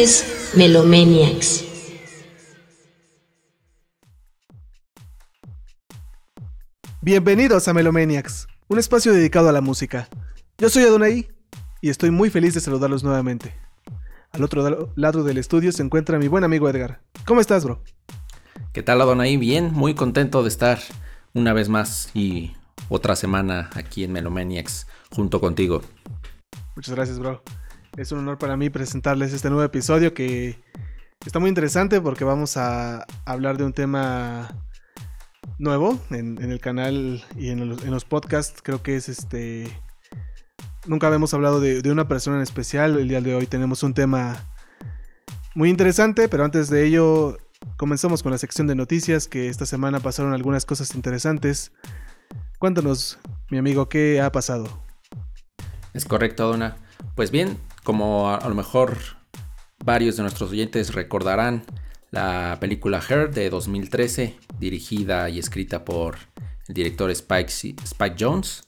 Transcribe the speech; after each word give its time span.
Es 0.00 0.52
Melomaniacs. 0.54 1.64
Bienvenidos 7.00 7.66
a 7.66 7.74
Melomaniacs, 7.74 8.46
un 8.68 8.78
espacio 8.78 9.12
dedicado 9.12 9.48
a 9.48 9.52
la 9.52 9.60
música. 9.60 10.08
Yo 10.56 10.68
soy 10.68 10.84
Adonai 10.84 11.28
y 11.80 11.90
estoy 11.90 12.12
muy 12.12 12.30
feliz 12.30 12.54
de 12.54 12.60
saludarlos 12.60 13.02
nuevamente. 13.02 13.56
Al 14.30 14.44
otro 14.44 14.92
lado 14.94 15.24
del 15.24 15.36
estudio 15.36 15.72
se 15.72 15.82
encuentra 15.82 16.20
mi 16.20 16.28
buen 16.28 16.44
amigo 16.44 16.70
Edgar. 16.70 17.00
¿Cómo 17.26 17.40
estás, 17.40 17.64
bro? 17.64 17.82
¿Qué 18.72 18.84
tal, 18.84 19.00
Adonai? 19.00 19.36
Bien, 19.36 19.72
muy 19.72 19.94
contento 19.94 20.44
de 20.44 20.48
estar 20.48 20.78
una 21.34 21.52
vez 21.52 21.68
más 21.68 22.12
y 22.14 22.52
otra 22.88 23.16
semana 23.16 23.68
aquí 23.74 24.04
en 24.04 24.12
Melomaniacs 24.12 24.86
junto 25.10 25.40
contigo. 25.40 25.82
Muchas 26.76 26.94
gracias, 26.94 27.18
bro. 27.18 27.42
Es 27.98 28.12
un 28.12 28.20
honor 28.20 28.38
para 28.38 28.56
mí 28.56 28.70
presentarles 28.70 29.32
este 29.32 29.48
nuevo 29.50 29.64
episodio 29.64 30.14
que 30.14 30.62
está 31.26 31.40
muy 31.40 31.48
interesante 31.48 32.00
porque 32.00 32.22
vamos 32.22 32.56
a 32.56 33.04
hablar 33.24 33.58
de 33.58 33.64
un 33.64 33.72
tema 33.72 34.54
nuevo 35.58 35.98
en, 36.10 36.38
el 36.38 36.60
canal 36.60 37.24
y 37.36 37.48
en 37.48 37.68
los, 37.68 38.04
podcasts. 38.04 38.62
Creo 38.62 38.84
que 38.84 38.94
es 38.94 39.08
este... 39.08 39.66
Nunca 40.86 41.08
habíamos 41.08 41.34
hablado 41.34 41.58
de, 41.58 41.82
de, 41.82 41.90
una 41.90 42.06
persona 42.06 42.36
en 42.36 42.44
especial. 42.44 42.96
El 43.00 43.08
día 43.08 43.20
de 43.20 43.34
hoy 43.34 43.46
tenemos 43.46 43.82
un 43.82 43.94
tema 43.94 44.44
muy 45.56 45.68
interesante, 45.68 46.28
pero 46.28 46.44
antes 46.44 46.70
de 46.70 46.86
ello 46.86 47.36
comenzamos 47.76 48.22
con 48.22 48.30
la 48.30 48.38
sección 48.38 48.68
de 48.68 48.76
noticias 48.76 49.26
que 49.26 49.48
esta 49.48 49.66
semana 49.66 49.98
pasaron 49.98 50.34
algunas 50.34 50.64
cosas 50.64 50.94
interesantes. 50.94 51.72
Cuéntanos, 52.60 53.18
mi 53.50 53.58
amigo, 53.58 53.88
¿qué 53.88 54.20
ha 54.20 54.30
pasado? 54.30 54.68
Es 55.94 56.04
correcto, 56.04 56.46
Dona. 56.46 56.76
Pues 57.18 57.32
bien, 57.32 57.58
como 57.82 58.30
a, 58.30 58.48
lo 58.48 58.54
mejor 58.54 58.96
varios 59.84 60.16
de 60.16 60.22
nuestros 60.22 60.52
oyentes 60.52 60.94
recordarán, 60.94 61.64
la 62.12 62.58
película 62.60 63.02
Her 63.02 63.34
de 63.34 63.50
2013, 63.50 64.36
dirigida 64.60 65.28
y 65.28 65.40
escrita 65.40 65.84
por 65.84 66.16
el 66.68 66.74
director 66.74 67.10
Spike, 67.10 67.52
Jones. 68.16 68.62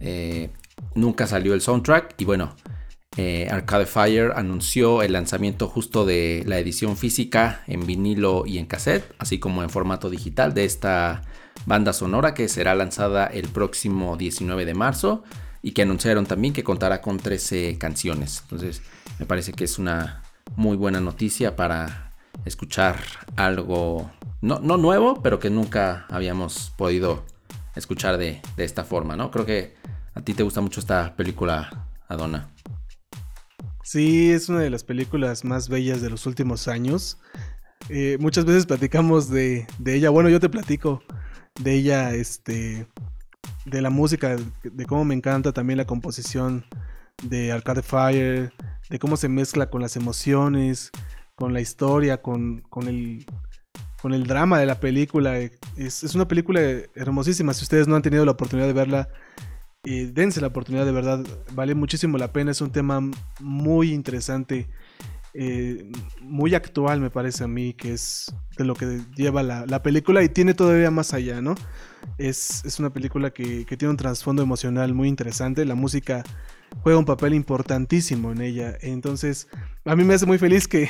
Eh, 0.00 0.48
nunca 0.94 1.26
salió 1.26 1.52
el 1.52 1.60
soundtrack 1.60 2.14
y 2.16 2.24
bueno, 2.24 2.56
eh, 3.18 3.48
Arcade 3.50 3.84
Fire 3.84 4.32
anunció 4.34 5.02
el 5.02 5.12
lanzamiento 5.12 5.68
justo 5.68 6.06
de 6.06 6.42
la 6.46 6.58
edición 6.58 6.96
física 6.96 7.64
en 7.66 7.84
vinilo 7.84 8.44
y 8.46 8.56
en 8.56 8.64
cassette, 8.64 9.14
así 9.18 9.38
como 9.38 9.62
en 9.62 9.68
formato 9.68 10.08
digital 10.08 10.54
de 10.54 10.64
esta 10.64 11.20
banda 11.66 11.92
sonora 11.92 12.32
que 12.32 12.48
será 12.48 12.74
lanzada 12.74 13.26
el 13.26 13.46
próximo 13.50 14.16
19 14.16 14.64
de 14.64 14.72
marzo 14.72 15.22
y 15.64 15.72
que 15.72 15.80
anunciaron 15.80 16.26
también 16.26 16.52
que 16.52 16.62
contará 16.62 17.00
con 17.00 17.16
13 17.16 17.78
canciones. 17.78 18.40
Entonces 18.42 18.82
me 19.18 19.24
parece 19.24 19.54
que 19.54 19.64
es 19.64 19.78
una 19.78 20.22
muy 20.56 20.76
buena 20.76 21.00
noticia 21.00 21.56
para 21.56 22.12
escuchar 22.44 22.98
algo 23.34 24.12
no, 24.42 24.58
nuevo, 24.60 25.22
pero 25.22 25.38
que 25.40 25.48
nunca 25.48 26.04
habíamos 26.10 26.70
podido 26.76 27.24
escuchar 27.74 28.18
de, 28.18 28.42
esta 28.58 28.84
forma, 28.84 29.16
¿no? 29.16 29.30
Creo 29.30 29.46
que 29.46 29.74
a 30.14 30.20
ti 30.20 30.34
te 30.34 30.42
gusta 30.42 30.60
mucho 30.60 30.80
esta 30.80 31.16
película, 31.16 31.88
Adona. 32.08 32.50
Sí, 33.82 34.32
es 34.32 34.50
una 34.50 34.60
de 34.60 34.68
las 34.68 34.84
películas 34.84 35.46
más 35.46 35.70
bellas 35.70 36.02
de 36.02 36.10
los 36.10 36.26
últimos 36.26 36.68
años. 36.68 37.16
Eh, 37.88 38.18
muchas 38.20 38.44
veces 38.44 38.66
platicamos 38.66 39.30
de, 39.30 39.66
de, 39.78 39.94
ella. 39.94 40.10
Bueno, 40.10 40.28
yo 40.28 40.40
te 40.40 40.50
platico 40.50 41.02
de 41.58 41.72
ella, 41.72 42.12
este, 42.12 42.86
de 43.64 43.82
la 43.82 43.90
música, 43.90 44.36
de 44.62 44.86
cómo 44.86 45.04
me 45.04 45.14
encanta 45.14 45.52
también 45.52 45.78
la 45.78 45.86
composición 45.86 46.64
de 47.22 47.52
Arcade 47.52 47.82
Fire, 47.82 48.52
de 48.90 48.98
cómo 48.98 49.16
se 49.16 49.28
mezcla 49.28 49.70
con 49.70 49.80
las 49.80 49.96
emociones, 49.96 50.90
con 51.34 51.52
la 51.52 51.60
historia, 51.60 52.20
con, 52.22 52.62
con, 52.68 52.88
el, 52.88 53.26
con 54.00 54.14
el 54.14 54.26
drama 54.26 54.58
de 54.58 54.66
la 54.66 54.80
película. 54.80 55.38
Es, 55.38 55.52
es, 55.76 56.14
una 56.14 56.28
película 56.28 56.60
hermosísima. 56.94 57.54
Si 57.54 57.62
ustedes 57.62 57.88
no 57.88 57.96
han 57.96 58.02
tenido 58.02 58.24
la 58.24 58.32
oportunidad 58.32 58.66
de 58.66 58.72
verla, 58.72 59.08
eh, 59.84 60.10
dense 60.12 60.40
la 60.40 60.48
oportunidad 60.48 60.84
de 60.84 60.92
verdad. 60.92 61.24
Vale 61.52 61.74
muchísimo 61.74 62.18
la 62.18 62.32
pena. 62.32 62.50
Es 62.50 62.60
un 62.60 62.70
tema 62.70 63.00
muy 63.40 63.92
interesante. 63.92 64.68
Eh, 65.36 65.90
muy 66.20 66.54
actual 66.54 67.00
me 67.00 67.10
parece 67.10 67.42
a 67.42 67.48
mí 67.48 67.74
que 67.74 67.92
es 67.92 68.32
de 68.56 68.64
lo 68.64 68.76
que 68.76 69.00
lleva 69.16 69.42
la, 69.42 69.82
película 69.82 70.22
y 70.22 70.28
tiene 70.28 70.54
todavía 70.54 70.92
más 70.92 71.12
allá, 71.12 71.40
¿no? 71.40 71.56
Es, 72.18 72.62
una 72.78 72.90
película 72.90 73.30
que, 73.32 73.64
tiene 73.64 73.90
un 73.90 73.96
trasfondo 73.96 74.42
emocional 74.42 74.94
muy 74.94 75.08
interesante, 75.08 75.64
la 75.64 75.74
música 75.74 76.22
juega 76.82 77.00
un 77.00 77.04
papel 77.04 77.34
importantísimo 77.34 78.30
en 78.30 78.42
ella, 78.42 78.78
entonces 78.80 79.48
a 79.84 79.96
mí 79.96 80.04
me 80.04 80.14
hace 80.14 80.26
muy 80.26 80.38
feliz 80.38 80.68
que, 80.68 80.88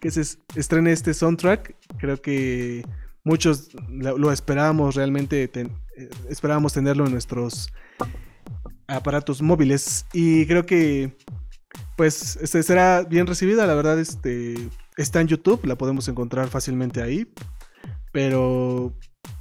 se 0.10 0.38
estrene 0.54 0.92
este 0.92 1.14
soundtrack, 1.14 1.74
creo 1.98 2.20
que 2.20 2.84
muchos 3.24 3.70
lo, 3.88 4.30
esperábamos 4.30 4.94
realmente, 4.94 5.50
eh, 5.54 5.68
esperábamos 6.28 6.74
tenerlo 6.74 7.06
en 7.06 7.12
nuestros 7.12 7.72
aparatos 8.88 9.42
móviles. 9.42 10.06
Y 10.12 10.46
creo 10.46 10.66
que 10.66 11.16
pues 11.96 12.36
este, 12.36 12.62
será 12.62 13.02
bien 13.02 13.26
recibida, 13.26 13.66
la 13.66 13.74
verdad, 13.74 13.98
este, 13.98 14.68
está 14.96 15.20
en 15.20 15.28
YouTube, 15.28 15.64
la 15.64 15.76
podemos 15.76 16.08
encontrar 16.08 16.48
fácilmente 16.48 17.02
ahí, 17.02 17.26
pero 18.12 18.94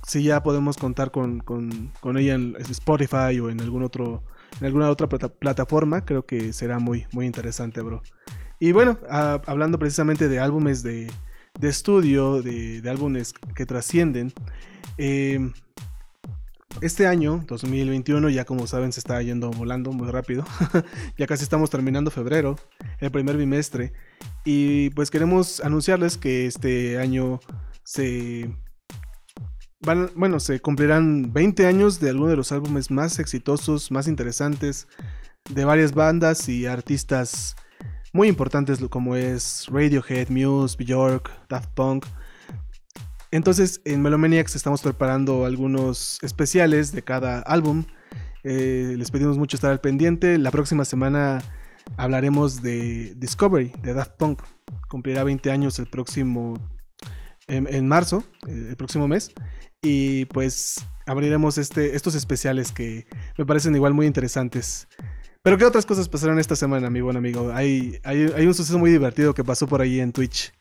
si 0.07 0.23
ya 0.23 0.41
podemos 0.41 0.77
contar 0.77 1.11
con, 1.11 1.43
ella 2.17 2.35
en 2.35 2.55
Spotify 2.69 3.39
o 3.41 3.49
en 3.49 3.61
algún 3.61 3.83
otro, 3.83 4.23
en 4.59 4.67
alguna 4.67 4.89
otra 4.89 5.07
plataforma, 5.07 6.05
creo 6.05 6.25
que 6.25 6.53
será 6.53 6.79
muy, 6.79 7.05
muy 7.11 7.25
interesante, 7.25 7.81
bro. 7.81 8.01
Y 8.59 8.71
bueno, 8.71 8.97
hablando 9.09 9.77
precisamente 9.77 10.29
de 10.29 10.39
álbumes 10.39 10.81
de, 10.81 11.11
estudio, 11.61 12.41
de, 12.41 12.81
de, 12.81 12.89
álbumes 12.89 13.33
que 13.53 13.65
trascienden, 13.65 14.33
eh, 14.97 15.51
este 16.81 17.07
año, 17.07 17.43
2021, 17.47 18.29
ya 18.29 18.45
como 18.45 18.67
saben, 18.67 18.91
se 18.91 18.99
está 18.99 19.21
yendo 19.21 19.51
volando 19.51 19.91
muy 19.91 20.09
rápido. 20.11 20.45
ya 21.17 21.27
casi 21.27 21.43
estamos 21.43 21.69
terminando 21.69 22.11
febrero, 22.11 22.57
el 22.99 23.11
primer 23.11 23.37
bimestre. 23.37 23.93
Y 24.43 24.89
pues 24.91 25.11
queremos 25.11 25.59
anunciarles 25.61 26.17
que 26.17 26.45
este 26.45 26.99
año 26.99 27.39
se... 27.83 28.53
Van, 29.81 30.09
bueno, 30.15 30.39
se 30.39 30.59
cumplirán 30.59 31.31
20 31.31 31.67
años 31.67 31.99
de 31.99 32.09
algunos 32.09 32.31
de 32.31 32.37
los 32.37 32.51
álbumes 32.51 32.89
más 32.89 33.19
exitosos, 33.19 33.91
más 33.91 34.07
interesantes, 34.07 34.87
de 35.49 35.65
varias 35.65 35.93
bandas 35.93 36.49
y 36.49 36.65
artistas 36.65 37.55
muy 38.15 38.29
importantes 38.29 38.79
como 38.89 39.17
es 39.17 39.67
Radiohead, 39.69 40.29
Muse, 40.29 40.77
Bjork, 40.79 41.29
Daft 41.49 41.69
Punk. 41.73 42.05
Entonces, 43.35 43.81
en 43.83 44.01
Melomaniacs 44.01 44.55
estamos 44.55 44.81
preparando 44.81 45.43
algunos 45.43 46.19
especiales 46.21 46.93
de 46.93 47.01
cada 47.01 47.39
álbum. 47.39 47.83
Eh, 48.45 48.95
les 48.97 49.11
pedimos 49.11 49.37
mucho 49.37 49.57
estar 49.57 49.71
al 49.71 49.81
pendiente. 49.81 50.37
La 50.37 50.51
próxima 50.51 50.85
semana 50.85 51.43
hablaremos 51.97 52.61
de 52.61 53.13
Discovery, 53.17 53.73
de 53.83 53.93
Daft 53.93 54.13
Punk. 54.17 54.41
Cumplirá 54.87 55.25
20 55.25 55.51
años 55.51 55.79
el 55.79 55.87
próximo, 55.87 56.53
en, 57.49 57.87
marzo, 57.89 58.23
eh, 58.47 58.67
el 58.69 58.77
próximo 58.77 59.05
mes. 59.09 59.33
Y 59.81 60.23
pues 60.27 60.85
abriremos 61.05 61.57
este, 61.57 61.97
estos 61.97 62.15
especiales 62.15 62.71
que 62.71 63.05
me 63.37 63.45
parecen 63.45 63.75
igual 63.75 63.93
muy 63.93 64.05
interesantes. 64.05 64.87
Pero 65.43 65.57
¿qué 65.57 65.65
otras 65.65 65.85
cosas 65.85 66.07
pasaron 66.07 66.39
esta 66.39 66.55
semana, 66.55 66.89
mi 66.89 67.01
buen 67.01 67.17
amigo? 67.17 67.51
Hay, 67.53 67.99
hay, 68.05 68.47
un 68.47 68.53
suceso 68.53 68.79
muy 68.79 68.91
divertido 68.91 69.33
que 69.33 69.43
pasó 69.43 69.67
por 69.67 69.81
ahí 69.81 69.99
en 69.99 70.13
Twitch. 70.13 70.53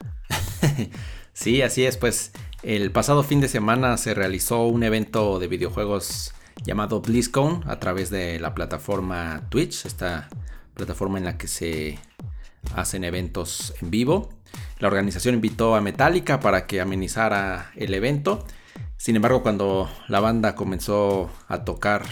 sí, 1.35 1.61
así 1.61 1.85
es, 1.85 1.99
pues 1.99 2.33
el 2.63 2.91
pasado 2.91 3.23
fin 3.23 3.43
de 3.43 3.49
semana 3.49 3.99
se 3.99 4.15
realizó 4.15 4.67
un 4.67 4.83
evento 4.85 5.39
de 5.39 5.49
videojuegos 5.49 6.33
llamado 6.65 7.03
BlizzCon 7.03 7.63
a 7.67 7.79
través 7.79 8.09
de 8.09 8.41
la 8.41 8.55
plataforma 8.55 9.43
Twitch, 9.51 9.85
esta 9.85 10.31
plataforma 10.73 11.19
en 11.19 11.25
la 11.25 11.37
que 11.37 11.47
se 11.47 11.99
hacen 12.75 13.05
eventos 13.05 13.75
en 13.83 13.91
vivo. 13.91 14.31
La 14.79 14.89
organización 14.89 15.35
invitó 15.35 15.75
a 15.75 15.81
Metallica 15.81 16.41
para 16.41 16.67
que 16.67 16.81
amenizara 16.81 17.71
el 17.77 17.93
evento. 17.93 18.45
Sin 18.97 19.17
embargo, 19.17 19.43
cuando 19.43 19.91
la 20.09 20.21
banda 20.21 20.55
comenzó 20.55 21.31
a 21.49 21.65
tocar 21.65 22.07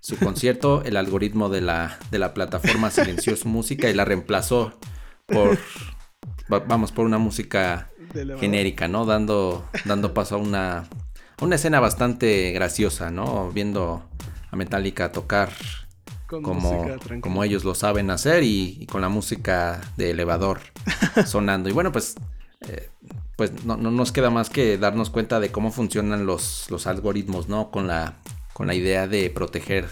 su 0.00 0.16
concierto, 0.18 0.82
el 0.84 0.96
algoritmo 0.96 1.48
de 1.48 1.60
la, 1.60 1.98
de 2.10 2.18
la 2.18 2.34
plataforma 2.34 2.90
silenció 2.90 3.36
su 3.36 3.48
música 3.48 3.88
y 3.88 3.94
la 3.94 4.04
reemplazó 4.04 4.72
por, 5.26 5.58
vamos, 6.50 6.92
por 6.92 7.06
una 7.06 7.18
música 7.18 7.90
genérica, 8.38 8.88
¿no? 8.88 9.06
Dando, 9.06 9.64
dando 9.84 10.12
paso 10.12 10.34
a 10.34 10.38
una, 10.38 10.88
una 11.40 11.54
escena 11.54 11.80
bastante 11.80 12.52
graciosa, 12.52 13.10
¿no? 13.10 13.50
Viendo 13.52 14.02
a 14.50 14.56
Metallica 14.56 15.12
tocar 15.12 15.50
como, 16.26 16.86
como 17.20 17.44
ellos 17.44 17.64
lo 17.64 17.74
saben 17.74 18.10
hacer 18.10 18.42
y, 18.44 18.86
con 18.86 19.00
la 19.00 19.08
música 19.08 19.80
de 19.96 20.10
elevador 20.10 20.60
sonando. 21.26 21.68
Y 21.68 21.72
bueno, 21.72 21.92
pues, 21.92 22.14
eh, 22.68 22.88
pues 23.36 23.64
no, 23.64 23.76
nos 23.76 24.12
queda 24.12 24.30
más 24.30 24.50
que 24.50 24.78
darnos 24.78 25.10
cuenta 25.10 25.40
de 25.40 25.50
cómo 25.50 25.72
funcionan 25.72 26.26
los, 26.26 26.70
los 26.70 26.86
algoritmos, 26.86 27.48
¿no? 27.48 27.70
Con 27.70 27.86
la, 27.86 28.14
con 28.52 28.66
la 28.66 28.74
idea 28.74 29.08
de 29.08 29.30
proteger 29.30 29.88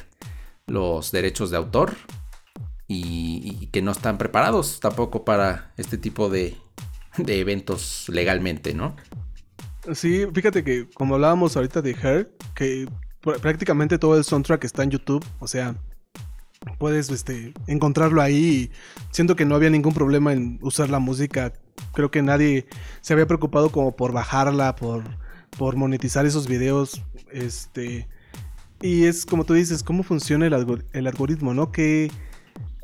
los 0.67 1.11
derechos 1.11 1.51
de 1.51 1.57
autor. 1.57 1.97
Y, 2.89 3.67
que 3.71 3.83
no 3.83 3.93
están 3.93 4.17
preparados 4.19 4.81
tampoco 4.81 5.25
para 5.25 5.73
este 5.77 5.99
tipo 5.99 6.31
de, 6.31 6.57
de 7.19 7.41
eventos 7.41 8.07
legalmente, 8.09 8.75
¿no? 8.75 8.97
Sí, 9.95 10.27
fíjate 10.33 10.65
que 10.65 10.89
como 10.95 11.15
hablábamos 11.15 11.57
ahorita 11.57 11.83
de 11.83 11.91
Her, 11.91 12.33
que 12.55 12.89
prácticamente 13.21 13.99
todo 13.99 14.17
el 14.17 14.25
soundtrack 14.25 14.65
está 14.65 14.83
en 14.83 14.91
YouTube, 14.91 15.25
o 15.39 15.47
sea, 15.47 15.77
puedes 16.79 17.11
este, 17.11 17.53
encontrarlo 17.67 18.23
ahí. 18.23 18.71
siento 19.11 19.37
que 19.37 19.45
no 19.45 19.55
había 19.55 19.71
ningún 19.71 19.95
problema 19.95 20.33
en 20.33 20.59
usar 20.63 20.91
la 20.91 20.99
música. 20.99 21.53
Creo 21.93 22.11
que 22.11 22.23
nadie 22.23 22.67
se 23.01 23.13
había 23.13 23.27
preocupado 23.27 23.71
como 23.71 23.97
por 23.97 24.13
bajarla, 24.13 24.75
por, 24.77 25.05
por 25.57 25.77
monetizar 25.77 26.27
esos 26.27 26.49
videos. 26.49 27.03
Este, 27.31 28.09
y 28.81 29.05
es 29.05 29.25
como 29.27 29.45
tú 29.45 29.55
dices, 29.55 29.83
cómo 29.83 30.03
funciona 30.03 30.47
el, 30.47 30.85
el 30.93 31.07
algoritmo, 31.07 31.55
¿no? 31.55 31.73
Que 31.73 32.11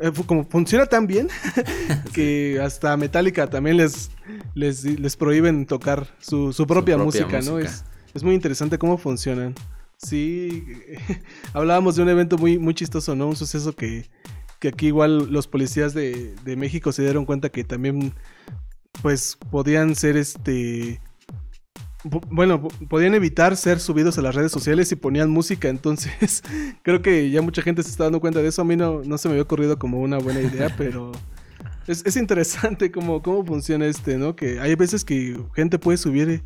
eh, 0.05 0.13
como 0.27 0.45
funciona 0.45 0.87
tan 0.87 1.07
bien 1.07 1.29
que 2.13 2.61
hasta 2.63 2.97
Metallica 2.97 3.49
también 3.49 3.79
les, 3.79 4.11
les, 4.55 5.17
prohíben 5.17 5.67
tocar 5.67 6.07
su, 6.21 6.53
propia, 6.69 6.99
música, 6.99 7.41
¿no? 7.41 7.59
Es, 7.59 7.85
es 8.13 8.23
muy 8.23 8.35
interesante 8.35 8.79
cómo 8.79 8.99
funcionan. 8.99 9.55
Sí, 9.97 10.65
hablábamos 11.55 11.97
de 11.97 12.03
un 12.03 12.09
evento 12.09 12.37
muy, 12.37 12.59
muy 12.59 12.75
chistoso, 12.75 13.15
¿no? 13.15 13.29
Un 13.29 13.37
suceso 13.37 13.75
que, 13.75 14.11
que 14.59 14.69
aquí 14.69 14.89
igual 14.89 15.33
los 15.33 15.49
policías 15.49 15.95
de, 15.95 16.35
de, 16.45 16.57
México 16.57 16.93
se 16.93 17.03
dieron 17.03 17.25
cuenta 17.25 17.49
que 17.49 17.65
también, 17.65 18.13
pues, 19.03 19.39
podían 19.51 19.95
ser 19.95 20.17
este... 20.17 21.01
Bueno, 22.05 22.69
podían 22.89 23.15
evitar 23.15 23.57
ser 23.57 23.81
subidos 23.81 24.19
a 24.19 24.23
las 24.23 24.35
redes 24.35 24.53
sociales 24.53 24.93
y 24.93 24.97
ponían 24.97 25.31
música, 25.31 25.69
entonces 25.69 26.43
creo 26.83 27.01
que 27.01 27.31
ya 27.31 27.41
mucha 27.41 27.63
gente 27.63 27.83
se 27.83 27.89
está 27.89 28.05
dando 28.05 28.21
cuenta 28.21 28.43
de 28.43 28.49
eso. 28.49 28.63
A 28.63 28.65
mí 28.65 28.77
no, 28.77 29.03
no 29.03 29.17
se 29.17 29.29
me 29.29 29.33
había 29.33 29.43
ocurrido 29.43 29.79
como 29.79 30.01
una 30.01 30.19
buena 30.19 30.43
idea, 30.43 30.75
pero 30.79 31.13
es, 31.87 32.17
interesante 32.17 32.91
cómo, 32.91 33.23
cómo 33.23 33.45
funciona 33.45 33.87
este, 33.87 34.19
¿no? 34.19 34.37
Que 34.37 34.61
hay 34.61 34.75
veces 34.75 35.05
que 35.05 35.39
gente 35.55 35.79
puede 35.79 35.99
subir 35.99 36.43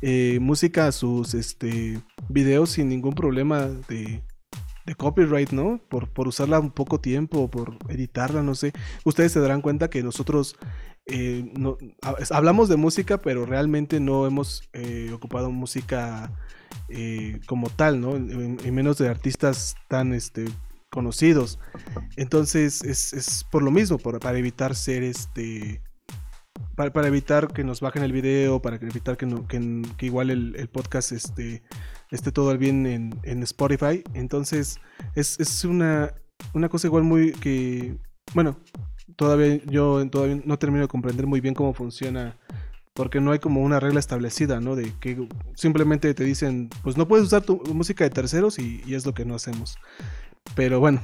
eh, 0.00 0.38
música 0.40 0.86
a 0.86 0.92
sus 0.92 1.34
este, 1.34 2.00
videos 2.28 2.70
sin 2.70 2.88
ningún 2.88 3.14
problema 3.14 3.68
de, 3.88 4.22
copyright, 4.96 5.50
¿no? 5.50 5.80
Por, 5.88 6.08
por 6.08 6.28
usarla 6.28 6.58
un 6.58 6.70
poco 6.70 7.00
tiempo, 7.00 7.50
por 7.50 7.78
editarla, 7.88 8.42
no 8.42 8.54
sé. 8.54 8.72
Ustedes 9.04 9.32
se 9.32 9.40
darán 9.40 9.62
cuenta 9.62 9.88
que 9.88 10.02
nosotros 10.02 10.56
eh, 11.06 11.52
hablamos 12.30 12.68
de 12.68 12.76
música, 12.76 13.18
pero 13.18 13.46
realmente 13.46 14.00
no 14.00 14.26
hemos 14.26 14.68
eh, 14.72 15.10
ocupado 15.12 15.50
música 15.50 16.32
como 17.46 17.70
tal, 17.70 18.00
¿no? 18.00 18.16
Y 18.16 18.70
menos 18.70 18.98
de 18.98 19.08
artistas 19.08 19.76
tan 19.88 20.12
este, 20.12 20.44
conocidos. 20.92 21.58
Entonces 22.16 22.82
es, 22.84 23.44
por 23.50 23.62
lo 23.62 23.72
mismo, 23.72 23.98
para 23.98 24.38
evitar 24.38 24.76
ser 24.76 25.02
este... 25.02 25.82
Para, 26.76 27.08
evitar 27.08 27.48
que 27.48 27.64
nos 27.64 27.80
bajen 27.80 28.02
el 28.02 28.12
video, 28.12 28.60
para 28.60 28.76
evitar 28.76 29.16
que, 29.16 29.26
no, 29.26 29.46
que, 29.48 29.58
igual 30.06 30.30
el, 30.30 30.68
podcast 30.68 31.12
este, 31.12 31.62
esté 32.10 32.30
todo 32.30 32.56
bien 32.56 32.86
en, 32.86 33.42
Spotify. 33.42 34.04
Entonces 34.14 34.78
es, 35.14 35.64
una, 35.64 36.14
una 36.52 36.68
cosa 36.68 36.86
igual 36.86 37.02
muy 37.04 37.32
que... 37.32 37.96
Bueno, 38.34 38.58
todavía 39.16 39.60
yo 39.66 40.08
todavía 40.10 40.40
no 40.44 40.58
termino 40.58 40.82
de 40.82 40.88
comprender 40.88 41.26
muy 41.26 41.40
bien 41.40 41.54
cómo 41.54 41.74
funciona 41.74 42.36
porque 42.94 43.20
no 43.20 43.32
hay 43.32 43.38
como 43.38 43.62
una 43.62 43.80
regla 43.80 44.00
establecida, 44.00 44.60
¿no? 44.60 44.76
De 44.76 44.92
que 45.00 45.26
simplemente 45.54 46.12
te 46.12 46.24
dicen, 46.24 46.68
pues 46.82 46.96
no 46.96 47.08
puedes 47.08 47.26
usar 47.26 47.42
tu 47.42 47.62
música 47.72 48.04
de 48.04 48.10
terceros 48.10 48.58
y, 48.58 48.82
y 48.86 48.94
es 48.94 49.06
lo 49.06 49.14
que 49.14 49.24
no 49.24 49.34
hacemos. 49.34 49.78
Pero 50.54 50.80
bueno, 50.80 51.00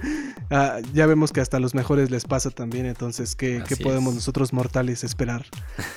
ah, 0.50 0.78
ya 0.92 1.06
vemos 1.06 1.32
que 1.32 1.40
hasta 1.40 1.56
a 1.56 1.60
los 1.60 1.74
mejores 1.74 2.10
les 2.10 2.24
pasa 2.24 2.50
también, 2.50 2.86
entonces, 2.86 3.34
¿qué, 3.34 3.62
podemos 3.82 4.14
nosotros 4.14 4.52
mortales 4.52 5.02
esperar? 5.02 5.46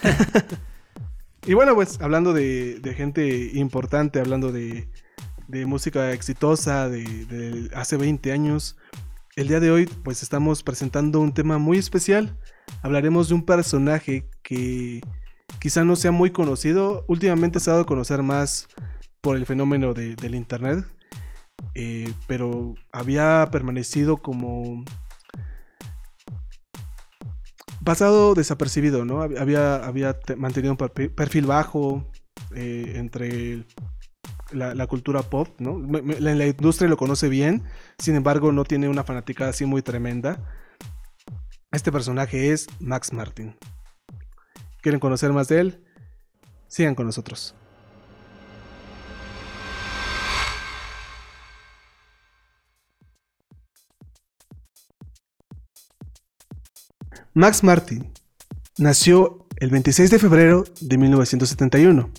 y 1.46 1.54
bueno, 1.54 1.76
pues 1.76 2.00
hablando 2.02 2.34
de, 2.34 2.82
gente 2.98 3.52
importante, 3.54 4.20
hablando 4.20 4.52
de, 4.52 4.88
música 5.68 6.14
exitosa 6.14 6.90
de, 6.90 7.70
hace 7.76 7.98
20 7.98 8.32
años, 8.32 8.76
el 9.36 9.50
día 9.50 9.60
de 9.60 9.70
hoy 9.70 9.86
pues 10.04 10.24
estamos 10.24 10.64
presentando 10.64 11.20
un 11.20 11.34
tema 11.34 11.58
muy 11.58 11.78
especial. 11.78 12.38
Hablaremos 12.82 13.28
de 13.28 13.36
un 13.36 13.46
personaje 13.46 14.30
que 14.44 15.02
quizá 15.60 15.84
no 15.84 15.96
sea 15.96 16.12
muy 16.12 16.32
conocido, 16.32 17.04
últimamente 17.08 17.60
se 17.60 17.70
ha 17.70 17.74
dado 17.74 17.84
a 17.84 17.88
conocer 17.88 18.24
más 18.24 18.68
por 19.22 19.36
el 19.36 19.46
fenómeno 19.46 19.94
del 19.94 20.36
internet, 20.36 20.86
eh, 21.74 22.14
pero 22.28 22.76
había 22.92 23.50
permanecido 23.52 24.18
como 24.18 24.86
pasado 27.84 28.36
desapercibido, 28.36 29.04
¿no? 29.04 29.22
Había, 29.22 29.76
había 29.76 30.18
mantenido 30.38 30.74
un 30.74 30.78
perfil 30.78 31.46
bajo 31.46 32.10
eh, 32.56 32.94
entre 32.96 33.66
la, 34.56 34.88
cultura 34.88 35.22
pop, 35.24 35.50
¿no? 35.60 35.80
La, 36.20 36.34
la, 36.36 36.48
industria 36.48 36.90
lo 36.90 36.98
conoce 36.98 37.30
bien, 37.30 37.64
sin 38.00 38.16
embargo 38.16 38.52
no 38.52 38.64
tiene 38.64 38.90
una 38.90 39.04
fanática 39.04 39.48
así 39.48 39.66
muy 39.66 39.82
tremenda. 39.82 40.40
Este 41.72 41.92
personaje 41.92 42.52
es 42.52 42.68
Max 42.80 43.12
Martin. 43.14 43.56
¿Quieren 44.82 45.00
conocer 45.00 45.34
más 45.34 45.48
de 45.48 45.60
él? 45.60 45.84
Sigan 46.68 46.96
con 46.96 47.06
nosotros. 47.06 47.56
Max 57.34 57.66
Martin 57.66 58.14
nació 58.78 59.46
el 59.58 59.70
26 59.70 60.10
de 60.10 60.20
febrero 60.20 60.64
de 60.80 60.98
1971. 60.98 62.10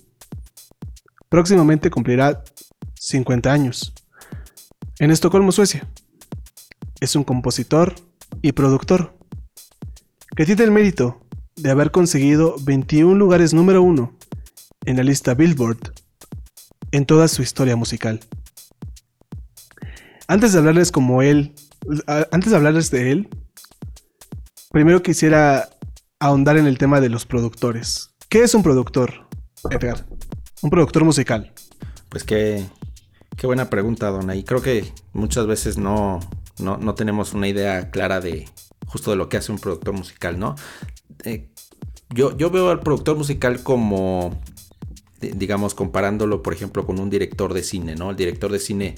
Próximamente 1.28 1.90
cumplirá 1.90 2.44
50 2.94 3.52
años. 3.52 3.93
En 4.99 5.11
Estocolmo, 5.11 5.52
Suecia. 5.52 5.88
Es 7.00 7.17
un 7.17 7.25
compositor 7.25 7.94
y 8.43 8.52
productor 8.52 9.17
que 10.34 10.46
tiene 10.46 10.64
el 10.64 10.70
mérito 10.70 11.20
de 11.56 11.70
haber 11.70 11.90
conseguido 11.90 12.56
21 12.62 13.14
lugares 13.14 13.55
número 13.55 13.82
uno 13.82 14.17
en 14.84 14.96
la 14.96 15.03
lista 15.03 15.34
Billboard 15.34 15.93
en 16.93 17.06
toda 17.06 17.29
su 17.29 17.43
historia 17.43 17.77
musical. 17.77 18.20
Antes 20.29 20.53
de 20.53 20.58
hablarles 20.58 20.93
como 20.93 21.22
él, 21.22 21.55
antes 22.31 22.50
de 22.50 22.56
hablarles 22.56 22.91
de 22.91 23.12
él, 23.12 23.29
primero 24.70 25.03
quisiera 25.03 25.69
ahondar 26.19 26.56
en 26.56 26.67
el 26.67 26.79
tema 26.79 27.00
de 27.00 27.08
los 27.08 27.27
productores. 27.27 28.10
¿Qué 28.29 28.43
es 28.43 28.55
un 28.55 28.62
productor, 28.62 29.29
Edgar? 29.70 30.05
Un 30.63 30.70
productor 30.70 31.05
musical. 31.05 31.53
Pues 32.08 32.25
qué, 32.25 32.65
qué 33.36 33.46
buena 33.46 33.69
pregunta, 33.69 34.08
Donna. 34.08 34.34
Y 34.36 34.44
creo 34.44 34.63
que 34.63 34.93
muchas 35.13 35.46
veces 35.46 35.77
no, 35.79 36.20
no, 36.58 36.94
tenemos 36.94 37.34
una 37.34 37.48
idea 37.48 37.91
clara 37.91 38.20
de 38.20 38.48
justo 38.86 39.10
de 39.10 39.17
lo 39.17 39.29
que 39.29 39.36
hace 39.36 39.53
un 39.53 39.58
productor 39.58 39.94
musical, 39.94 40.39
¿no? 40.39 40.55
Eh, 41.25 41.51
yo, 42.10 42.36
yo 42.36 42.51
veo 42.51 42.70
al 42.70 42.81
productor 42.81 43.17
musical 43.17 43.63
como, 43.63 44.41
digamos, 45.20 45.75
comparándolo, 45.75 46.43
por 46.43 46.55
ejemplo, 46.55 46.86
con 46.86 47.01
un 47.01 47.10
director 47.10 47.53
de 47.53 47.63
cine, 47.63 47.96
¿no? 47.96 48.10
El 48.10 48.17
director 48.17 48.51
de 48.51 48.60
cine 48.60 48.94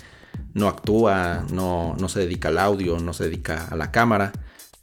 no 0.55 0.69
actúa, 0.69 1.45
no, 1.51 1.97
no 1.99 2.09
se 2.09 2.21
dedica 2.21 2.49
al 2.49 2.59
audio, 2.59 2.99
no 2.99 3.13
se 3.13 3.25
dedica 3.25 3.67
a 3.67 3.77
la 3.77 3.91
cámara, 3.91 4.33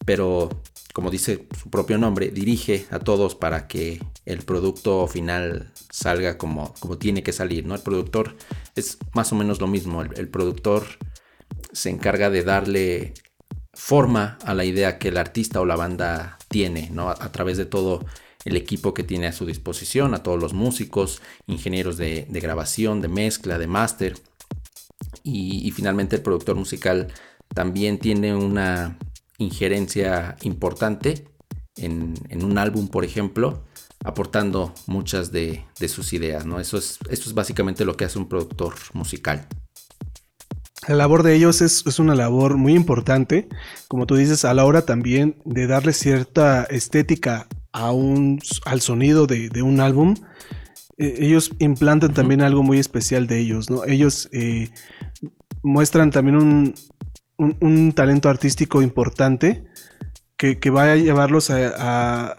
pero 0.06 0.50
como 0.96 1.12
dice 1.12 1.46
su 1.62 1.70
propio 1.70 1.98
nombre, 1.98 2.30
dirige 2.30 2.86
a 2.90 3.00
todos 3.00 3.36
para 3.36 3.68
que 3.68 4.02
el 4.26 4.44
producto 4.44 5.06
final 5.08 5.74
salga 5.90 6.38
como, 6.38 6.74
como 6.80 6.98
tiene 6.98 7.22
que 7.22 7.34
salir, 7.34 7.66
¿no? 7.66 7.76
El 7.76 7.82
productor 7.82 8.38
es 8.78 8.98
más 9.14 9.30
o 9.34 9.36
menos 9.36 9.60
lo 9.60 9.68
mismo, 9.68 10.04
el, 10.04 10.30
productor 10.30 10.86
se 11.74 11.90
encarga 11.90 12.30
de 12.30 12.44
darle 12.44 13.14
forma 13.74 14.38
a 14.46 14.54
la 14.54 14.64
idea 14.64 14.98
que 14.98 15.10
el 15.10 15.18
artista 15.18 15.60
o 15.60 15.66
la 15.66 15.76
banda 15.76 16.38
tiene, 16.48 16.90
¿no? 16.92 17.10
A, 17.10 17.30
través 17.34 17.58
de 17.58 17.66
todo 17.66 18.06
el 18.46 18.56
equipo 18.56 18.94
que 18.94 19.04
tiene 19.04 19.28
a 19.28 19.34
su 19.34 19.46
disposición, 19.46 20.14
a 20.14 20.24
todos 20.24 20.40
los 20.40 20.54
músicos, 20.54 21.22
ingenieros 21.46 21.98
de, 21.98 22.26
grabación, 22.30 23.02
de 23.02 23.10
mezcla, 23.10 23.58
de 23.58 23.68
máster. 23.68 24.16
y, 25.26 25.70
finalmente 25.72 26.16
el 26.16 26.22
productor 26.22 26.56
musical 26.56 27.10
también 27.54 28.00
tiene 28.00 28.34
una 28.34 28.98
injerencia 29.38 30.36
importante 30.42 31.28
en, 31.78 32.16
un 32.44 32.58
álbum, 32.58 32.88
por 32.88 33.04
ejemplo, 33.04 33.64
aportando 34.04 34.74
muchas 34.88 35.32
de, 35.32 35.66
sus 35.88 36.14
ideas, 36.14 36.46
¿no? 36.46 36.60
Eso 36.60 36.78
es, 36.78 37.00
esto 37.10 37.30
es 37.30 37.34
básicamente 37.34 37.86
lo 37.86 37.98
que 37.98 38.06
hace 38.06 38.20
un 38.20 38.30
productor 38.30 38.76
musical. 38.94 39.48
La 40.88 40.96
labor 40.96 41.24
de 41.24 41.36
ellos 41.36 41.62
es, 41.62 42.00
una 42.00 42.14
labor 42.14 42.58
muy 42.58 42.74
importante, 42.74 43.48
como 43.88 44.06
tú 44.06 44.16
dices, 44.16 44.46
a 44.46 44.54
la 44.54 44.66
hora 44.66 44.84
también 44.84 45.38
de 45.44 45.66
darle 45.68 45.94
cierta 45.94 46.64
estética 46.66 47.48
a 47.72 47.92
un, 47.92 48.40
al 48.66 48.82
sonido 48.82 49.26
de, 49.26 49.62
un 49.64 49.80
álbum. 49.80 50.16
Eh, 50.98 51.16
ellos 51.20 51.52
implantan 51.60 52.14
también 52.14 52.42
algo 52.42 52.62
muy 52.62 52.78
especial 52.78 53.26
de 53.26 53.40
ellos, 53.40 53.70
¿no? 53.70 53.84
Ellos 53.86 54.30
eh, 54.32 54.70
muestran 55.64 56.12
también 56.12 56.38
un, 56.38 56.76
un, 57.38 57.94
talento 57.94 58.30
artístico 58.30 58.82
importante 58.82 59.66
que, 60.38 60.60
que, 60.60 60.70
va 60.70 60.92
a 60.92 60.96
llevarlos 60.96 61.50
a, 61.50 62.38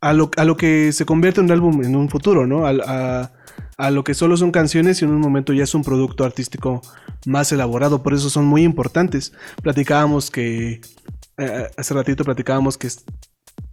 a, 0.00 0.12
lo, 0.12 0.30
a, 0.36 0.44
lo, 0.44 0.56
que 0.56 0.92
se 0.92 1.04
convierte 1.04 1.40
en 1.40 1.46
un 1.46 1.52
álbum 1.52 1.84
en 1.84 1.96
un 1.96 2.08
futuro, 2.08 2.46
¿no? 2.46 2.66
A, 2.66 3.30
a, 3.78 3.90
lo 3.90 4.04
que 4.04 4.14
solo 4.14 4.36
son 4.36 4.52
canciones 4.52 5.02
y 5.02 5.04
en 5.04 5.10
un 5.10 5.20
momento 5.20 5.52
ya 5.52 5.64
es 5.64 5.74
un 5.74 5.82
producto 5.82 6.24
artístico 6.24 6.82
más 7.26 7.52
elaborado, 7.52 8.02
por 8.02 8.14
eso 8.14 8.30
son 8.30 8.46
muy 8.46 8.62
importantes. 8.62 9.32
Platicábamos 9.62 10.30
que, 10.30 10.80
eh, 11.38 11.70
hace 11.76 11.94
ratito 11.94 12.24
platicábamos 12.24 12.78
que, 12.78 12.88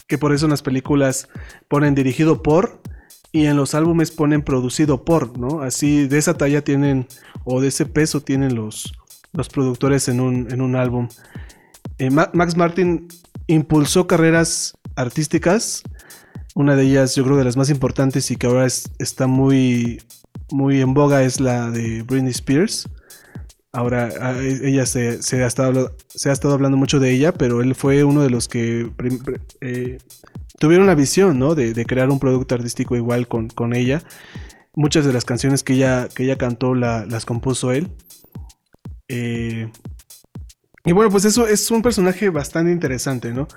que 0.08 0.18
por 0.18 0.34
eso 0.34 0.46
en 0.46 0.52
las 0.52 0.62
películas 0.62 1.28
ponen 1.68 1.94
dirigido 1.96 2.42
por 2.42 2.82
y 3.32 3.46
en 3.46 3.58
los 3.58 3.76
álbumes 3.76 4.12
ponen 4.12 4.42
producido 4.42 5.04
por, 5.04 5.38
¿no? 5.38 5.62
Así 5.62 6.08
de 6.08 6.18
esa 6.18 6.36
talla 6.36 6.64
tienen, 6.64 7.08
o 7.44 7.62
de 7.62 7.68
ese 7.68 7.86
peso 7.86 8.22
tienen 8.22 8.56
los, 8.56 8.99
los 9.34 9.50
productores 9.50 10.08
en 10.08 10.20
un, 10.20 10.52
en 10.52 10.62
un 10.62 10.76
álbum. 10.76 11.08
Eh, 11.98 12.10
Max 12.10 12.56
Martin 12.56 13.08
impulsó 13.48 14.08
carreras 14.08 14.74
artísticas, 14.96 15.84
una 16.56 16.76
de 16.76 16.84
ellas 16.84 17.16
yo 17.16 17.24
creo 17.24 17.38
de 17.38 17.44
las 17.44 17.58
más 17.58 17.70
importantes 17.70 18.32
y 18.32 18.36
que 18.36 18.48
ahora 18.48 18.66
está 18.66 19.28
muy, 19.28 20.02
muy 20.52 20.82
en 20.82 20.94
boga 20.94 21.24
es 21.24 21.40
la 21.40 21.72
de 21.72 22.04
Britney 22.04 22.32
Spears. 22.32 22.90
Ahora 23.72 24.10
ella 24.42 24.86
se, 24.86 25.20
ha 25.44 25.48
estado, 25.48 25.96
se 26.08 26.30
ha 26.30 26.34
estado 26.34 26.56
hablando 26.56 26.76
mucho 26.76 27.00
de 27.00 27.12
ella, 27.12 27.34
pero 27.34 27.62
él 27.62 27.76
fue 27.76 28.04
uno 28.04 28.24
de 28.24 28.32
los 28.32 28.48
que 28.48 28.92
eh, 29.62 30.00
tuvieron 30.58 30.88
la 30.88 30.96
visión, 30.96 31.38
¿no? 31.38 31.54
De, 31.54 31.86
crear 31.86 32.10
un 32.10 32.20
producto 32.20 32.56
artístico 32.56 32.96
igual 32.96 33.28
con, 33.28 33.48
con, 33.48 33.76
ella. 33.76 34.02
Muchas 34.74 35.06
de 35.06 35.14
las 35.14 35.24
canciones 35.24 35.64
que 35.64 35.74
ella, 35.74 36.10
que 36.10 36.24
ella 36.24 36.38
cantó 36.38 36.74
las 36.74 37.26
compuso 37.26 37.72
él. 37.72 37.90
Eh, 39.10 39.70
y 40.86 40.92
bueno, 40.94 41.12
pues 41.12 41.26
eso 41.26 41.46
es 41.48 41.70
un 41.72 41.82
personaje 41.82 42.30
bastante 42.30 42.72
interesante, 42.72 43.34
¿no? 43.34 43.48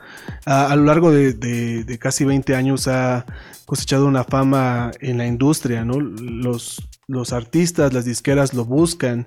A, 0.45 0.75
lo 0.75 0.85
largo 0.85 1.13
de, 1.13 1.99
casi 2.01 2.25
20 2.25 2.57
años 2.57 2.89
ha 2.89 3.25
cosechado 3.65 4.07
una 4.07 4.25
fama 4.25 4.91
en 5.01 5.19
la 5.19 5.27
industria, 5.27 5.85
¿no? 5.85 6.01
Los, 6.01 6.89
los 7.07 7.33
artistas, 7.33 7.93
las 7.93 8.05
disqueras 8.05 8.55
lo 8.55 8.65
buscan. 8.65 9.25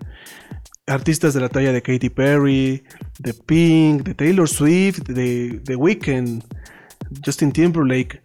Artistas 0.88 1.34
de 1.34 1.39
la 1.39 1.50
talla 1.50 1.72
de 1.72 1.82
Katy 1.82 2.10
Perry, 2.10 2.84
de 3.20 3.34
Pink, 3.34 4.03
de 4.03 4.13
Taylor 4.13 4.48
Swift, 4.48 5.00
de 5.08 5.62
The 5.63 5.75
Weeknd, 5.75 6.44
Justin 7.25 7.51
Timberlake, 7.51 8.22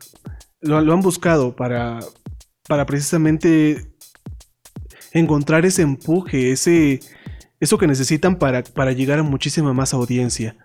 lo, 0.61 0.77
han 0.77 1.01
buscado 1.01 1.55
para, 1.55 2.01
para 2.69 2.87
precisamente 2.87 3.93
encontrar 5.13 5.65
ese 5.65 5.83
empuje, 5.83 6.53
ese, 6.53 7.01
eso 7.61 7.79
que 7.79 7.87
necesitan 7.87 8.37
para, 8.37 8.65
para 8.65 8.93
llegar 8.93 9.19
a 9.19 9.23
muchísima 9.23 9.73
más 9.73 9.95
audiencia. 9.95 10.57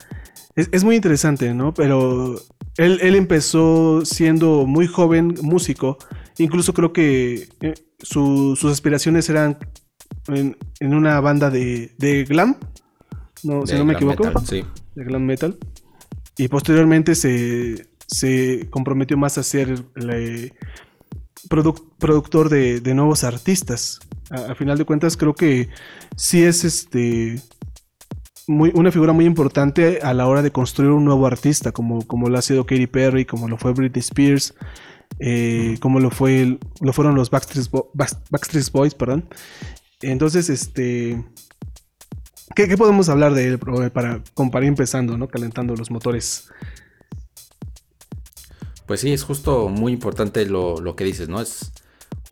Es, 0.56 0.86
muy 0.86 0.96
interesante, 0.96 1.54
¿no? 1.54 1.74
Pero 1.74 2.36
él, 2.78 3.16
empezó 3.16 4.06
siendo 4.06 4.66
muy 4.66 4.88
joven 4.88 5.36
músico, 5.42 5.98
incluso 6.38 6.74
creo 6.74 6.94
que 6.94 7.50
eh, 7.60 7.74
sus 8.00 8.64
aspiraciones 8.64 9.30
eran 9.30 9.58
en, 10.28 10.56
una 10.94 11.20
banda 11.20 11.50
de, 11.50 12.26
glam, 12.30 12.58
no, 13.44 13.68
si 13.68 13.76
no 13.76 13.84
me 13.84 13.94
equivoco, 13.94 14.32
de 14.40 15.04
glam 15.04 15.26
metal. 15.26 15.58
Y 16.38 16.48
posteriormente 16.48 17.16
se, 17.16 17.88
se 18.08 18.68
comprometió 18.70 19.18
más 19.18 19.38
a 19.38 19.44
ser 19.44 19.84
productor 21.50 22.50
de, 22.50 22.94
nuevos 22.94 23.24
artistas. 23.24 24.00
A, 24.30 24.56
final 24.56 24.78
de 24.78 24.86
cuentas, 24.86 25.18
creo 25.18 25.34
que 25.34 25.70
sí 26.16 26.44
es 26.44 26.64
este 26.64 27.40
muy, 28.48 28.72
una 28.74 28.92
figura 28.92 29.14
muy 29.14 29.26
importante 29.26 30.00
a 30.02 30.14
la 30.14 30.28
hora 30.28 30.42
de 30.42 30.52
construir 30.52 30.92
un 30.92 31.06
nuevo 31.06 31.26
artista, 31.28 31.72
como, 31.72 32.06
como 32.06 32.30
lo 32.30 32.38
ha 32.38 32.42
sido 32.42 32.66
Katy 32.66 32.88
Perry, 32.88 33.26
como 33.26 33.48
lo 33.48 33.58
fue 33.58 33.74
Britney 33.74 34.00
Spears, 34.00 34.54
eh, 35.20 35.78
como 35.80 36.00
lo 36.00 36.12
fue 36.12 36.58
lo 36.82 36.94
fueron 36.94 37.16
los 37.16 37.30
Backstreet, 37.30 37.68
Backstreet 38.30 38.72
Boys, 38.72 38.94
perdón. 38.96 39.30
Entonces, 40.02 40.50
este 40.50 41.24
¿qué, 42.56 42.78
podemos 42.78 43.10
hablar 43.10 43.34
de 43.34 43.48
él 43.48 43.60
para 43.92 44.24
comparar 44.34 44.68
empezando, 44.68 45.18
¿no? 45.18 45.28
Calentando 45.28 45.76
los 45.76 45.92
motores. 45.92 46.50
Pues 48.86 49.02
sí, 49.02 49.12
es 49.12 49.24
justo 49.24 49.68
muy 49.68 49.94
importante 49.94 50.46
lo, 50.46 50.96
que 50.96 51.04
dices, 51.04 51.28
¿no? 51.28 51.42
Es 51.42 51.72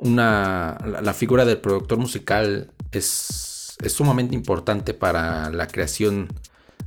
una. 0.03 0.77
La, 1.01 1.13
figura 1.13 1.45
del 1.45 1.60
productor 1.60 1.98
musical 1.98 2.72
es, 2.91 3.75
es 3.81 3.93
sumamente 3.93 4.36
importante 4.36 4.93
para 4.93 5.50
la 5.50 5.67
creación 5.67 6.27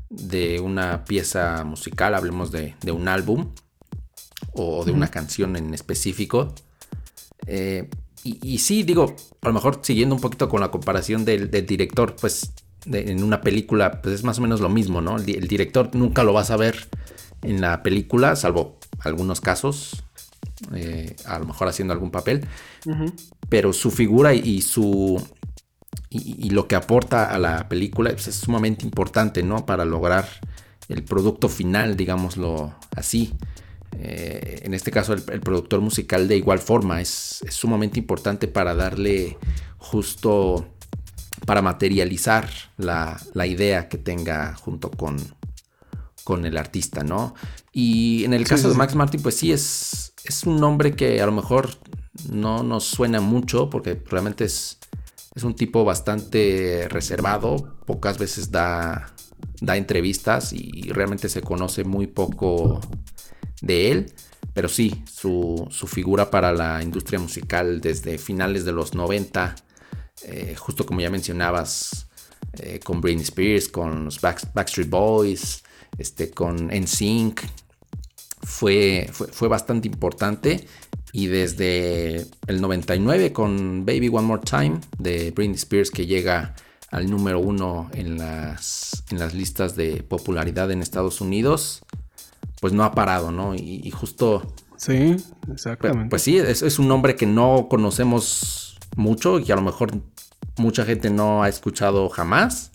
de 0.08 0.61
una 0.61 1.04
pieza 1.04 1.64
musical, 1.64 2.14
hablemos 2.14 2.52
de, 2.52 2.75
un 2.92 3.08
álbum 3.08 3.52
o 4.52 4.85
de 4.85 4.92
una 4.92 5.08
canción 5.08 5.56
en 5.56 5.75
específico. 5.75 6.54
Eh, 7.46 7.88
y, 8.23 8.58
sí, 8.58 8.82
digo, 8.82 9.14
a 9.40 9.46
lo 9.46 9.52
mejor 9.52 9.80
siguiendo 9.82 10.14
un 10.14 10.20
poquito 10.20 10.49
con 10.49 10.61
la 10.61 10.73
comparación 10.73 11.25
del, 11.25 11.49
director, 11.50 12.16
pues 12.16 12.52
en 12.87 13.23
una 13.23 13.40
película, 13.40 14.02
pues 14.02 14.16
es 14.16 14.25
más 14.25 14.38
o 14.38 14.42
menos 14.42 14.61
lo 14.61 14.68
mismo, 14.68 15.00
¿no? 15.00 15.16
El, 15.16 15.28
el, 15.30 15.46
director 15.46 15.94
nunca 15.94 16.25
lo 16.25 16.32
vas 16.32 16.50
a 16.50 16.56
ver 16.56 16.88
en 17.42 17.61
la 17.61 17.85
película, 17.85 18.35
salvo 18.35 18.78
algunos 18.99 19.40
casos, 19.40 20.02
eh, 20.74 21.16
a 21.26 21.38
lo 21.38 21.46
mejor 21.46 21.68
haciendo 21.68 21.92
algún 21.92 22.10
papel, 22.10 22.46
pero 23.48 23.72
su 23.72 23.90
figura 23.90 24.34
y, 24.34 24.62
su... 24.62 25.22
Y, 26.08 26.50
lo 26.50 26.66
que 26.66 26.76
aporta 26.76 27.26
a 27.26 27.38
la 27.38 27.68
película 27.68 28.10
pues, 28.10 28.28
es 28.28 28.36
sumamente 28.36 28.84
importante, 28.84 29.42
¿no? 29.42 29.66
Para 29.66 29.84
lograr 29.84 30.26
el 30.88 31.04
producto 31.04 31.48
final, 31.48 31.96
digámoslo 31.96 32.74
así. 32.94 33.34
Eh, 33.98 34.60
en 34.62 34.74
este 34.74 34.90
caso, 34.90 35.12
el, 35.12 35.22
productor 35.22 35.80
musical 35.80 36.28
de 36.28 36.36
igual 36.36 36.58
forma 36.58 37.00
es, 37.00 37.44
sumamente 37.50 37.98
importante 37.98 38.48
para 38.48 38.74
darle 38.74 39.36
justo, 39.78 40.68
para 41.44 41.60
materializar 41.60 42.48
la, 42.76 43.20
la 43.34 43.46
idea 43.46 43.88
que 43.88 43.98
tenga 43.98 44.54
junto 44.54 44.90
con, 44.90 45.16
con 46.26 46.44
el 46.44 46.56
artista, 46.56 47.04
¿no? 47.04 47.34
Y 47.72 48.24
en 48.24 48.34
el 48.34 48.48
caso 48.48 48.68
de 48.68 48.74
Max 48.74 48.94
Martin, 48.94 49.22
pues 49.22 49.36
sí, 49.36 49.52
es, 49.52 50.12
es 50.28 50.45
un 50.45 50.61
nombre 50.61 50.95
que 50.95 51.21
a 51.21 51.26
lo 51.26 51.33
mejor 51.33 51.71
no 52.30 52.62
nos 52.62 52.85
suena 52.85 53.21
mucho 53.21 53.71
porque 53.71 54.00
realmente 54.09 54.45
es, 54.45 54.78
un 55.42 55.54
tipo 55.54 55.85
bastante 55.85 56.88
reservado, 56.88 57.76
pocas 57.85 58.16
veces 58.16 58.50
da, 58.50 59.12
da 59.61 59.76
entrevistas 59.76 60.54
y 60.54 60.90
realmente 60.92 61.28
se 61.28 61.42
conoce 61.42 61.85
muy 61.85 62.06
poco 62.06 62.80
de 63.61 63.90
él. 63.90 64.12
Pero 64.54 64.71
sí, 64.71 65.04
su, 65.04 65.68
figura 65.87 66.30
para 66.30 66.50
la 66.52 66.83
industria 66.83 67.18
musical 67.18 67.83
desde 67.83 68.16
finales 68.16 68.64
de 68.64 68.73
los 68.73 68.95
90, 68.95 69.54
eh, 70.25 70.54
justo 70.56 70.87
como 70.87 71.02
ya 71.02 71.11
mencionabas, 71.11 72.09
eh, 72.54 72.80
con 72.83 73.02
Britney 73.02 73.25
Spears, 73.25 73.68
con 73.68 74.06
los 74.06 74.18
Backstreet 74.18 74.88
Boys, 74.88 75.62
este, 75.99 76.30
con 76.30 76.68
NSYNC, 76.68 77.42
fue, 78.46 79.10
fue, 79.12 79.48
bastante 79.48 79.88
importante. 79.88 80.66
Y 81.12 81.26
desde 81.26 82.26
el 82.46 82.60
99 82.60 83.32
con 83.32 83.84
Baby 83.84 84.08
One 84.08 84.26
More 84.26 84.42
Time 84.42 84.80
de 84.98 85.32
Britney 85.32 85.56
Spears 85.56 85.90
que 85.90 86.06
llega 86.06 86.54
al 86.90 87.10
número 87.10 87.40
uno 87.40 87.90
en 87.92 88.18
las, 88.18 89.02
en 89.10 89.18
las 89.18 89.34
listas 89.34 89.74
de 89.76 90.02
popularidad 90.02 90.70
en 90.70 90.82
Estados 90.82 91.20
Unidos, 91.20 91.84
pues 92.60 92.72
no 92.72 92.84
ha 92.84 92.92
parado, 92.92 93.32
¿no? 93.32 93.54
Y, 93.54 93.90
justo... 93.90 94.54
Sí, 94.76 95.16
exactamente. 95.50 96.10
Pues, 96.10 96.22
sí, 96.22 96.36
es, 96.38 96.62
es, 96.62 96.78
un 96.78 96.86
nombre 96.86 97.16
que 97.16 97.26
no 97.26 97.66
conocemos 97.68 98.78
mucho 98.94 99.40
y 99.40 99.50
a 99.50 99.56
lo 99.56 99.62
mejor 99.62 99.90
mucha 100.56 100.84
gente 100.84 101.10
no 101.10 101.42
ha 101.42 101.48
escuchado 101.48 102.08
jamás, 102.10 102.72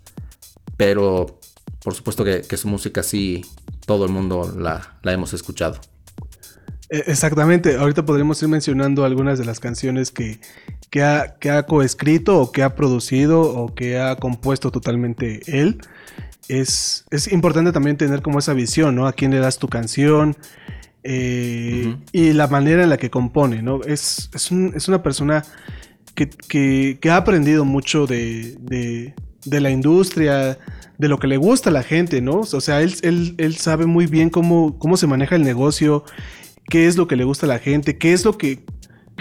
pero 0.78 1.40
por 1.84 1.96
supuesto 1.96 2.24
que, 2.24 2.58
su 2.58 2.68
música 2.68 3.02
sí, 3.02 3.44
todo 3.92 4.06
el 4.06 4.12
mundo 4.14 4.56
la, 4.58 4.96
hemos 5.04 5.34
escuchado. 5.34 5.78
E, 6.90 7.04
exactamente, 7.08 7.76
ahorita 7.76 8.06
podríamos 8.06 8.42
ir 8.42 8.48
mencionando 8.48 9.04
algunas 9.04 9.38
de 9.38 9.44
las 9.44 9.60
canciones 9.60 10.12
que, 10.12 10.40
que, 10.90 11.04
ha, 11.04 11.36
que 11.42 11.50
ha 11.50 11.64
coescrito 11.64 12.40
o 12.40 12.54
que 12.54 12.64
ha 12.64 12.74
producido 12.74 13.42
o 13.42 13.76
que 13.76 14.00
ha 14.00 14.16
compuesto 14.16 14.72
totalmente 14.72 15.42
él. 15.46 15.82
Es, 16.48 17.04
es 17.12 17.30
importante 17.34 17.74
también 17.74 17.98
tener 17.98 18.22
como 18.22 18.40
esa 18.40 18.54
visión, 18.54 18.96
¿no? 18.96 19.08
A 19.08 19.12
quién 19.12 19.32
le 19.32 19.40
das 19.40 19.58
tu 19.60 19.68
canción 19.68 20.38
eh, 21.04 21.98
y 22.14 22.32
la 22.32 22.48
manera 22.48 22.84
en 22.84 22.90
la 22.90 22.96
que 22.96 23.10
compone, 23.10 23.62
¿no? 23.62 23.82
Es, 23.84 24.30
es, 24.34 24.88
una 24.88 25.04
persona 25.04 25.44
que, 26.16 26.98
ha 27.12 27.18
aprendido 27.18 27.66
mucho 27.66 28.08
de, 28.08 28.56
de 28.62 29.14
la 29.46 29.70
industria, 29.70 30.58
de 31.02 31.08
lo 31.08 31.18
que 31.18 31.28
le 31.28 31.38
gusta 31.38 31.72
a 31.72 31.74
la 31.74 31.82
gente, 31.82 32.22
¿no? 32.22 32.42
O 32.42 32.62
sea, 32.62 32.82
él, 32.82 32.94
él, 33.38 33.56
sabe 33.56 33.88
muy 33.88 34.06
bien 34.06 34.30
cómo, 34.30 34.78
cómo 34.78 34.98
se 34.98 35.08
maneja 35.08 35.36
el 35.36 35.42
negocio, 35.42 36.04
qué 36.70 36.86
es 36.86 36.96
lo 36.96 37.08
que 37.08 37.16
le 37.16 37.24
gusta 37.24 37.48
a 37.48 37.50
la 37.50 37.58
gente, 37.58 37.98
qué 37.98 38.14
es 38.14 38.24
lo 38.24 38.38
que, 38.38 38.64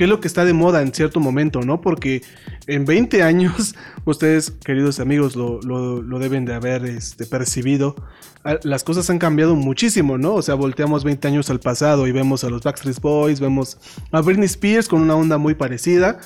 qué 0.00 0.04
es 0.04 0.09
lo 0.11 0.19
que 0.19 0.28
está 0.28 0.47
de 0.47 0.54
moda 0.54 0.80
en 0.80 0.95
cierto 0.95 1.21
momento, 1.21 1.61
¿no? 1.61 1.83
Porque 1.83 2.23
en 2.66 2.87
20 2.87 3.23
años, 3.23 3.75
ustedes, 4.07 4.50
queridos 4.50 4.99
amigos, 4.99 5.37
lo, 5.37 6.19
deben 6.19 6.47
de 6.47 6.54
haber 6.54 6.87
este, 6.87 7.26
percibido, 7.26 7.97
ah, 8.42 8.57
las 8.62 8.83
cosas 8.83 9.11
han 9.11 9.19
cambiado 9.19 9.57
muchísimo, 9.57 10.16
¿no? 10.16 10.37
O 10.37 10.40
sea, 10.40 10.54
volteamos 10.54 11.04
20 11.04 11.28
años 11.28 11.50
al 11.50 11.61
pasado 11.61 12.07
y 12.07 12.12
vemos 12.12 12.45
a 12.45 12.49
los 12.49 12.62
Backstreet 12.62 12.99
Boys, 12.99 13.40
vemos 13.40 13.76
a 14.11 14.23
Britney 14.23 14.47
Spears 14.47 14.88
con 14.88 15.02
una 15.02 15.14
onda 15.14 15.37
muy 15.37 15.52
parecida 15.52 16.19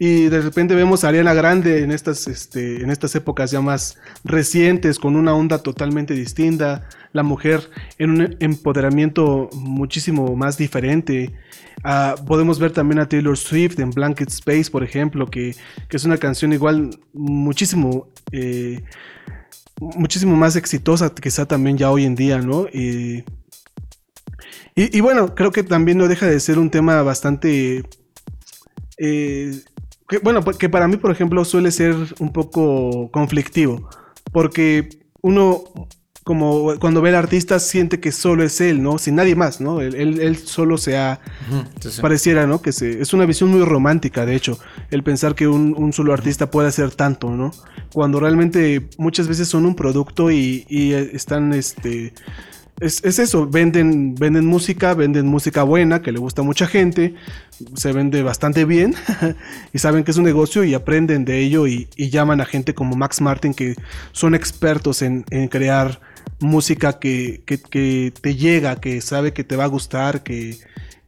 y 0.00 0.24
de 0.24 0.40
repente 0.40 0.74
vemos 0.74 1.04
a 1.04 1.10
Ariana 1.10 1.32
Grande 1.32 1.84
en 1.84 1.92
estas, 1.92 2.26
este, 2.26 2.82
en 2.82 2.90
estas 2.90 3.14
épocas 3.14 3.52
ya 3.52 3.60
más 3.60 3.96
recientes 4.24 4.98
con 4.98 5.14
una 5.14 5.34
onda 5.34 5.58
totalmente 5.58 6.14
distinta, 6.14 6.88
la 7.12 7.22
mujer 7.22 7.70
en 7.98 8.10
un 8.10 8.36
empoderamiento 8.40 9.50
muchísimo 9.52 10.34
más 10.34 10.58
diferente. 10.58 11.32
Ah, 11.82 12.14
podemos 12.26 12.58
ver 12.58 12.72
también 12.72 12.98
a 12.98 13.08
Taylor 13.08 13.36
Swift 13.36 13.78
en 13.78 13.90
Blanket 13.90 14.28
Space, 14.28 14.70
por 14.70 14.84
ejemplo, 14.84 15.26
que, 15.26 15.54
es 15.90 16.04
una 16.04 16.18
canción 16.18 16.52
igual 16.52 16.90
muchísimo, 17.12 18.08
eh, 18.32 18.82
muchísimo 19.80 20.36
más 20.36 20.56
exitosa 20.56 21.14
quizá 21.14 21.46
también 21.46 21.78
ya 21.78 21.90
hoy 21.90 22.04
en 22.04 22.14
día, 22.14 22.38
¿no? 22.38 22.66
y, 22.72 23.24
y, 24.74 25.00
bueno, 25.00 25.34
creo 25.34 25.50
que 25.50 25.62
también 25.62 25.98
no 25.98 26.08
deja 26.08 26.26
de 26.26 26.40
ser 26.40 26.58
un 26.58 26.70
tema 26.70 27.02
bastante... 27.02 27.84
Eh, 28.98 29.52
que, 30.08 30.18
bueno, 30.18 30.44
que 30.44 30.68
para 30.68 30.88
mí, 30.88 30.96
por 30.96 31.10
ejemplo, 31.10 31.44
suele 31.44 31.70
ser 31.70 31.94
un 32.18 32.32
poco 32.32 33.10
conflictivo, 33.10 33.88
porque 34.32 34.88
uno 35.22 35.64
como 36.30 36.78
cuando 36.78 37.02
ve 37.02 37.08
al 37.08 37.16
artista 37.16 37.58
siente 37.58 37.98
que 37.98 38.12
solo 38.12 38.44
es 38.44 38.60
él, 38.60 38.84
¿no? 38.84 38.98
Sin 38.98 39.16
nadie 39.16 39.34
más, 39.34 39.60
¿no? 39.60 39.80
Él, 39.80 40.36
solo 40.36 40.78
se 40.78 40.96
ha... 40.96 41.18
Pareciera, 42.00 42.46
¿no? 42.46 42.62
Que 42.62 42.70
se, 42.70 43.00
es 43.00 43.12
una 43.12 43.26
visión 43.26 43.50
muy 43.50 43.64
romántica, 43.64 44.24
de 44.24 44.36
hecho, 44.36 44.56
el 44.92 45.02
pensar 45.02 45.34
que 45.34 45.48
un, 45.48 45.92
solo 45.92 46.12
artista 46.12 46.48
puede 46.48 46.68
hacer 46.68 46.92
tanto, 46.92 47.30
¿no? 47.30 47.50
Cuando 47.92 48.20
realmente 48.20 48.88
muchas 48.96 49.26
veces 49.26 49.48
son 49.48 49.66
un 49.66 49.74
producto 49.74 50.30
y, 50.30 50.64
y 50.68 50.92
están, 50.92 51.52
este 51.52 52.12
es, 52.80 53.18
eso, 53.18 53.46
venden, 53.46 54.14
venden 54.14 54.46
música, 54.46 54.94
venden 54.94 55.26
música 55.26 55.62
buena 55.62 56.00
que 56.00 56.12
le 56.12 56.18
gusta 56.18 56.40
a 56.40 56.44
mucha 56.44 56.66
gente, 56.66 57.14
se 57.74 57.92
vende 57.92 58.22
bastante 58.22 58.64
bien 58.64 58.94
y 59.74 59.78
saben 59.78 60.02
que 60.02 60.10
es 60.12 60.16
un 60.16 60.24
negocio 60.24 60.64
y 60.64 60.72
aprenden 60.72 61.26
de 61.26 61.40
ello 61.40 61.66
y, 61.66 61.88
llaman 61.96 62.40
a 62.40 62.46
gente 62.46 62.74
como 62.74 62.96
Max 62.96 63.20
Martin 63.20 63.52
que 63.52 63.76
son 64.12 64.34
expertos 64.34 65.02
en, 65.02 65.22
crear 65.48 66.00
música 66.40 66.98
que, 66.98 67.42
te 68.20 68.34
llega, 68.34 68.76
que 68.76 69.00
sabe 69.00 69.32
que 69.32 69.44
te 69.44 69.56
va 69.56 69.64
a 69.64 69.68
gustar, 69.68 70.22
que, 70.22 70.58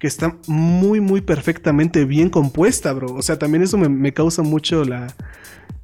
está 0.00 0.36
muy, 0.46 1.00
muy 1.00 1.20
perfectamente 1.20 2.04
bien 2.04 2.28
compuesta, 2.28 2.92
bro. 2.92 3.14
O 3.14 3.22
sea, 3.22 3.38
también 3.38 3.62
eso 3.62 3.78
me, 3.78 4.12
causa 4.12 4.42
mucho 4.42 4.84
la, 4.84 5.14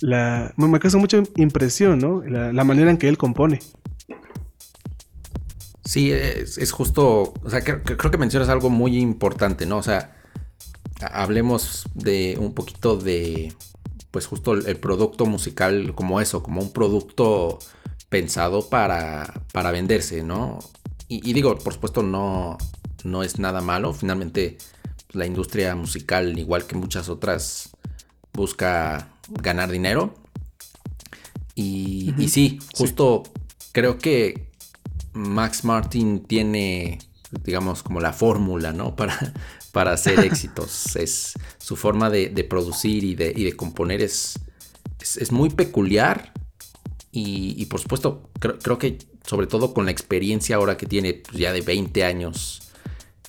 la, 0.00 0.52
me 0.56 0.80
causa 0.80 0.98
mucha 0.98 1.22
impresión, 1.36 1.98
¿no? 1.98 2.22
la 2.24 2.64
manera 2.64 2.90
en 2.90 2.98
que 2.98 3.08
él 3.08 3.16
compone. 3.16 3.60
Sí, 5.88 6.12
es, 6.12 6.70
justo, 6.70 7.32
o 7.42 7.48
sea, 7.48 7.64
creo, 7.64 8.10
que 8.10 8.18
mencionas 8.18 8.50
algo 8.50 8.68
muy 8.68 8.98
importante, 8.98 9.64
¿no? 9.64 9.78
O 9.78 9.82
sea, 9.82 10.14
hablemos 11.00 11.86
de 11.94 12.36
un 12.38 12.52
poquito 12.52 12.98
de, 12.98 13.54
pues 14.10 14.26
justo 14.26 14.52
el, 14.52 14.76
producto 14.76 15.24
musical 15.24 15.94
como 15.94 16.20
eso, 16.20 16.42
como 16.42 16.60
un 16.60 16.74
producto 16.74 17.58
pensado 18.08 18.68
para, 18.68 19.42
para 19.52 19.70
venderse, 19.70 20.22
¿no? 20.22 20.58
Y, 21.10 21.32
digo, 21.32 21.56
por 21.58 21.72
supuesto, 21.72 22.02
no, 22.02 22.58
no 23.02 23.22
es 23.22 23.38
nada 23.38 23.62
malo. 23.62 23.94
Finalmente, 23.94 24.58
la 25.12 25.24
industria 25.24 25.74
musical, 25.74 26.38
igual 26.38 26.66
que 26.66 26.76
muchas 26.76 27.08
otras, 27.08 27.70
busca 28.34 29.08
ganar 29.28 29.70
dinero. 29.70 30.14
Y, 31.54 32.14
y 32.18 32.28
sí, 32.28 32.58
justo 32.76 33.22
creo 33.72 33.98
que 33.98 34.50
Max 35.14 35.64
Martin 35.64 36.24
tiene, 36.24 36.98
digamos, 37.42 37.82
como 37.82 38.00
la 38.00 38.12
fórmula, 38.12 38.72
¿no? 38.72 38.94
Para, 38.94 39.32
para 39.72 39.92
hacer 39.92 40.20
éxitos. 40.24 40.96
es 40.96 41.34
su 41.58 41.76
forma 41.76 42.10
de, 42.10 42.28
producir 42.44 43.04
y 43.04 43.14
de, 43.14 43.56
componer 43.56 44.02
es, 44.02 44.38
es, 45.00 45.32
muy 45.32 45.50
peculiar. 45.50 46.32
Y, 47.20 47.66
por 47.66 47.80
supuesto, 47.80 48.30
creo, 48.38 48.78
que 48.78 48.98
sobre 49.26 49.48
todo 49.48 49.74
con 49.74 49.86
la 49.86 49.90
experiencia 49.90 50.56
ahora 50.56 50.76
que 50.76 50.86
tiene 50.86 51.14
pues, 51.14 51.36
ya 51.36 51.52
de 51.52 51.62
20 51.62 52.04
años 52.04 52.62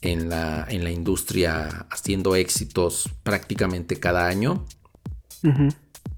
en 0.02 0.30
la, 0.30 0.66
en 0.70 0.84
la 0.84 0.92
industria 0.92 1.88
haciendo 1.90 2.36
éxitos 2.36 3.10
prácticamente 3.24 4.00
cada 4.00 4.28
año, 4.28 4.66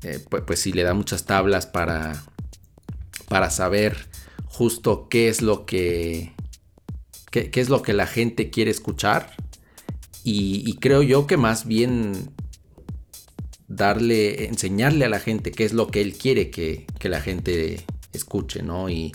eh, 0.04 0.20
pues, 0.30 0.44
pues 0.46 0.60
sí 0.60 0.74
le 0.74 0.84
da 0.84 0.94
muchas 0.94 1.26
tablas 1.26 1.66
para, 1.66 2.24
para 3.30 3.50
saber 3.50 4.10
justo 4.48 5.08
qué 5.08 5.30
es 5.30 5.42
lo 5.42 5.66
que, 5.66 6.34
qué, 7.32 7.50
es 7.54 7.70
lo 7.70 7.82
que 7.82 7.94
la 7.94 8.08
gente 8.08 8.50
quiere 8.50 8.72
escuchar. 8.72 9.36
Y, 10.24 10.76
creo 10.76 11.02
yo 11.02 11.26
que 11.26 11.38
más 11.38 11.66
bien 11.66 12.32
darle, 13.76 14.46
enseñarle 14.46 15.06
a 15.06 15.10
la 15.10 15.20
gente 15.20 15.52
qué 15.52 15.64
es 15.64 15.74
lo 15.74 15.88
que 15.88 16.02
él 16.02 16.14
quiere 16.14 16.50
que, 16.50 16.86
la 17.04 17.22
gente 17.22 17.86
escuche, 18.14 18.62
¿no? 18.64 18.90
Y, 18.90 19.12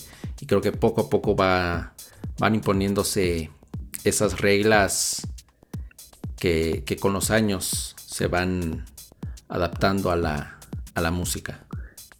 creo 0.47 0.61
que 0.61 0.73
poco 0.73 1.03
a 1.03 1.11
poco 1.11 1.35
va, 1.35 1.95
van 2.39 2.55
imponiéndose 2.55 3.51
esas 4.05 4.41
reglas 4.41 5.27
que, 6.39 6.85
con 7.01 7.13
los 7.13 7.31
años 7.31 7.97
se 8.07 8.27
van 8.27 8.85
adaptando 9.49 10.11
a 10.11 10.17
la, 10.17 10.59
a 10.95 11.01
la 11.01 11.11
música. 11.11 11.67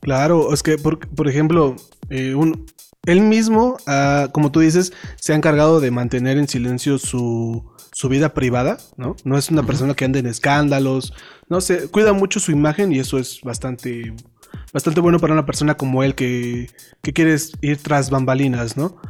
Claro, 0.01 0.53
es 0.53 0.63
que, 0.63 0.79
por, 0.79 0.99
por 1.09 1.29
ejemplo, 1.29 1.77
eh, 2.11 2.35
un, 2.35 2.67
él 3.07 3.21
mismo, 3.21 3.77
ah, 3.87 4.29
como 4.33 4.51
tú 4.51 4.61
dices, 4.61 4.93
se 5.17 5.33
ha 5.33 5.37
encargado 5.37 5.81
de 5.81 5.91
mantener 5.91 6.39
en 6.39 6.49
silencio 6.49 6.99
su, 6.99 7.65
vida 8.11 8.35
privada, 8.35 8.77
¿no? 8.99 9.17
No 9.25 9.39
es 9.39 9.51
una 9.51 9.63
persona 9.63 9.95
que 9.95 10.05
anda 10.05 10.19
en 10.19 10.27
escándalos, 10.27 11.15
no 11.49 11.63
sé, 11.63 11.89
cuida 11.89 12.13
mucho 12.13 12.41
su 12.41 12.53
imagen 12.53 12.93
y 12.93 12.99
eso 12.99 13.19
es 13.19 13.41
bastante, 13.41 14.15
bastante 14.71 15.01
bueno 15.01 15.19
para 15.19 15.33
una 15.33 15.47
persona 15.47 15.79
como 15.79 16.03
él 16.03 16.15
que, 16.15 16.69
que 17.03 17.15
quiere 17.15 17.35
ir 17.63 17.79
tras 17.79 18.11
bambalinas, 18.11 18.77
¿no? 18.77 19.01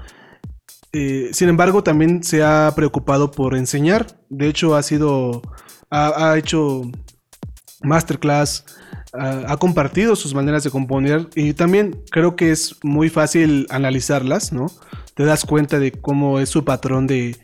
Eh, 0.93 1.31
sin 1.33 1.49
embargo, 1.49 1.83
también 1.83 2.23
se 2.23 2.45
ha 2.45 2.73
preocupado 2.77 3.33
por 3.33 3.57
enseñar. 3.57 4.07
De 4.31 4.47
hecho, 4.47 4.77
ha 4.77 4.85
sido, 4.85 5.43
ha, 5.91 6.31
ha 6.31 6.39
hecho 6.39 6.83
masterclass, 7.83 8.65
ha 9.13 9.57
compartido 9.57 10.15
sus 10.15 10.33
maneras 10.33 10.63
de 10.63 10.71
componer 10.71 11.29
y 11.35 11.55
también 11.55 12.03
creo 12.11 12.37
que 12.37 12.53
es 12.53 12.77
muy 12.83 13.09
fácil 13.09 13.67
analizarlas, 13.71 14.53
¿no? 14.53 14.67
Te 15.15 15.25
das 15.25 15.45
cuenta 15.45 15.81
de 15.81 15.91
cómo 15.91 16.39
es 16.39 16.51
su 16.51 16.65
patrón 16.65 17.07
de, 17.07 17.37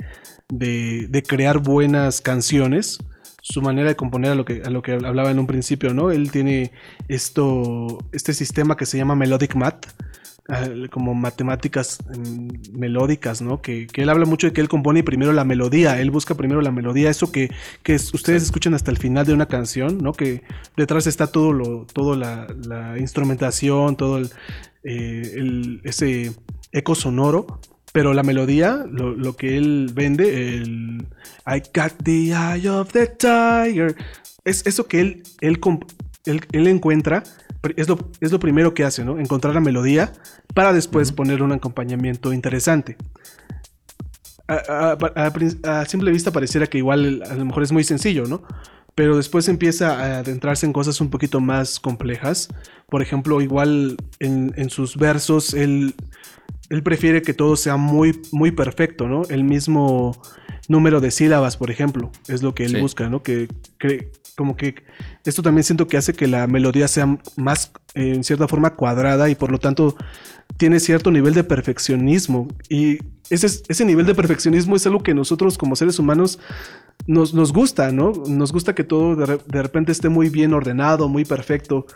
de, 0.53 1.25
crear 1.27 1.59
buenas 1.59 2.21
canciones, 2.21 2.99
su 3.41 3.63
manera 3.63 3.89
de 3.89 3.97
componer 3.97 4.33
a 4.33 4.35
lo, 4.35 4.45
que, 4.45 4.63
a 4.65 4.71
lo 4.71 4.83
que 4.83 4.93
hablaba 4.93 5.31
en 5.31 5.39
un 5.39 5.47
principio, 5.47 5.95
¿no? 5.95 6.11
Él 6.11 6.31
tiene 6.31 6.73
esto, 7.09 7.99
este 8.13 8.35
sistema 8.35 8.77
que 8.77 8.87
se 8.87 8.99
llama 8.99 9.17
Melodic 9.17 9.55
Math, 9.55 9.87
como 10.91 11.15
matemáticas 11.15 11.99
mm, 12.15 12.77
melódicas, 12.79 13.41
¿no? 13.41 13.63
Que, 13.63 13.87
él 13.95 14.09
habla 14.09 14.27
mucho 14.27 14.49
de 14.49 14.53
que 14.53 14.61
él 14.61 14.69
compone 14.69 15.03
primero 15.03 15.33
la 15.33 15.45
melodía, 15.45 16.01
él 16.01 16.11
busca 16.11 16.35
primero 16.35 16.61
la 16.61 16.71
melodía, 16.71 17.09
eso 17.11 17.33
que, 17.33 17.51
que 17.83 17.95
ustedes 17.95 18.43
escuchan 18.43 18.75
hasta 18.75 18.91
el 18.91 18.99
final 18.99 19.25
de 19.25 19.33
una 19.33 19.47
canción, 19.47 19.99
¿no? 19.99 20.13
Que 20.13 20.43
detrás 20.77 21.07
está 21.07 21.29
todo 21.29 21.53
lo, 21.53 21.87
todo 21.87 22.17
la, 22.17 22.47
instrumentación, 22.99 23.97
todo 23.97 24.21
eh, 24.85 25.81
ese 25.85 26.33
eco 26.73 26.95
sonoro, 26.95 27.61
pero 27.93 28.15
la 28.15 28.23
melodía, 28.23 28.85
lo, 28.91 29.37
que 29.37 29.57
él 29.57 29.91
vende, 29.95 30.57
el 30.57 31.07
I 31.47 31.63
got 31.75 31.93
the 32.03 32.33
eye 32.33 32.69
of 32.69 32.93
the 32.93 33.07
tiger, 33.07 33.95
es 34.45 34.67
eso 34.67 34.87
que 34.87 35.01
él, 35.01 35.23
él, 35.41 35.61
él, 36.25 36.41
él 36.53 36.67
encuentra 36.67 37.23
es 37.77 37.89
lo, 37.89 37.99
es 38.21 38.33
lo 38.33 38.41
primero 38.41 38.75
que 38.75 38.85
hace, 38.85 39.05
¿no? 39.05 39.19
Encontrar 39.19 39.55
la 39.55 39.61
melodía 39.61 40.13
para 40.55 40.73
después 40.73 41.13
poner 41.13 41.43
un 41.43 41.53
acompañamiento 41.53 42.33
interesante. 42.33 42.97
A, 44.49 45.85
simple 45.87 46.11
vista 46.11 46.31
pareciera 46.33 46.67
que 46.67 46.79
igual 46.79 47.23
a 47.29 47.35
lo 47.35 47.45
mejor 47.45 47.63
es 47.63 47.73
muy 47.73 47.85
sencillo, 47.85 48.27
¿no? 48.27 48.43
Pero 48.95 49.17
después 49.17 49.49
empieza 49.49 49.99
a 49.99 50.19
adentrarse 50.19 50.67
en 50.67 50.73
cosas 50.73 51.01
un 51.01 51.09
poquito 51.09 51.41
más 51.41 51.81
complejas. 51.81 52.49
Por 52.91 53.01
ejemplo, 53.01 53.41
igual 53.41 53.97
en, 54.19 54.69
sus 54.69 54.97
versos, 54.97 55.55
él, 55.55 55.95
él, 56.75 56.83
prefiere 56.83 57.23
que 57.23 57.35
todo 57.35 57.57
sea 57.57 57.77
muy, 57.77 58.21
muy 58.33 58.51
perfecto, 58.51 59.09
¿no? 59.09 59.23
El 59.29 59.45
mismo 59.45 60.21
número 60.69 61.01
de 61.01 61.11
sílabas, 61.11 61.57
por 61.57 61.71
ejemplo, 61.71 62.11
es 62.29 62.43
lo 62.43 62.55
que 62.55 62.65
él 62.65 62.81
busca, 62.81 63.09
¿no? 63.09 63.23
Que, 63.23 63.49
que, 63.79 64.11
como 64.37 64.57
que 64.57 64.75
esto 65.25 65.43
también 65.43 65.65
siento 65.65 65.87
que 65.87 65.97
hace 65.97 66.13
que 66.13 66.27
la 66.27 66.47
melodía 66.47 66.89
sea 66.89 67.19
más 67.37 67.73
en 67.95 68.25
cierta 68.25 68.49
forma 68.49 68.75
cuadrada 68.75 69.29
y 69.29 69.35
por 69.35 69.51
lo 69.51 69.59
tanto 69.59 69.97
tiene 70.57 70.81
cierto 70.81 71.11
nivel 71.11 71.35
de 71.35 71.45
perfeccionismo. 71.45 72.49
Y 72.69 72.99
ese, 73.31 73.47
ese 73.69 73.85
nivel 73.85 74.07
de 74.07 74.15
perfeccionismo 74.15 74.77
es 74.77 74.87
algo 74.87 75.03
que 75.03 75.15
nosotros 75.15 75.59
como 75.59 75.77
seres 75.77 75.99
humanos 75.99 76.39
nos, 77.07 77.35
nos 77.35 77.53
gusta, 77.53 77.91
¿no? 77.91 78.13
Nos 78.29 78.53
gusta 78.53 78.75
que 78.75 78.85
todo 78.85 79.17
de, 79.17 79.39
de, 79.47 79.63
repente 79.63 79.93
esté 79.93 80.09
muy 80.09 80.29
bien 80.29 80.53
ordenado, 80.55 81.09
muy 81.09 81.25
perfecto, 81.25 81.87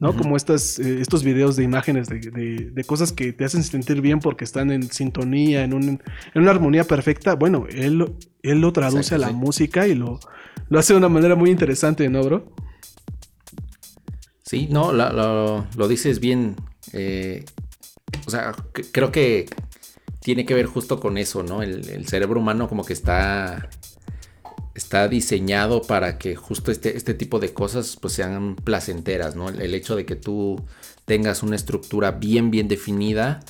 ¿no? 0.00 0.14
Como 0.14 0.36
estas, 0.36 0.78
eh, 0.78 1.00
estos 1.00 1.24
videos 1.24 1.56
de 1.56 1.64
imágenes 1.64 2.08
de, 2.08 2.20
de, 2.20 2.70
de, 2.70 2.84
cosas 2.84 3.12
que 3.12 3.32
te 3.32 3.44
hacen 3.44 3.62
sentir 3.62 4.00
bien 4.00 4.18
porque 4.18 4.44
están 4.44 4.70
en 4.70 4.82
sintonía, 4.90 5.62
en, 5.64 5.72
un, 5.72 5.84
en 5.88 6.42
una 6.42 6.50
armonía 6.50 6.84
perfecta. 6.84 7.34
Bueno, 7.34 7.66
él, 7.70 8.12
él 8.42 8.60
lo 8.60 8.72
traduce 8.72 9.14
a 9.14 9.18
la 9.18 9.30
música 9.30 9.86
y 9.86 9.94
lo, 9.94 10.20
lo 10.68 10.78
hace 10.78 10.92
de 10.92 10.98
una 10.98 11.08
manera 11.08 11.36
muy 11.36 11.50
interesante, 11.50 12.08
¿no, 12.08 12.22
bro? 12.22 12.52
Sí, 14.50 14.66
no, 14.68 14.92
lo, 14.92 15.12
lo, 15.12 15.66
lo 15.76 15.86
dices 15.86 16.18
bien. 16.18 16.56
Eh, 16.92 17.44
o 18.26 18.30
sea, 18.32 18.52
creo 18.90 19.12
que 19.12 19.46
tiene 20.18 20.44
que 20.44 20.54
ver 20.54 20.66
justo 20.66 20.98
con 20.98 21.18
eso, 21.18 21.44
¿no? 21.44 21.62
El, 21.62 22.08
cerebro 22.08 22.40
humano 22.40 22.68
como 22.68 22.84
que 22.84 22.92
está, 22.92 23.70
está 24.74 25.06
diseñado 25.06 25.82
para 25.82 26.18
que 26.18 26.34
justo 26.34 26.72
este, 26.72 26.96
este 26.96 27.14
tipo 27.14 27.38
de 27.38 27.54
cosas 27.54 27.96
pues 28.00 28.14
sean 28.14 28.56
placenteras, 28.56 29.36
¿no? 29.36 29.50
El, 29.50 29.60
el, 29.62 29.72
hecho 29.72 29.94
de 29.94 30.04
que 30.04 30.16
tú 30.16 30.60
tengas 31.04 31.44
una 31.44 31.54
estructura 31.54 32.10
bien, 32.10 32.50
bien 32.50 32.66
definida, 32.66 33.44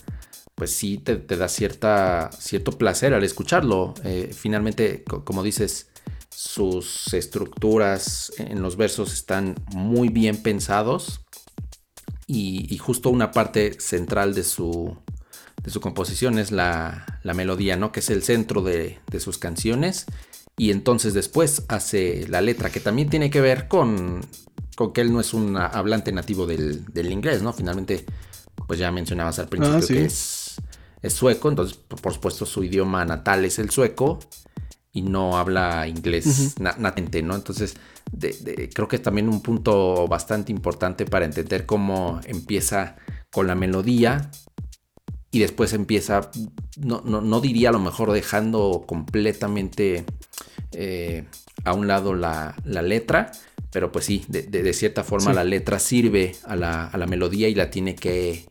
pues 0.55 0.71
sí 0.71 0.99
te, 0.99 1.17
te 1.17 1.39
da 1.39 1.49
cierta, 1.49 2.29
cierto 2.39 2.73
placer 2.73 3.15
al 3.15 3.25
escucharlo. 3.25 3.95
Eh, 4.05 4.33
finalmente, 4.35 5.03
como 5.05 5.43
dices, 5.43 5.90
sus 6.43 7.13
estructuras 7.13 8.33
en 8.39 8.63
los 8.63 8.79
versos 8.79 9.13
están 9.13 9.57
muy 9.75 10.09
bien 10.09 10.39
pensados 10.43 11.21
y, 12.27 12.67
y 12.75 12.79
justo 12.79 13.11
una 13.11 13.31
parte 13.31 13.79
central 13.79 14.33
de 14.35 14.43
su, 14.43 14.97
de 15.63 15.71
su 15.71 15.83
composición 15.83 16.39
es 16.39 16.51
la, 16.51 17.21
la, 17.25 17.35
melodía, 17.35 17.77
¿no? 17.77 17.93
Que 17.93 18.01
es 18.01 18.09
el 18.09 18.23
centro 18.23 18.63
de, 18.63 19.01
de, 19.11 19.21
sus 19.21 19.37
canciones. 19.37 20.07
Y 20.57 20.71
entonces 20.71 21.13
después 21.13 21.65
hace 21.69 22.27
la 22.27 22.41
letra, 22.41 22.71
que 22.71 22.81
también 22.81 23.11
tiene 23.11 23.29
que 23.29 23.43
ver 23.43 23.69
con, 23.69 24.23
con 24.77 24.95
que 24.95 25.03
él 25.03 25.13
no 25.13 25.21
es 25.21 25.35
un 25.35 25.59
hablante 25.59 26.11
nativo 26.11 26.47
del, 26.47 26.87
del, 26.87 27.13
inglés, 27.13 27.43
¿no? 27.43 27.53
Finalmente, 27.53 28.07
pues 28.67 28.79
ya 28.79 28.91
mencionabas 28.91 29.39
al 29.41 29.49
principio 29.51 29.77
ah, 29.77 29.83
sí. 29.83 29.93
que 29.93 30.05
es, 30.07 30.57
es, 31.03 31.13
sueco, 31.13 31.51
entonces 31.51 31.77
por 31.77 32.15
supuesto 32.15 32.47
su 32.47 32.65
idioma 32.65 33.05
natal 33.05 33.45
es 33.45 33.59
el 33.59 33.69
sueco 33.69 34.21
y 34.93 35.03
no 35.03 35.39
habla 35.39 35.87
inglés 35.87 36.27
uh 36.27 36.63
-huh. 36.63 36.77
natente, 36.79 37.23
¿no? 37.23 37.35
Entonces, 37.35 37.77
de, 38.11 38.33
de, 38.33 38.69
creo 38.69 38.89
que 38.89 38.97
es 38.97 39.03
también 39.03 39.29
un 39.29 39.41
punto 39.41 40.09
bastante 40.09 40.53
importante 40.53 41.07
para 41.07 41.25
entender 41.25 41.67
cómo 41.67 42.21
empieza 42.25 42.97
con 43.31 43.47
la 43.47 43.55
melodía 43.55 44.31
y 45.31 45.39
después 45.39 45.73
empieza, 45.73 46.31
no, 46.77 47.03
no, 47.05 47.21
no 47.21 47.41
diría 47.41 47.69
a 47.69 47.73
lo 47.73 47.79
mejor 47.79 48.11
dejando 48.11 48.85
completamente 48.87 50.05
eh, 50.73 51.25
a 51.65 51.73
un 51.73 51.87
lado 51.87 52.15
la, 52.15 52.57
la, 52.65 52.83
letra, 52.83 53.31
pero 53.71 53.93
pues 53.93 54.07
sí, 54.07 54.25
de, 54.29 54.73
cierta 54.73 55.05
forma 55.05 55.31
sí. 55.31 55.37
la 55.37 55.45
letra 55.45 55.79
sirve 55.79 56.35
a 56.45 56.57
la, 56.57 56.87
a 56.87 56.99
la, 56.99 57.07
melodía 57.07 57.49
y 57.49 57.55
la 57.55 57.71
tiene 57.71 57.95
que, 57.95 58.45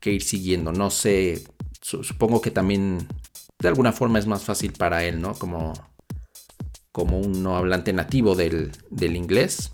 que 0.00 0.12
ir 0.12 0.22
siguiendo. 0.22 0.72
No 0.72 0.88
sé, 0.88 1.44
su, 1.82 2.02
supongo 2.02 2.40
que 2.40 2.50
también 2.50 3.06
de 3.62 3.68
alguna 3.68 3.92
forma 3.92 4.18
es 4.18 4.26
más 4.26 4.42
fácil 4.42 4.72
para 4.72 5.04
él, 5.04 5.22
¿no? 5.22 5.34
Como, 5.34 5.72
como 6.90 7.18
un 7.20 7.44
no 7.44 7.56
hablante 7.56 7.92
nativo 7.92 8.34
del, 8.34 8.72
del 8.90 9.16
inglés. 9.16 9.70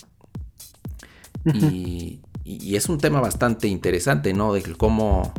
Y, 1.54 2.20
y, 2.44 2.76
es 2.76 2.90
un 2.90 2.98
tema 2.98 3.20
bastante 3.20 3.66
interesante, 3.66 4.34
¿no? 4.34 4.52
De 4.52 4.62
cómo 4.76 5.32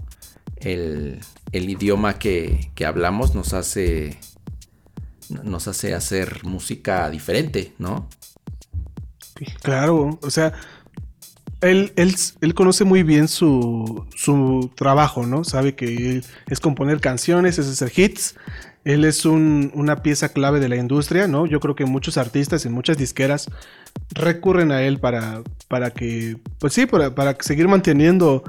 el, 0.55 1.19
el 1.51 1.69
idioma 1.69 2.17
que, 2.17 2.71
que, 2.73 2.87
hablamos 2.87 3.35
nos 3.35 3.53
hace, 3.53 4.19
nos 5.43 5.67
hace 5.67 5.93
hacer 5.93 6.43
música 6.43 7.07
diferente, 7.11 7.73
¿no? 7.77 8.09
Claro, 9.61 10.17
o 10.23 10.31
sea, 10.31 10.53
él, 11.61 11.91
él, 11.95 12.15
él, 12.41 12.53
conoce 12.53 12.85
muy 12.85 13.03
bien 13.03 13.27
su, 13.27 14.05
su 14.15 14.71
trabajo, 14.75 15.25
¿no? 15.25 15.43
Sabe 15.43 15.75
que 15.75 16.21
es 16.47 16.59
componer 16.59 17.01
canciones, 17.01 17.59
es 17.59 17.67
hacer 17.67 17.91
hits. 17.95 18.35
Él 18.85 19.03
es 19.03 19.25
un, 19.25 19.71
una 19.75 20.01
pieza 20.01 20.29
clave 20.29 20.61
de 20.61 20.69
la 20.69 20.77
industria, 20.77 21.27
¿no? 21.27 21.45
Yo 21.45 21.59
creo 21.59 21.75
que 21.75 21.85
muchos 21.85 22.17
artistas 22.17 22.63
y 22.65 22.69
muchas 22.69 22.97
disqueras 22.97 23.49
recurren 24.11 24.71
a 24.71 24.81
él 24.83 24.99
para, 24.99 25.43
para 25.67 25.91
que, 25.91 26.37
pues 26.59 26.73
sí, 26.73 26.85
para, 26.85 27.13
para 27.13 27.35
seguir 27.41 27.67
manteniendo 27.67 28.43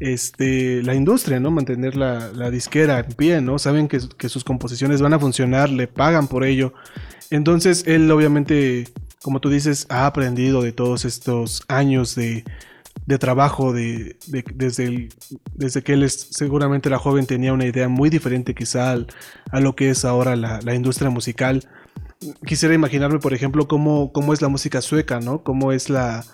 este, 0.00 0.82
la 0.82 0.94
industria, 0.94 1.38
¿no? 1.38 1.52
Mantener 1.52 1.96
la, 1.96 2.32
la 2.34 2.50
disquera 2.50 2.98
en 2.98 3.12
pie, 3.12 3.40
¿no? 3.40 3.60
Saben 3.60 3.86
que, 3.86 4.00
que 4.16 4.28
sus 4.28 4.42
composiciones 4.42 5.00
van 5.00 5.14
a 5.14 5.20
funcionar, 5.20 5.70
le 5.70 5.86
pagan 5.86 6.26
por 6.26 6.44
ello. 6.44 6.74
Entonces, 7.30 7.84
él 7.86 8.10
obviamente 8.10 8.88
como 9.22 9.40
tú 9.40 9.50
dices, 9.50 9.86
ha 9.88 10.06
aprendido 10.06 10.62
de 10.62 10.72
todos 10.72 11.04
estos 11.04 11.62
años 11.68 12.14
de, 12.14 12.44
de 13.06 13.18
trabajo, 13.18 13.72
de, 13.72 14.16
de, 14.26 14.44
desde, 14.54 15.08
desde 15.54 15.82
que 15.82 15.94
él 15.94 16.02
es, 16.02 16.28
seguramente 16.30 16.88
era 16.88 16.98
joven, 16.98 17.26
tenía 17.26 17.52
una 17.52 17.66
idea 17.66 17.88
muy 17.88 18.10
diferente 18.10 18.54
quizá 18.54 18.96
a 19.50 19.60
lo 19.60 19.74
que 19.74 19.90
es 19.90 20.04
ahora 20.04 20.36
la, 20.36 20.60
la, 20.62 20.74
industria 20.74 21.10
musical. 21.10 21.66
Quisiera 22.46 22.74
imaginarme, 22.74 23.18
por 23.18 23.34
ejemplo, 23.34 23.66
cómo, 23.66 24.12
cómo 24.12 24.32
es 24.32 24.42
la 24.42 24.48
música 24.48 24.82
sueca, 24.82 25.20
¿no? 25.20 25.42
Cómo 25.42 25.72
es 25.72 25.88
la, 25.88 26.24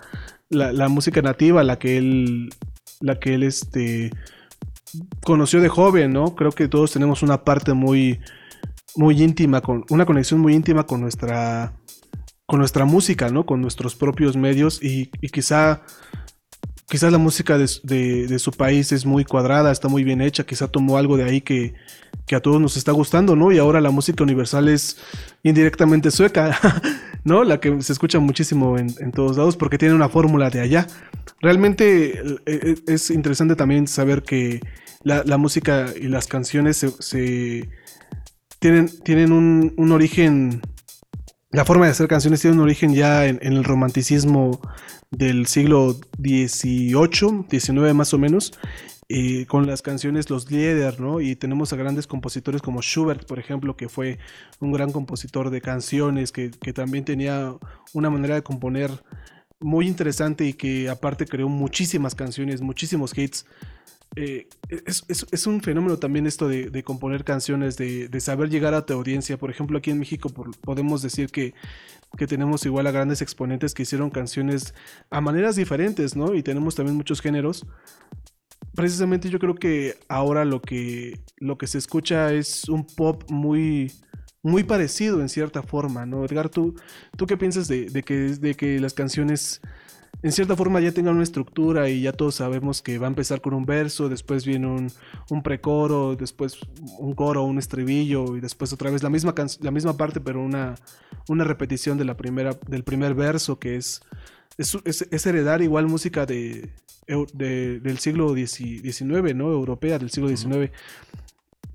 la, 0.49 0.73
la 0.73 0.89
música 0.89 1.21
nativa, 1.21 1.63
la 1.63 1.79
que 1.79 1.97
él, 1.97 2.49
la 2.99 3.19
que 3.19 3.35
él 3.35 3.43
este, 3.43 4.11
conoció 5.23 5.61
de 5.61 5.69
joven, 5.69 6.13
¿no? 6.13 6.35
Creo 6.35 6.51
que 6.51 6.67
todos 6.67 6.91
tenemos 6.91 7.23
una 7.23 7.43
parte 7.43 7.73
muy, 7.73 8.19
muy 8.95 9.21
íntima, 9.21 9.61
con 9.61 9.85
una 9.89 10.05
conexión 10.05 10.39
muy 10.39 10.53
íntima 10.53 10.85
con 10.85 11.01
nuestra 11.01 11.73
con 12.45 12.59
nuestra 12.59 12.85
música, 12.85 13.29
¿no? 13.29 13.45
Con 13.45 13.61
nuestros 13.61 13.95
propios 13.95 14.37
medios 14.37 14.81
y, 14.83 15.09
y 15.21 15.29
quizá, 15.29 15.81
la 17.01 17.17
música 17.17 17.57
de, 17.57 18.39
su 18.39 18.51
país 18.51 18.91
es 18.91 19.05
muy 19.05 19.25
cuadrada, 19.25 19.71
está 19.71 19.87
muy 19.87 20.03
bien 20.03 20.21
hecha, 20.21 20.45
quizá 20.45 20.67
tomó 20.67 20.97
algo 20.97 21.17
de 21.17 21.23
ahí 21.23 21.41
que, 21.41 21.73
que 22.27 22.35
a 22.35 22.41
todos 22.41 22.61
nos 22.61 22.77
está 22.77 22.91
gustando, 22.91 23.35
¿no? 23.35 23.51
Y 23.51 23.57
ahora 23.57 23.81
la 23.81 23.91
música 23.91 24.23
universal 24.23 24.67
es 24.67 24.97
indirectamente 25.43 26.11
sueca, 26.11 26.57
¿no? 27.23 27.43
La 27.43 27.59
que 27.59 27.81
se 27.81 27.91
escucha 27.91 28.19
muchísimo 28.19 28.77
en, 28.77 28.93
en 28.99 29.11
todos 29.11 29.37
lados 29.37 29.57
porque 29.57 29.77
tiene 29.77 29.95
una 29.95 30.09
fórmula 30.09 30.49
de 30.49 30.61
allá. 30.61 30.87
Realmente 31.41 32.19
eh, 32.19 32.39
eh, 32.45 32.75
es 32.87 33.09
interesante 33.09 33.55
también 33.55 33.87
saber 33.87 34.21
que 34.23 34.61
la, 35.03 35.23
la 35.23 35.37
música 35.37 35.87
y 35.99 36.07
las 36.07 36.27
canciones 36.27 36.77
se, 36.77 36.89
se 36.99 37.69
tienen, 38.59 38.89
tienen 39.03 39.31
un, 39.31 39.73
un 39.77 39.91
origen 39.91 40.61
la 41.55 41.63
forma 41.63 41.85
de 41.85 41.91
hacer 41.91 42.07
canciones 42.07 42.41
tiene 42.41 42.57
un 42.57 42.63
origen 42.63 42.93
ya 42.93 43.25
en, 43.25 43.39
el 43.41 43.63
romanticismo 43.63 44.59
del 45.09 45.47
siglo 45.47 45.97
XVIII, 46.19 47.45
XIX 47.49 47.93
más 47.93 48.13
o 48.13 48.17
menos, 48.17 48.51
eh, 49.07 49.45
con 49.45 49.65
las 49.65 49.81
canciones 49.81 50.29
Los 50.29 50.51
Lieder, 50.51 50.99
¿no? 50.99 51.21
Y 51.21 51.35
tenemos 51.37 51.71
a 51.71 51.77
grandes 51.77 52.07
compositores 52.07 52.61
como 52.61 52.81
Schubert, 52.81 53.25
por 53.25 53.39
ejemplo, 53.39 53.77
que 53.77 53.87
fue 53.87 54.19
un 54.59 54.73
gran 54.73 54.91
compositor 54.91 55.49
de 55.49 55.61
canciones, 55.61 56.33
que 56.33 56.49
también 56.73 57.05
tenía 57.05 57.53
una 57.93 58.09
manera 58.09 58.35
de 58.35 58.43
componer 58.43 58.91
muy 59.59 59.87
interesante 59.87 60.45
y 60.45 60.53
que 60.53 60.89
aparte 60.89 61.25
creó 61.25 61.47
muchísimas 61.47 62.15
canciones, 62.15 62.61
muchísimos 62.61 63.17
hits. 63.17 63.45
Eh, 64.15 64.47
es, 64.69 65.03
es, 65.09 65.25
es, 65.29 65.45
un 65.45 65.61
fenómeno 65.61 65.97
también 65.97 66.25
esto 66.25 66.47
de, 66.47 66.69
de 66.69 66.83
componer 66.83 67.25
canciones, 67.25 67.75
de, 67.75 68.07
de, 68.07 68.19
saber 68.21 68.49
llegar 68.49 68.73
a 68.73 68.85
tu 68.85 68.93
audiencia. 68.93 69.37
Por 69.37 69.51
ejemplo, 69.51 69.77
aquí 69.77 69.91
en 69.91 69.99
México 69.99 70.29
por, 70.29 70.57
podemos 70.59 71.01
decir 71.01 71.29
que, 71.29 71.53
que, 72.17 72.25
tenemos 72.25 72.65
igual 72.65 72.87
a 72.87 72.91
grandes 72.91 73.21
exponentes 73.21 73.73
que 73.73 73.83
hicieron 73.83 74.09
canciones 74.09 74.73
a 75.09 75.19
maneras 75.19 75.57
diferentes, 75.57 76.15
¿no? 76.15 76.33
Y 76.33 76.43
tenemos 76.43 76.75
también 76.75 76.95
muchos 76.95 77.19
géneros. 77.19 77.65
Precisamente 78.73 79.29
yo 79.29 79.39
creo 79.39 79.55
que 79.55 79.97
ahora 80.07 80.45
lo 80.45 80.61
que, 80.61 81.19
lo 81.37 81.57
que 81.57 81.67
se 81.67 81.77
escucha 81.77 82.31
es 82.31 82.69
un 82.69 82.87
pop 82.87 83.29
muy, 83.29 83.91
muy 84.43 84.63
parecido 84.63 85.19
en 85.19 85.27
cierta 85.27 85.61
forma, 85.61 86.05
¿no? 86.05 86.23
Edgar, 86.23 86.47
¿tú, 86.49 86.75
tú 87.17 87.25
qué 87.25 87.35
piensas 87.35 87.67
de, 87.67 87.89
de, 87.89 88.03
que, 88.03 88.15
de 88.15 88.55
que 88.55 88.79
las 88.79 88.93
canciones 88.93 89.59
en 90.23 90.31
cierta 90.31 90.55
forma 90.55 90.79
ya 90.79 90.91
tengan 90.91 91.15
una 91.15 91.23
estructura 91.23 91.89
y 91.89 92.01
ya 92.01 92.13
todos 92.13 92.35
sabemos 92.35 92.81
que 92.81 92.97
va 92.97 93.07
a 93.07 93.09
empezar 93.09 93.41
con 93.41 93.53
un 93.53 93.65
verso, 93.65 94.09
después 94.09 94.45
viene 94.45 94.67
un, 94.67 94.91
un 95.29 95.43
precoro, 95.43 96.15
después 96.15 96.57
un 96.97 97.13
coro, 97.13 97.43
un 97.43 97.59
estribillo 97.59 98.35
y 98.35 98.39
después 98.39 98.73
otra 98.73 98.89
vez 98.89 99.03
la 99.03 99.09
misma, 99.09 99.33
la 99.61 99.71
misma 99.71 99.97
parte 99.97 100.21
pero 100.21 100.41
una, 100.41 100.75
una 101.27 101.43
repetición 101.43 101.97
de 101.97 102.05
la 102.05 102.17
primera, 102.17 102.57
del 102.67 102.83
primer 102.83 103.13
verso 103.13 103.59
que 103.59 103.75
es, 103.75 104.01
es, 104.57 104.77
es, 104.85 105.07
es 105.11 105.25
heredar 105.25 105.61
igual 105.61 105.87
música 105.87 106.25
de, 106.25 106.69
de, 107.33 107.79
del 107.79 107.97
siglo 107.99 108.33
XIX, 108.35 109.35
¿no? 109.35 109.51
Europea 109.51 109.99
del 109.99 110.09
siglo 110.09 110.29
XIX. 110.29 110.71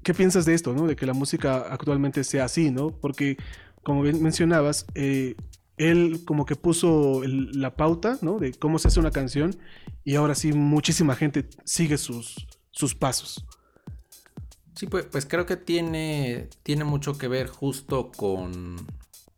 ¿Qué 0.02 0.14
piensas 0.14 0.44
de 0.44 0.54
esto, 0.54 0.72
no? 0.72 0.86
De 0.86 0.96
que 0.96 1.06
la 1.06 1.12
música 1.12 1.66
actualmente 1.70 2.24
sea 2.24 2.44
así, 2.44 2.70
¿no? 2.70 2.90
Porque, 2.90 3.36
como 3.82 4.02
bien 4.02 4.22
mencionabas, 4.22 4.86
eh, 4.94 5.36
él 5.80 6.22
como 6.26 6.44
que 6.44 6.56
puso 6.56 7.22
la 7.24 7.74
pauta, 7.74 8.18
¿no? 8.20 8.38
De 8.38 8.52
cómo 8.52 8.78
se 8.78 8.88
hace 8.88 9.00
una 9.00 9.10
canción 9.10 9.56
y 10.04 10.14
ahora 10.14 10.34
sí 10.34 10.52
muchísima 10.52 11.16
gente 11.16 11.48
sigue 11.64 11.96
sus, 11.96 12.46
sus 12.70 12.94
pasos. 12.94 13.46
Sí, 14.76 14.86
pues, 14.86 15.06
pues 15.10 15.26
creo 15.26 15.46
que 15.46 15.56
tiene, 15.56 16.48
tiene 16.62 16.84
mucho 16.84 17.16
que 17.16 17.28
ver 17.28 17.48
justo 17.48 18.12
con, 18.12 18.76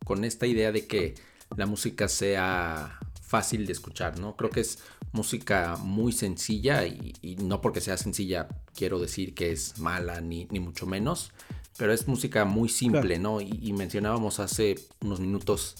con 0.05 0.25
esta 0.25 0.45
idea 0.45 0.71
de 0.71 0.85
que 0.85 1.15
la 1.55 1.65
música 1.65 2.07
sea 2.07 2.99
fácil 3.21 3.65
de 3.65 3.71
escuchar, 3.71 4.19
¿no? 4.19 4.35
Creo 4.35 4.49
que 4.49 4.59
es 4.59 4.79
música 5.13 5.77
muy 5.77 6.11
sencilla 6.11 6.85
y, 6.85 7.37
no 7.41 7.61
porque 7.61 7.81
sea 7.81 7.97
sencilla 7.97 8.47
quiero 8.75 8.99
decir 8.99 9.33
que 9.33 9.51
es 9.51 9.79
mala 9.79 10.19
ni, 10.21 10.45
ni 10.51 10.59
mucho 10.59 10.85
menos, 10.85 11.31
pero 11.77 11.93
es 11.93 12.07
música 12.07 12.45
muy 12.45 12.69
simple, 12.69 13.17
¿no? 13.19 13.41
Y, 13.41 13.73
mencionábamos 13.73 14.39
hace 14.39 14.75
unos 15.01 15.19
minutos 15.19 15.77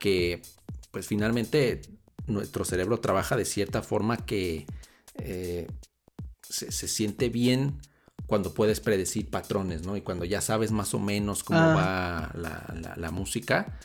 que 0.00 0.42
pues 0.90 1.06
finalmente 1.06 1.82
nuestro 2.26 2.64
cerebro 2.64 2.98
trabaja 2.98 3.36
de 3.36 3.44
cierta 3.44 3.82
forma 3.82 4.16
que 4.16 4.66
eh, 5.14 5.68
se, 6.42 6.88
siente 6.88 7.28
bien 7.28 7.80
cuando 8.26 8.52
puedes 8.52 8.80
predecir 8.80 9.30
patrones, 9.30 9.86
¿no? 9.86 9.96
Y 9.96 10.00
cuando 10.00 10.24
ya 10.24 10.40
sabes 10.40 10.72
más 10.72 10.94
o 10.94 10.98
menos 10.98 11.44
cómo 11.44 11.60
ah. 11.60 12.32
va 12.34 12.40
la, 12.40 12.94
la 12.96 13.10
música, 13.12 13.78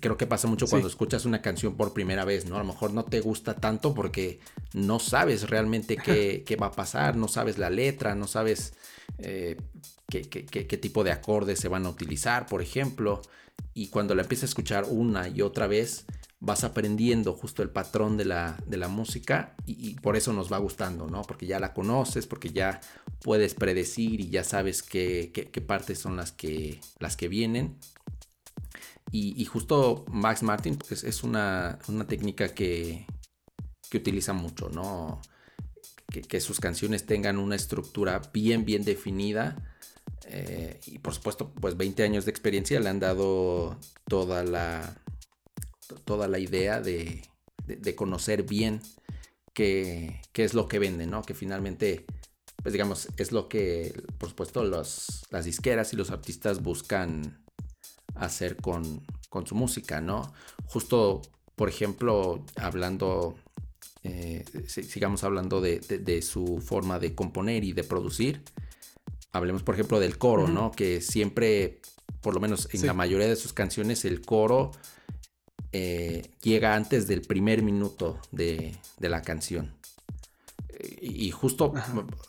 creo 0.00 0.16
que 0.16 0.26
pasa 0.26 0.48
mucho 0.48 0.66
cuando 0.66 0.88
escuchas 0.88 1.24
una 1.24 1.42
canción 1.42 1.76
por 1.76 1.92
primera 1.92 2.24
vez, 2.24 2.46
¿no? 2.46 2.56
A 2.56 2.60
lo 2.60 2.64
mejor 2.64 2.92
no 2.92 3.04
te 3.04 3.20
gusta 3.20 3.54
tanto 3.54 3.94
porque 3.94 4.40
no 4.72 4.98
sabes 4.98 5.48
realmente 5.50 5.96
qué, 5.96 6.56
va 6.60 6.66
a 6.66 6.72
pasar, 6.72 7.16
no 7.16 7.28
sabes 7.28 7.58
la 7.58 7.70
letra, 7.70 8.14
no 8.14 8.26
sabes 8.26 8.74
eh, 9.18 9.56
qué, 10.10 10.78
tipo 10.78 11.04
de 11.04 11.12
acordes 11.12 11.60
se 11.60 11.68
van 11.68 11.86
a 11.86 11.90
utilizar, 11.90 12.46
por 12.46 12.60
ejemplo. 12.62 13.22
Y 13.74 13.88
cuando 13.88 14.14
la 14.14 14.22
empiezas 14.22 14.44
a 14.44 14.52
escuchar 14.52 14.84
una 14.88 15.28
y 15.28 15.42
otra 15.42 15.66
vez, 15.66 16.04
vas 16.40 16.64
aprendiendo 16.64 17.34
justo 17.34 17.62
el 17.62 17.70
patrón 17.70 18.16
de 18.16 18.24
la, 18.24 18.58
de 18.66 18.76
la 18.76 18.88
música 18.88 19.54
y, 19.66 19.94
por 20.00 20.16
eso 20.16 20.32
nos 20.32 20.52
va 20.52 20.58
gustando, 20.58 21.06
¿no? 21.06 21.22
Porque 21.22 21.46
ya 21.46 21.60
la 21.60 21.72
conoces, 21.72 22.26
porque 22.26 22.50
ya 22.50 22.80
puedes 23.22 23.54
predecir 23.54 24.20
y 24.20 24.30
ya 24.30 24.44
sabes 24.44 24.82
qué, 24.82 25.30
partes 25.66 25.98
son 25.98 26.16
las 26.16 26.32
que, 26.32 26.80
las 26.98 27.16
que 27.16 27.28
vienen 27.28 27.78
y, 29.12 29.44
justo 29.44 30.04
Max 30.08 30.42
Martin 30.42 30.76
pues, 30.76 31.02
es 31.02 31.24
una, 31.24 31.78
técnica 32.06 32.54
que, 32.54 33.06
utiliza 33.92 34.32
mucho, 34.32 34.68
¿no? 34.68 35.20
Que, 36.08 36.40
sus 36.40 36.60
canciones 36.60 37.06
tengan 37.06 37.38
una 37.38 37.56
estructura 37.56 38.22
bien, 38.32 38.64
bien 38.64 38.84
definida. 38.84 39.69
Eh, 40.32 40.78
y 40.86 40.98
por 41.00 41.12
supuesto, 41.12 41.52
pues 41.60 41.76
20 41.76 42.04
años 42.04 42.24
de 42.24 42.30
experiencia 42.30 42.78
le 42.78 42.88
han 42.88 43.00
dado 43.00 43.76
toda 44.08 44.44
la, 44.44 44.96
toda 46.04 46.28
la 46.28 46.38
idea 46.38 46.80
de, 46.80 47.22
conocer 47.96 48.44
bien 48.44 48.80
qué, 49.52 50.20
es 50.34 50.54
lo 50.54 50.68
que 50.68 50.78
vende, 50.78 51.06
¿no? 51.06 51.22
Que 51.22 51.34
finalmente, 51.34 52.06
pues 52.62 52.72
digamos, 52.72 53.08
es 53.16 53.32
lo 53.32 53.48
que, 53.48 53.92
por 54.18 54.28
supuesto, 54.28 54.62
los, 54.62 55.24
las 55.30 55.44
disqueras 55.46 55.92
y 55.92 55.96
los 55.96 56.10
artistas 56.12 56.62
buscan 56.62 57.44
hacer 58.14 58.56
con, 58.56 59.04
su 59.46 59.54
música, 59.56 60.00
¿no? 60.00 60.32
Justo, 60.66 61.22
por 61.56 61.68
ejemplo, 61.68 62.44
hablando, 62.54 63.34
eh, 64.04 64.44
sigamos 64.68 65.24
hablando 65.24 65.60
de, 65.60 66.22
su 66.22 66.60
forma 66.60 67.00
de 67.00 67.16
componer 67.16 67.64
y 67.64 67.72
de 67.72 67.82
producir. 67.82 68.44
Hablemos, 69.32 69.62
por 69.62 69.74
ejemplo, 69.74 70.00
del 70.00 70.18
coro, 70.18 70.48
¿no? 70.48 70.72
Que 70.72 71.00
siempre, 71.00 71.80
por 72.20 72.34
lo 72.34 72.40
menos 72.40 72.68
en 72.72 72.86
la 72.86 72.94
mayoría 72.94 73.28
de 73.28 73.36
sus 73.36 73.52
canciones, 73.52 74.04
el 74.04 74.20
coro 74.22 74.72
eh, 75.72 76.30
llega 76.42 76.74
antes 76.74 77.06
del 77.06 77.22
primer 77.22 77.62
minuto 77.62 78.18
de, 78.32 78.76
de 78.98 79.08
la 79.08 79.22
canción. 79.22 79.80
Y 81.00 81.30
justo, 81.30 81.74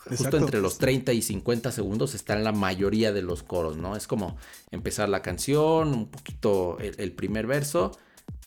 justo 0.10 0.38
entre 0.38 0.60
los 0.60 0.78
30 0.78 1.14
y 1.14 1.22
50 1.22 1.72
segundos 1.72 2.16
están 2.16 2.44
la 2.44 2.52
mayoría 2.52 3.14
de 3.14 3.22
los 3.22 3.44
coros, 3.44 3.78
¿no? 3.78 3.96
Es 3.96 4.08
como 4.08 4.38
empezar 4.72 5.08
la 5.08 5.22
canción, 5.22 5.94
un 5.94 6.12
poquito 6.12 6.78
el, 6.80 7.14
primer 7.14 7.48
verso, 7.48 7.92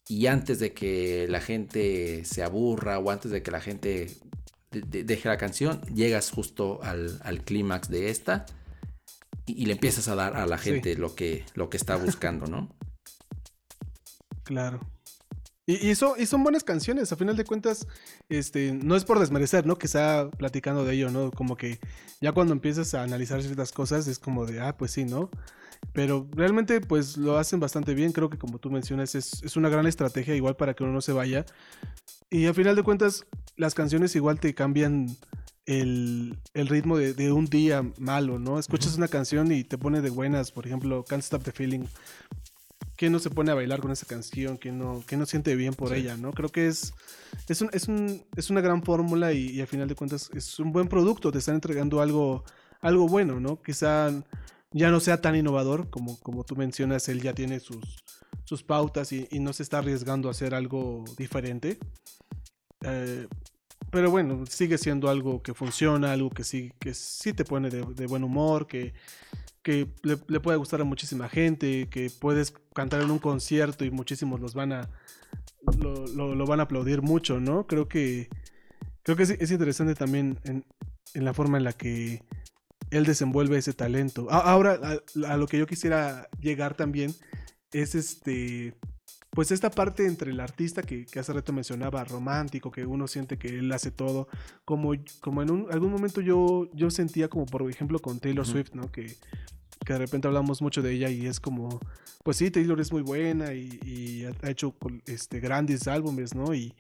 y 0.06 0.26
antes 0.26 0.58
de 0.58 0.74
que 0.74 1.26
la 1.28 1.40
gente 1.40 2.24
se 2.24 2.42
aburra 2.42 2.98
o 2.98 3.10
antes 3.10 3.30
de 3.30 3.42
que 3.42 3.50
la 3.50 3.60
gente 3.60 4.14
deje 4.82 5.28
la 5.28 5.37
canción, 5.37 5.80
llegas 5.94 6.30
justo 6.30 6.80
al, 6.82 7.42
clímax 7.44 7.88
de 7.88 8.10
esta 8.10 8.46
y, 9.46 9.66
le 9.66 9.72
empiezas 9.72 10.08
a 10.08 10.14
dar 10.14 10.37
a 10.37 10.46
la 10.46 10.58
gente 10.58 10.96
lo, 10.96 11.14
que, 11.14 11.44
lo 11.54 11.70
que 11.70 11.76
está 11.76 11.96
buscando, 11.96 12.46
¿no? 12.46 12.74
Claro. 14.44 14.80
Y, 15.66 15.94
son 15.94 16.42
buenas 16.42 16.62
canciones, 16.62 17.10
a 17.10 17.16
final 17.16 17.37
de 17.37 17.44
cuentas, 17.44 17.87
este, 18.28 18.72
no 18.72 18.96
es 18.96 19.04
por 19.04 19.18
desmerecer, 19.18 19.64
¿no? 19.64 19.76
Que 19.78 19.87
está 19.87 20.30
platicando 20.30 20.84
de 20.84 20.94
ello, 20.94 21.10
¿no? 21.10 21.30
Como 21.30 21.56
que 21.56 21.78
ya 22.20 22.32
cuando 22.32 22.52
empiezas 22.52 22.92
a 22.92 23.02
analizar 23.02 23.42
ciertas 23.42 23.72
cosas 23.72 24.06
es 24.06 24.18
como 24.18 24.44
de, 24.44 24.60
ah, 24.60 24.76
pues 24.76 24.90
sí, 24.90 25.06
¿no? 25.06 25.30
Pero 25.94 26.28
realmente 26.32 26.80
pues 26.82 27.16
lo 27.16 27.38
hacen 27.38 27.60
bastante 27.60 27.94
bien, 27.94 28.12
creo 28.12 28.28
que 28.28 28.37
como 28.37 28.58
tú 28.58 28.70
mencionas 28.70 29.14
es, 29.14 29.56
una 29.56 29.70
gran 29.70 29.87
estrategia 29.87 30.34
igual 30.34 30.56
para 30.56 30.74
que 30.74 30.84
uno 30.84 30.92
no 30.92 31.00
se 31.00 31.12
vaya. 31.12 31.46
Y 32.30 32.46
a 32.46 32.52
final 32.52 32.76
de 32.76 32.82
cuentas 32.82 33.24
las 33.56 33.74
canciones 33.74 34.14
igual 34.16 34.40
te 34.40 34.54
cambian 34.54 35.16
el, 35.66 36.38
ritmo 36.54 36.98
de, 36.98 37.32
un 37.32 37.46
día 37.46 37.84
malo, 37.98 38.38
¿no? 38.38 38.58
Escuchas 38.58 38.96
una 38.96 39.08
canción 39.08 39.50
y 39.52 39.64
te 39.64 39.78
pone 39.78 40.00
de 40.00 40.10
buenas, 40.10 40.50
por 40.50 40.66
ejemplo, 40.66 41.04
Can't 41.04 41.22
Stop 41.22 41.44
the 41.44 41.52
Feeling 41.52 41.86
¿Quién 42.96 43.10
no 43.10 43.18
se 43.18 43.30
pone 43.30 43.50
a 43.50 43.54
bailar 43.54 43.80
con 43.80 43.90
esa 43.90 44.06
canción? 44.06 44.56
¿Quién 44.56 44.78
no, 44.78 45.02
quién 45.06 45.18
no 45.18 45.26
siente 45.26 45.56
bien 45.56 45.74
por 45.74 45.92
ella? 45.94 46.16
¿no? 46.16 46.32
Creo 46.32 46.50
que 46.50 46.68
es, 46.68 46.94
es, 47.48 47.60
un, 47.60 47.68
es, 47.72 47.88
un, 47.88 48.24
es 48.36 48.50
una 48.50 48.60
gran 48.60 48.84
fórmula 48.84 49.32
y, 49.32 49.48
y, 49.48 49.60
a 49.60 49.66
final 49.66 49.88
de 49.88 49.96
cuentas 49.96 50.30
es 50.32 50.60
un 50.60 50.70
buen 50.72 50.86
producto. 50.86 51.32
Te 51.32 51.38
están 51.38 51.56
entregando 51.56 52.00
algo, 52.00 52.44
algo 52.80 53.08
bueno, 53.08 53.40
¿no? 53.40 53.60
Quizá 53.60 54.12
ya 54.70 54.90
no 54.90 55.00
sea 55.00 55.20
tan 55.20 55.34
innovador 55.34 55.90
como, 55.90 56.18
como 56.20 56.44
tú 56.44 56.54
mencionas, 56.56 57.08
él 57.08 57.20
ya 57.20 57.32
tiene 57.32 57.58
sus, 57.58 58.04
sus 58.44 58.62
pautas 58.62 59.12
y, 59.12 59.26
no 59.40 59.52
se 59.52 59.62
está 59.62 59.78
arriesgando 59.78 60.28
a 60.28 60.32
hacer 60.32 60.54
algo 60.54 61.04
diferente. 61.16 61.78
Eh, 62.85 63.27
pero 63.90 64.11
bueno, 64.11 64.44
sigue 64.47 64.77
siendo 64.77 65.09
algo 65.09 65.42
que 65.42 65.55
funciona, 65.55 66.12
algo 66.12 66.31
que 66.31 66.44
sí, 66.44 66.73
que 66.81 66.94
sí 66.94 67.33
te 67.33 67.44
pone 67.44 67.70
de, 67.70 68.07
buen 68.07 68.25
humor, 68.25 68.66
que, 68.66 68.92
que 69.62 69.88
le, 70.03 70.16
puede 70.16 70.59
gustar 70.59 70.81
a 70.81 70.85
muchísima 70.85 71.29
gente, 71.29 71.88
que 71.88 72.11
puedes 72.11 72.53
cantar 72.75 73.03
en 73.03 73.11
un 73.11 73.18
concierto 73.18 73.85
y 73.85 73.90
muchísimos 73.90 74.40
los 74.40 74.55
van 74.55 74.73
a 74.73 74.90
lo, 75.79 76.47
van 76.47 76.61
a 76.61 76.64
aplaudir 76.64 77.03
mucho, 77.03 77.40
¿no? 77.40 77.66
Creo 77.66 77.88
que 77.88 78.29
creo 79.03 79.16
que 79.16 79.23
es, 79.23 79.51
interesante 79.51 79.94
también 79.94 80.40
en, 80.44 80.64
la 81.14 81.33
forma 81.33 81.59
en 81.59 81.64
la 81.64 81.73
que 81.73 82.23
él 82.90 83.05
desenvuelve 83.05 83.59
ese 83.59 83.75
talento. 83.75 84.29
ahora 84.31 84.79
a, 85.29 85.37
lo 85.37 85.47
que 85.47 85.59
yo 85.59 85.66
quisiera 85.66 86.29
llegar 86.40 86.75
también 86.75 87.14
es 87.70 87.94
este 87.94 88.75
pues 89.35 89.51
esta 89.51 89.70
parte 89.70 90.07
entre 90.07 90.31
el 90.31 90.38
artista 90.38 90.83
que, 90.83 91.07
hace 91.18 91.33
rato 91.33 91.53
mencionaba, 91.53 92.05
romántico, 92.05 92.70
que 92.70 92.87
uno 92.87 93.09
siente 93.09 93.37
que 93.37 93.49
él 93.49 93.73
hace 93.73 93.90
todo, 93.90 94.29
como, 94.64 94.92
como 95.20 95.42
en 95.42 95.51
un, 95.51 95.66
algún 95.73 95.90
momento 95.90 96.20
yo, 96.20 96.68
yo 96.73 96.90
sentía 96.90 97.29
como 97.29 97.44
por 97.44 97.68
ejemplo 97.68 97.99
con 97.99 98.20
Taylor 98.20 98.47
Swift, 98.47 98.75
¿no? 98.75 98.92
Que, 98.92 99.16
que 99.85 99.92
de 99.92 99.99
repente 99.99 100.29
hablamos 100.29 100.62
mucho 100.62 100.83
de 100.83 100.92
ella 100.92 101.11
y 101.11 101.27
es 101.27 101.40
como, 101.40 101.81
pues 102.23 102.37
sí, 102.37 102.51
Taylor 102.51 102.81
es 102.81 102.92
muy 102.92 103.03
buena 103.03 103.53
y, 103.53 104.25
ha 104.42 104.51
hecho 104.51 104.75
este, 105.07 105.40
grandes 105.40 105.88
álbumes, 105.88 106.35
¿no? 106.35 106.55
Y, 106.55 106.73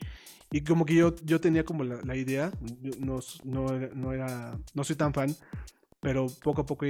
y 0.52 0.60
como 0.60 0.86
que 0.86 0.94
yo, 0.94 1.14
yo 1.24 1.40
tenía 1.40 1.64
como 1.64 1.82
la, 1.82 2.16
idea, 2.16 2.52
no, 3.00 3.18
no, 3.42 4.12
era, 4.12 4.56
no 4.74 4.84
soy 4.84 4.94
tan 4.94 5.12
fan, 5.12 5.34
pero 6.00 6.28
poco 6.42 6.60
a 6.60 6.66
poco 6.66 6.86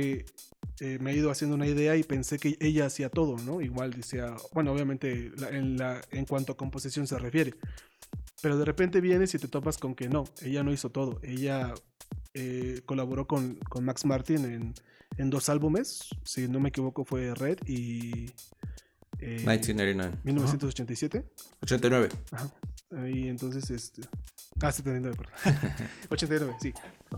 me 0.81 1.13
he 1.13 1.17
ido 1.17 1.31
haciendo 1.31 1.55
una 1.55 1.67
idea 1.67 1.97
y 1.97 2.03
pensé 2.03 2.39
que 2.39 2.57
ella 2.61 2.87
hacía 2.87 3.09
todo, 3.09 3.37
¿no? 3.39 3.61
Igual 3.61 3.93
decía, 3.93 4.35
bueno, 4.53 4.73
obviamente 4.73 5.33
en, 5.51 5.77
la, 5.77 6.01
en 6.11 6.25
cuanto 6.25 6.53
a 6.53 6.57
composición 6.57 7.07
se 7.07 7.19
refiere, 7.19 7.55
pero 8.43 8.59
de 8.59 8.65
repente 8.65 9.01
vienes 9.01 9.35
y 9.35 9.39
te 9.39 9.49
topas 9.49 9.79
con 9.79 9.95
que 9.95 10.09
no, 10.09 10.25
ella 10.43 10.63
no 10.63 10.73
hizo 10.73 10.91
todo, 10.91 11.21
ella 11.23 11.75
eh, 12.35 12.83
colaboró 12.85 13.27
con, 13.27 13.55
con, 13.69 13.85
Max 13.85 14.05
Martin 14.05 14.45
en, 14.45 14.75
en, 15.17 15.31
dos 15.31 15.49
álbumes, 15.49 16.09
si 16.25 16.49
no 16.49 16.59
me 16.59 16.71
equivoco 16.71 17.05
fue 17.05 17.35
Red 17.35 17.59
y... 17.67 18.27
Eh, 19.21 19.45
1989. 19.47 20.19
1987. 20.25 21.25
89. 21.63 22.09
Ajá. 22.33 22.53
Y 23.09 23.29
entonces, 23.29 23.71
este... 23.71 24.03
Ah, 24.61 24.73
79, 24.73 25.17
perdón. 25.17 25.77
89, 26.11 26.57
sí. 26.61 26.73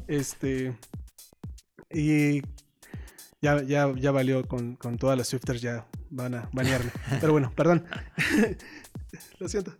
Este... 0.06 0.76
Y 1.90 2.42
ya, 3.40 3.62
ya, 3.62 3.92
ya 3.96 4.10
valió 4.10 4.46
con, 4.46 4.76
con 4.76 4.96
todas 4.96 5.16
las 5.16 5.28
Swifters, 5.28 5.60
ya 5.60 5.86
van 6.10 6.34
a 6.34 6.48
banearme. 6.52 6.90
Pero 7.20 7.32
bueno, 7.32 7.52
perdón. 7.54 7.84
Lo 9.38 9.48
siento. 9.48 9.76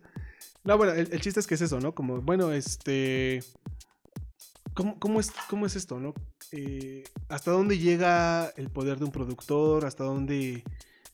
No, 0.63 0.77
bueno, 0.77 0.93
el, 0.93 1.21
chiste 1.21 1.39
es 1.39 1.47
que 1.47 1.55
es 1.55 1.61
eso, 1.61 1.79
¿no? 1.79 1.95
Como, 1.95 2.21
bueno, 2.21 2.51
este. 2.51 3.43
¿Cómo, 4.73 4.99
cómo, 4.99 5.19
es, 5.19 5.31
cómo 5.49 5.65
es 5.65 5.75
esto, 5.75 5.99
no? 5.99 6.13
Eh, 6.51 7.03
¿Hasta 7.29 7.51
dónde 7.51 7.79
llega 7.79 8.47
el 8.57 8.69
poder 8.69 8.99
de 8.99 9.05
un 9.05 9.11
productor? 9.11 9.85
¿Hasta 9.85 10.03
dónde 10.03 10.63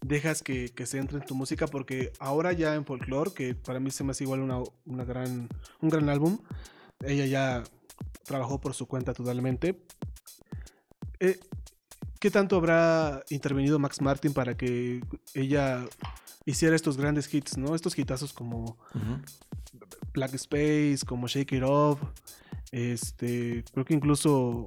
dejas 0.03 0.41
que, 0.43 0.71
se 0.85 0.97
entre 0.97 1.17
en 1.17 1.25
tu 1.25 1.35
música 1.35 1.67
porque 1.67 2.11
ahora 2.19 2.51
ya 2.51 2.75
en 2.75 2.85
Folklore, 2.85 3.31
que 3.33 3.55
para 3.55 3.79
mí 3.79 3.89
se 3.91 4.03
me 4.03 4.11
hace 4.11 4.25
igual 4.25 4.41
una, 4.41 5.05
gran, 5.05 5.47
un 5.81 5.89
gran 5.89 6.09
álbum, 6.09 6.39
ella 6.99 7.25
ya 7.25 7.63
trabajó 8.25 8.59
por 8.59 8.73
su 8.73 8.87
cuenta 8.87 9.13
totalmente. 9.13 9.81
Eh, 11.19 11.39
¿Qué 12.23 12.31
tanto 12.31 12.55
habrá 12.55 13.21
intervenido 13.29 13.79
Max 13.79 13.99
Martin 13.99 14.31
para 14.31 14.55
que 14.55 15.03
ella 15.33 15.85
hiciera 16.45 16.73
estos 16.73 16.95
grandes 16.95 17.33
hits, 17.33 17.57
¿no? 17.57 17.75
Estos 17.75 17.99
hitazos 17.99 18.31
como 18.31 18.77
Black 20.13 20.33
Space, 20.35 20.99
como 21.05 21.27
Shake 21.27 21.51
It 21.51 21.63
Off, 21.65 22.01
este, 22.71 23.65
creo 23.73 23.83
que 23.83 23.93
incluso 23.93 24.63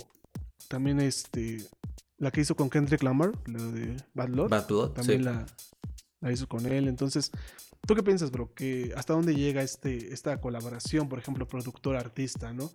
también 0.68 1.00
este, 1.00 1.66
la 2.18 2.30
que 2.30 2.42
hizo 2.42 2.54
con 2.56 2.68
Kendrick 2.68 3.02
Lamar, 3.02 3.32
la 3.46 3.62
de 3.62 3.96
Bad 4.12 4.28
Blood, 4.28 4.50
también 4.92 5.24
la, 5.24 5.46
hizo 6.30 6.46
con 6.46 6.66
él. 6.66 6.88
Entonces, 6.88 7.30
¿tú 7.86 7.94
qué 7.94 8.02
piensas, 8.02 8.30
bro? 8.32 8.52
Que 8.52 8.92
hasta 8.98 9.14
dónde 9.14 9.34
llega 9.34 9.62
este, 9.62 10.12
esta 10.12 10.42
colaboración, 10.42 11.08
por 11.08 11.18
ejemplo, 11.18 11.48
productor-artista, 11.48 12.52
¿no? 12.52 12.70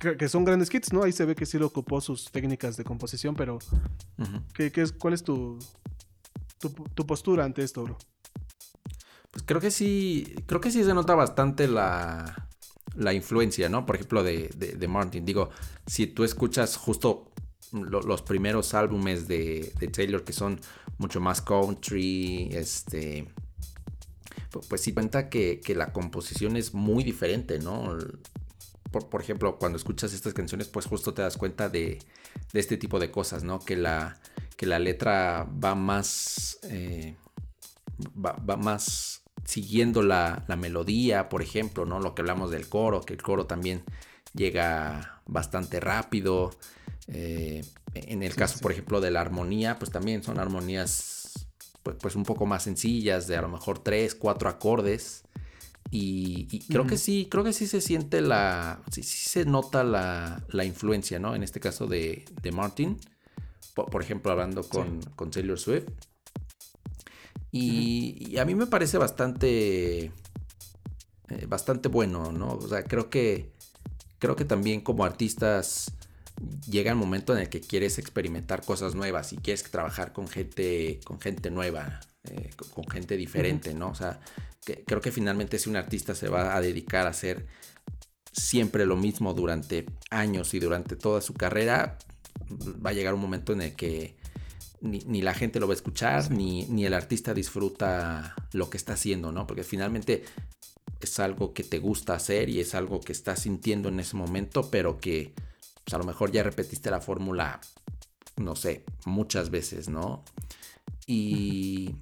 Que, 0.00 0.16
que, 0.16 0.28
son 0.28 0.44
grandes 0.44 0.70
kits, 0.70 0.92
¿no? 0.92 1.02
Ahí 1.02 1.12
se 1.12 1.24
ve 1.24 1.34
que 1.34 1.44
sí 1.44 1.58
lo 1.58 1.66
ocupó 1.66 2.00
sus 2.00 2.30
técnicas 2.30 2.76
de 2.76 2.84
composición, 2.84 3.34
pero 3.34 3.58
es, 4.56 4.92
¿cuál 4.92 5.14
es 5.14 5.24
tu, 5.24 5.58
tu, 6.58 7.06
postura 7.06 7.44
ante 7.44 7.62
esto, 7.62 7.82
bro? 7.82 7.98
Pues 9.30 9.42
creo 9.44 9.60
que 9.60 9.70
sí, 9.70 10.36
creo 10.46 10.60
que 10.60 10.70
sí 10.70 10.84
se 10.84 10.94
nota 10.94 11.14
bastante 11.14 11.66
la, 11.66 12.48
la 12.96 13.12
influencia, 13.12 13.68
¿no? 13.68 13.86
Por 13.86 13.96
ejemplo, 13.96 14.22
de, 14.22 14.48
de, 14.48 14.88
Martin. 14.88 15.24
Digo, 15.24 15.50
si 15.86 16.06
tú 16.06 16.24
escuchas 16.24 16.76
justo 16.76 17.30
los 17.72 18.22
primeros 18.22 18.74
álbumes 18.74 19.28
de, 19.28 19.72
de, 19.78 19.88
Taylor 19.88 20.24
que 20.24 20.32
son 20.32 20.60
mucho 20.98 21.20
más 21.20 21.40
country, 21.42 22.50
este... 22.52 23.28
Pues 24.68 24.80
sí 24.80 24.94
cuenta 24.94 25.28
que, 25.28 25.60
que 25.60 25.74
la 25.74 25.92
composición 25.92 26.56
es 26.56 26.72
muy 26.72 27.04
diferente, 27.04 27.58
¿no? 27.58 27.98
Por, 28.90 29.20
ejemplo, 29.20 29.58
cuando 29.58 29.76
escuchas 29.76 30.12
estas 30.14 30.32
canciones, 30.32 30.68
pues 30.68 30.86
justo 30.86 31.12
te 31.12 31.22
das 31.22 31.36
cuenta 31.36 31.68
de, 31.68 31.98
de 32.52 32.60
este 32.60 32.76
tipo 32.76 32.98
de 32.98 33.10
cosas, 33.10 33.44
¿no? 33.44 33.58
Que 33.60 33.76
la, 33.76 34.18
que 34.56 34.66
la 34.66 34.78
letra 34.78 35.46
va 35.62 35.74
más... 35.74 36.58
Eh, 36.62 37.16
va, 38.16 38.56
más 38.56 39.22
siguiendo 39.44 40.02
la, 40.02 40.44
melodía, 40.58 41.28
por 41.28 41.42
ejemplo, 41.42 41.86
¿no? 41.86 42.00
Lo 42.00 42.14
que 42.14 42.22
hablamos 42.22 42.50
del 42.50 42.68
coro, 42.68 43.00
que 43.00 43.14
el 43.14 43.22
coro 43.22 43.46
también 43.46 43.82
llega 44.34 45.22
bastante 45.26 45.80
rápido. 45.80 46.50
Eh, 47.06 47.64
en 47.94 48.22
el 48.22 48.34
caso, 48.34 48.58
por 48.60 48.72
ejemplo, 48.72 49.00
de 49.00 49.10
la 49.10 49.20
armonía, 49.20 49.78
pues 49.78 49.90
también 49.90 50.22
son 50.22 50.38
armonías 50.38 51.48
pues, 51.82 51.96
pues, 52.00 52.14
un 52.16 52.24
poco 52.24 52.44
más 52.44 52.64
sencillas, 52.64 53.26
de 53.26 53.36
a 53.36 53.42
lo 53.42 53.48
mejor 53.48 53.78
tres, 53.78 54.14
cuatro 54.14 54.48
acordes. 54.48 55.22
Y, 55.90 56.66
creo 56.68 56.86
que 56.86 56.98
sí, 56.98 57.28
creo 57.30 57.44
que 57.44 57.52
sí 57.52 57.66
se 57.66 57.80
siente 57.80 58.20
la, 58.20 58.82
sí, 58.90 59.02
se 59.02 59.44
nota 59.46 59.84
la, 59.84 60.64
influencia, 60.64 61.18
¿no? 61.18 61.34
En 61.34 61.42
este 61.42 61.60
caso 61.60 61.86
de, 61.86 62.24
Martin, 62.52 62.98
por, 63.74 64.02
ejemplo, 64.02 64.30
hablando 64.32 64.68
con, 64.68 65.00
con 65.16 65.30
Taylor 65.30 65.58
Swift. 65.58 65.88
Y, 67.50 68.36
a 68.38 68.44
mí 68.44 68.54
me 68.54 68.66
parece 68.66 68.98
bastante, 68.98 70.04
eh, 70.04 70.12
bastante 71.48 71.88
bueno, 71.88 72.32
¿no? 72.32 72.48
O 72.48 72.68
sea, 72.68 72.84
creo 72.84 73.08
que, 73.08 73.52
creo 74.18 74.36
que 74.36 74.44
también 74.44 74.80
como 74.82 75.04
artistas 75.04 75.92
llega 76.68 76.90
el 76.90 76.96
momento 76.96 77.34
en 77.34 77.40
el 77.40 77.48
que 77.48 77.60
quieres 77.60 77.98
experimentar 77.98 78.64
cosas 78.64 78.94
nuevas 78.94 79.32
y 79.32 79.38
quieres 79.38 79.62
trabajar 79.64 80.12
con 80.12 80.28
gente, 80.28 81.00
con 81.04 81.20
gente 81.20 81.50
nueva, 81.50 82.00
eh, 82.30 82.50
con, 82.74 82.88
gente 82.88 83.16
diferente, 83.16 83.74
¿no? 83.74 83.90
O 83.90 83.94
sea, 83.94 84.20
creo 84.86 85.00
que 85.00 85.12
finalmente 85.12 85.58
si 85.58 85.70
un 85.70 85.76
artista 85.76 86.14
se 86.14 86.28
va 86.28 86.56
a 86.56 86.60
dedicar 86.60 87.06
a 87.06 87.10
hacer 87.10 87.46
siempre 88.32 88.86
lo 88.86 88.96
mismo 88.96 89.34
durante 89.34 89.86
años 90.10 90.54
y 90.54 90.60
durante 90.60 90.96
toda 90.96 91.20
su 91.20 91.34
carrera, 91.34 91.98
va 92.84 92.90
a 92.90 92.92
llegar 92.92 93.14
un 93.14 93.20
momento 93.20 93.52
en 93.52 93.62
el 93.62 93.74
que 93.74 94.16
ni, 94.80 95.22
la 95.22 95.34
gente 95.34 95.58
lo 95.58 95.66
va 95.66 95.72
a 95.72 95.76
escuchar, 95.76 96.30
ni, 96.30 96.64
ni, 96.66 96.86
el 96.86 96.94
artista 96.94 97.34
disfruta 97.34 98.34
lo 98.52 98.70
que 98.70 98.76
está 98.76 98.92
haciendo, 98.92 99.32
¿no? 99.32 99.46
Porque 99.46 99.64
finalmente 99.64 100.24
es 101.00 101.18
algo 101.18 101.52
que 101.52 101.64
te 101.64 101.78
gusta 101.78 102.14
hacer 102.14 102.48
y 102.48 102.60
es 102.60 102.74
algo 102.74 103.00
que 103.00 103.12
estás 103.12 103.40
sintiendo 103.40 103.88
en 103.88 104.00
ese 104.00 104.16
momento, 104.16 104.70
pero 104.70 104.98
que 104.98 105.32
pues, 105.84 105.94
a 105.94 105.98
lo 105.98 106.04
mejor 106.04 106.32
ya 106.32 106.42
repetiste 106.42 106.90
la 106.90 107.00
fórmula, 107.00 107.60
no 108.36 108.54
sé, 108.56 108.84
muchas 109.04 109.50
veces, 109.50 109.88
¿no? 109.88 110.24
Y, 111.06 111.96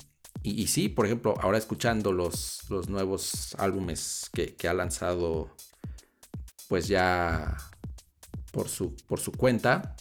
y, 0.50 0.66
sí, 0.68 0.88
por 0.88 1.06
ejemplo, 1.06 1.34
ahora 1.40 1.58
escuchando 1.58 2.12
los, 2.12 2.68
los 2.70 2.88
nuevos 2.88 3.54
álbumes 3.58 4.30
que, 4.32 4.54
que, 4.54 4.68
ha 4.68 4.74
lanzado, 4.74 5.50
pues 6.68 6.88
ya 6.88 7.56
por 8.52 8.68
su, 8.68 8.94
por 9.06 9.20
su 9.20 9.32
cuenta, 9.32 9.96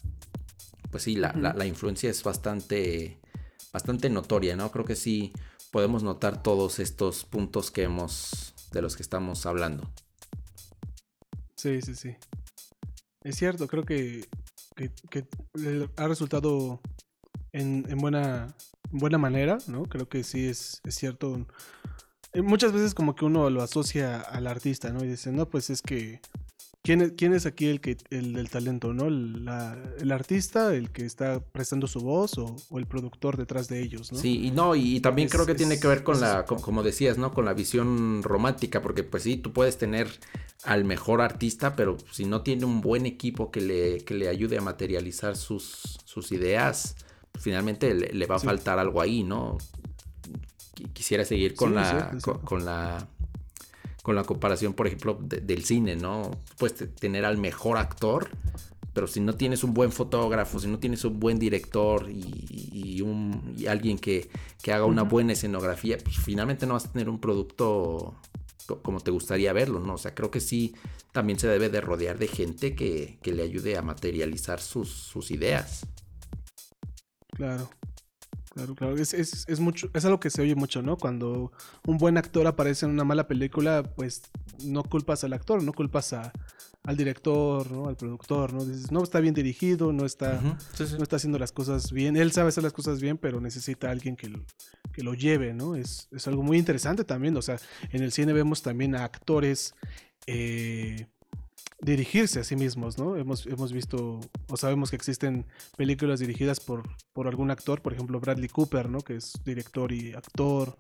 pues 0.96 1.04
sí, 1.04 1.18
la, 1.18 1.66
influencia 1.66 2.10
es 2.10 2.24
bastante, 2.24 3.20
bastante 3.74 4.10
notoria, 4.10 4.56
¿no? 4.56 4.72
Creo 4.72 4.86
que 4.86 4.96
sí 4.96 5.34
podemos 5.70 6.04
notar 6.04 6.42
todos 6.42 6.80
estos 6.80 7.26
puntos 7.26 7.70
que 7.70 7.84
hemos, 7.84 8.54
de 8.72 8.82
los 8.82 8.96
que 8.96 9.04
estamos 9.04 9.46
hablando. 9.46 9.92
Sí, 11.58 11.82
sí, 11.82 11.96
sí. 11.96 12.16
Es 13.26 13.36
cierto, 13.36 13.68
creo 13.68 13.84
que, 13.84 14.26
ha 15.98 16.08
resultado 16.08 16.80
en, 17.52 17.84
buena, 17.98 18.56
buena 19.00 19.18
manera, 19.18 19.58
¿no? 19.68 19.84
Creo 19.84 20.08
que 20.10 20.24
sí 20.24 20.48
es, 20.48 20.82
es 20.84 20.96
cierto. 20.96 21.46
Muchas 22.36 22.74
veces 22.74 22.94
como 22.94 23.16
que 23.16 23.26
uno 23.26 23.50
lo 23.50 23.62
asocia 23.62 24.20
al 24.20 24.48
artista, 24.48 24.92
¿no? 24.92 25.04
Y 25.04 25.08
dice, 25.08 25.32
no, 25.32 25.50
pues 25.50 25.70
es 25.70 25.82
que 25.82 26.22
¿Quién 26.86 27.02
es, 27.02 27.14
¿Quién 27.18 27.34
es, 27.34 27.48
aquí 27.48 27.66
el 27.66 27.82
que 27.82 27.98
el 28.12 28.34
del 28.34 28.48
talento, 28.52 28.94
no? 28.94 29.08
el 29.08 30.12
artista, 30.12 30.72
el 30.76 30.92
que 30.92 31.04
está 31.04 31.44
prestando 31.44 31.88
su 31.88 32.00
voz 32.00 32.38
o, 32.38 32.56
el 32.78 32.86
productor 32.86 33.38
detrás 33.38 33.68
de 33.68 33.82
ellos, 33.82 34.12
¿no? 34.12 34.20
Sí, 34.20 34.46
y 34.46 34.52
no, 34.52 34.76
y, 34.76 35.00
también 35.00 35.28
creo 35.28 35.48
que 35.48 35.56
tiene 35.56 35.80
que 35.80 35.88
ver 35.88 36.04
con 36.04 36.22
la, 36.22 36.46
como 36.46 36.84
decías, 36.84 37.18
¿no? 37.18 37.34
Con 37.34 37.46
la 37.46 37.56
visión 37.56 38.22
romántica, 38.22 38.84
porque 38.84 39.04
pues 39.04 39.24
sí, 39.24 39.36
tú 39.36 39.52
puedes 39.52 39.80
tener 39.80 40.08
al 40.64 40.86
mejor 40.86 41.22
artista, 41.22 41.76
pero 41.76 41.98
si 42.12 42.26
no 42.26 42.44
tiene 42.44 42.66
un 42.66 42.82
buen 42.82 43.08
equipo 43.08 43.50
que 43.50 43.62
le, 43.62 43.98
que 44.06 44.14
le 44.14 44.30
ayude 44.30 44.60
a 44.60 44.62
materializar 44.62 45.36
sus, 45.36 45.98
sus 46.06 46.32
ideas, 46.32 46.96
finalmente 47.40 47.94
le, 47.94 48.26
va 48.26 48.36
a 48.36 48.40
faltar 48.40 48.80
algo 48.80 49.02
ahí, 49.02 49.24
¿no? 49.24 49.58
Quisiera 50.94 51.24
seguir 51.26 51.56
con 51.56 51.74
la, 51.76 52.18
con 52.44 52.66
la 52.66 53.08
con 54.06 54.16
la 54.16 54.24
comparación, 54.24 54.76
por 54.76 54.86
ejemplo, 54.86 55.18
del 55.20 55.64
cine, 55.64 55.96
¿no? 55.96 56.30
Puedes 56.60 56.94
tener 56.94 57.26
al 57.26 57.40
mejor 57.40 57.80
actor, 57.80 58.30
pero 58.94 59.08
si 59.08 59.20
no 59.20 59.34
tienes 59.34 59.64
un 59.64 59.74
buen 59.74 59.92
fotógrafo, 59.92 60.60
si 60.60 60.68
no 60.68 60.78
tienes 60.78 61.04
un 61.06 61.20
buen 61.20 61.40
director 61.40 62.08
y, 62.12 63.02
un, 63.02 63.56
alguien 63.68 63.98
que, 63.98 64.30
haga 64.68 64.86
una 64.86 65.02
buena 65.02 65.34
escenografía, 65.34 65.98
pues 65.98 66.18
finalmente 66.18 66.68
no 66.68 66.76
vas 66.76 66.86
a 66.86 66.92
tener 66.92 67.10
un 67.10 67.20
producto 67.20 68.14
como 68.84 69.00
te 69.00 69.10
gustaría 69.10 69.52
verlo, 69.54 69.80
¿no? 69.80 69.96
O 69.96 69.98
sea, 69.98 70.14
creo 70.14 70.30
que 70.30 70.40
sí, 70.40 70.76
también 71.12 71.40
se 71.40 71.48
debe 71.48 71.70
de 71.70 71.82
rodear 71.82 72.20
de 72.20 72.28
gente 72.28 72.76
que, 72.76 73.18
le 73.24 73.42
ayude 73.42 73.76
a 73.76 73.82
materializar 73.82 74.62
sus, 74.62 74.90
sus 74.90 75.32
ideas. 75.32 75.88
Claro. 77.36 77.70
Claro, 78.56 78.74
claro. 78.74 78.96
Es, 78.96 79.14
es, 79.14 79.60
mucho, 79.60 79.90
es 79.94 80.06
algo 80.06 80.22
que 80.22 80.30
se 80.30 80.42
oye 80.42 80.56
mucho, 80.56 80.82
¿no? 80.82 80.96
Cuando 80.96 81.52
un 81.86 81.98
buen 81.98 82.18
actor 82.18 82.48
aparece 82.48 82.86
en 82.86 82.94
una 82.94 83.04
mala 83.04 83.28
película, 83.28 83.84
pues 83.84 84.22
no 84.64 84.82
culpas 84.84 85.26
al 85.26 85.34
actor, 85.34 85.62
no 85.62 85.74
culpas 85.74 86.14
a, 86.14 86.32
al 86.84 86.96
director, 86.96 87.70
¿no? 87.70 87.90
Al 87.90 87.98
productor, 87.98 88.54
¿no? 88.54 88.64
Dices, 88.64 88.94
no 88.94 89.04
está 89.04 89.20
bien 89.20 89.34
dirigido, 89.34 89.92
no 89.92 90.06
está, 90.06 90.40
no 90.42 91.04
está 91.04 91.18
haciendo 91.18 91.38
las 91.38 91.52
cosas 91.52 91.92
bien. 91.92 92.16
Él 92.16 92.32
sabe 92.32 92.48
hacer 92.48 92.64
las 92.64 92.72
cosas 92.72 93.02
bien, 93.02 93.18
pero 93.18 93.42
necesita 93.42 93.90
a 93.90 93.92
alguien 93.92 94.16
que 94.16 94.30
lo, 94.30 94.46
que 94.94 95.04
lo 95.04 95.16
lleve, 95.16 95.54
¿no? 95.54 95.76
Es, 95.76 96.08
es 96.12 96.26
algo 96.30 96.42
muy 96.42 96.58
interesante 96.58 97.04
también. 97.04 97.36
O 97.36 97.42
sea, 97.42 97.58
en 97.90 98.04
el 98.04 98.14
cine 98.14 98.32
vemos 98.32 98.62
también 98.62 98.96
a 98.96 99.04
actores. 99.04 99.76
Eh, 100.28 101.08
dirigirse 101.82 102.40
a 102.40 102.44
sí 102.44 102.56
mismos, 102.56 102.98
¿no? 102.98 103.16
Hemos, 103.18 103.46
hemos 103.46 103.72
visto 103.72 104.20
o 104.48 104.58
sabemos 104.58 104.90
que 104.90 104.96
existen 104.96 105.46
películas 105.78 106.20
dirigidas 106.20 106.60
por, 106.60 106.84
por 107.14 107.28
algún 107.28 107.52
actor, 107.52 107.82
por 107.82 107.94
ejemplo 107.94 108.20
Bradley 108.20 108.50
Cooper, 108.50 108.90
¿no? 108.90 109.02
Que 109.02 109.18
es 109.18 109.34
director 109.44 109.92
y 109.92 110.14
actor, 110.14 110.78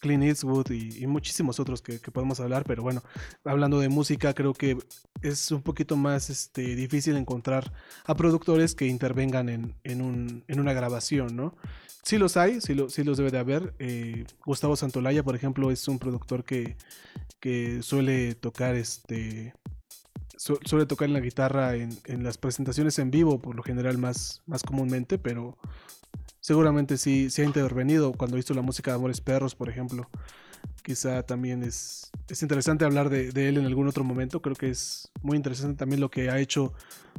Clint 0.00 0.24
Eastwood 0.24 0.70
y, 0.70 1.06
muchísimos 1.06 1.58
otros 1.60 1.82
que, 1.82 1.98
podemos 1.98 2.40
hablar, 2.40 2.64
pero 2.64 2.82
bueno, 2.82 3.02
hablando 3.44 3.80
de 3.80 3.88
música, 3.88 4.34
creo 4.34 4.52
que 4.52 4.78
es 5.22 5.50
un 5.50 5.62
poquito 5.62 5.96
más 5.96 6.30
este, 6.30 6.74
difícil 6.76 7.16
encontrar 7.16 7.72
a 8.04 8.14
productores 8.14 8.74
que 8.74 8.86
intervengan 8.86 9.48
en, 9.48 9.74
en, 9.84 10.02
un, 10.02 10.44
en 10.48 10.60
una 10.60 10.72
grabación, 10.72 11.36
¿no? 11.36 11.54
Sí 12.02 12.18
los 12.18 12.36
hay, 12.36 12.60
sí, 12.60 12.76
sí 12.88 13.02
los 13.02 13.16
debe 13.16 13.32
de 13.32 13.38
haber. 13.38 13.74
Eh, 13.80 14.24
Gustavo 14.44 14.76
Santolaya, 14.76 15.24
por 15.24 15.34
ejemplo, 15.34 15.72
es 15.72 15.88
un 15.88 15.98
productor 15.98 16.44
que, 16.44 16.76
que 17.40 17.82
suele 17.82 18.34
tocar 18.36 18.76
este 18.76 19.54
suele 20.36 20.86
tocar 20.86 21.08
en 21.08 21.14
la 21.14 21.20
guitarra 21.20 21.74
en, 21.74 21.98
las 22.22 22.38
presentaciones 22.38 22.98
en 22.98 23.10
vivo, 23.10 23.40
por 23.40 23.54
lo 23.54 23.62
general 23.62 23.98
más, 23.98 24.42
más 24.46 24.62
comúnmente, 24.62 25.18
pero 25.18 25.56
seguramente 26.40 26.96
sí, 26.96 27.30
sí 27.30 27.42
ha 27.42 27.44
intervenido 27.44 28.12
cuando 28.12 28.38
hizo 28.38 28.54
la 28.54 28.62
música 28.62 28.90
de 28.90 28.96
Amores 28.96 29.20
Perros, 29.20 29.54
por 29.54 29.68
ejemplo. 29.68 30.08
Quizá 30.82 31.22
también 31.24 31.62
es, 31.62 32.10
es 32.28 32.42
interesante 32.42 32.84
hablar 32.84 33.08
de, 33.10 33.32
de, 33.32 33.48
él 33.48 33.56
en 33.58 33.66
algún 33.66 33.88
otro 33.88 34.04
momento. 34.04 34.40
Creo 34.40 34.54
que 34.54 34.70
es 34.70 35.10
muy 35.22 35.36
interesante 35.36 35.76
también 35.76 36.00
lo 36.00 36.10
que 36.10 36.30
ha 36.30 36.38
hecho 36.38 36.74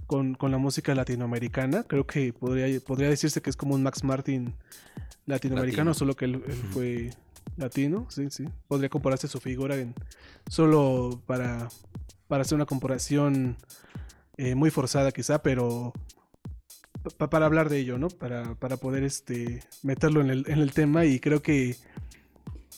con, 0.06 0.36
con 0.36 0.52
la 0.52 0.58
música 0.58 0.96
latinoamericana. 0.96 1.84
Creo 1.84 2.06
que 2.06 2.32
podría, 2.32 2.80
podría 2.80 3.10
decirse 3.10 3.42
que 3.42 3.50
es 3.50 3.58
como 3.58 3.76
un 3.76 3.84
Max 3.84 4.04
Martin 4.04 4.54
latinoamericano, 5.26 5.92
Latino. 5.92 5.94
solo 5.94 6.16
que 6.16 6.26
él, 6.26 6.36
él 6.36 6.42
uh 6.52 6.54
-huh. 6.54 6.72
fue 6.72 7.10
latino, 7.58 8.08
sí, 8.10 8.30
sí. 8.30 8.46
Podría 8.68 8.90
compararse 8.90 9.28
su 9.28 9.40
figura 9.40 9.76
en 9.76 9.94
solo 10.50 11.22
para, 11.26 11.70
para 12.28 12.42
hacer 12.42 12.56
una 12.56 12.66
comparación 12.66 13.58
eh, 14.38 14.56
muy 14.56 14.70
forzada 14.70 15.12
quizá, 15.12 15.42
pero 15.42 15.94
para 17.18 17.46
hablar 17.46 17.70
de 17.70 17.80
ello, 17.80 17.98
¿no? 17.98 18.10
Para, 18.10 18.56
para 18.56 18.78
poder 18.78 19.04
este, 19.04 19.64
meterlo 19.84 20.22
en 20.22 20.30
el, 20.30 20.46
en 20.48 20.60
el, 20.60 20.74
tema 20.74 21.06
y 21.06 21.20
creo 21.20 21.42
que 21.42 21.76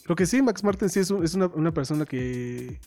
creo 0.03 0.15
que 0.15 0.25
sí, 0.25 0.41
Max 0.41 0.63
Martin 0.63 0.89
sí 0.89 0.99
es, 0.99 1.11
es 1.11 1.33
una, 1.33 1.47
una, 1.47 1.73
persona 1.73 2.05
que 2.05 2.79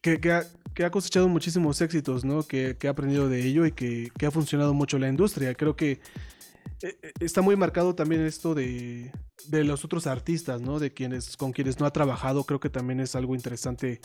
que, 0.00 0.32
ha, 0.32 0.44
que, 0.74 0.84
ha, 0.84 0.90
cosechado 0.90 1.28
muchísimos 1.28 1.80
éxitos, 1.80 2.24
¿no? 2.24 2.42
Que, 2.44 2.76
que 2.78 2.88
ha 2.88 2.92
aprendido 2.92 3.28
de 3.28 3.44
ello 3.44 3.66
y 3.66 3.72
que, 3.72 4.10
que, 4.16 4.26
ha 4.26 4.30
funcionado 4.30 4.72
mucho 4.72 4.98
la 4.98 5.08
industria. 5.08 5.54
Creo 5.54 5.74
que 5.74 6.00
eh, 6.82 7.12
está 7.18 7.42
muy 7.42 7.56
marcado 7.56 7.94
también 7.94 8.22
esto 8.22 8.54
de, 8.54 9.10
de 9.48 9.64
los 9.64 9.84
otros 9.84 10.06
artistas, 10.06 10.60
¿no? 10.60 10.78
De 10.78 10.92
quienes 10.92 11.36
con 11.36 11.52
quienes 11.52 11.80
no 11.80 11.86
ha 11.86 11.92
trabajado, 11.92 12.44
creo 12.44 12.60
que 12.60 12.70
también 12.70 13.00
es 13.00 13.16
algo 13.16 13.34
interesante 13.34 14.00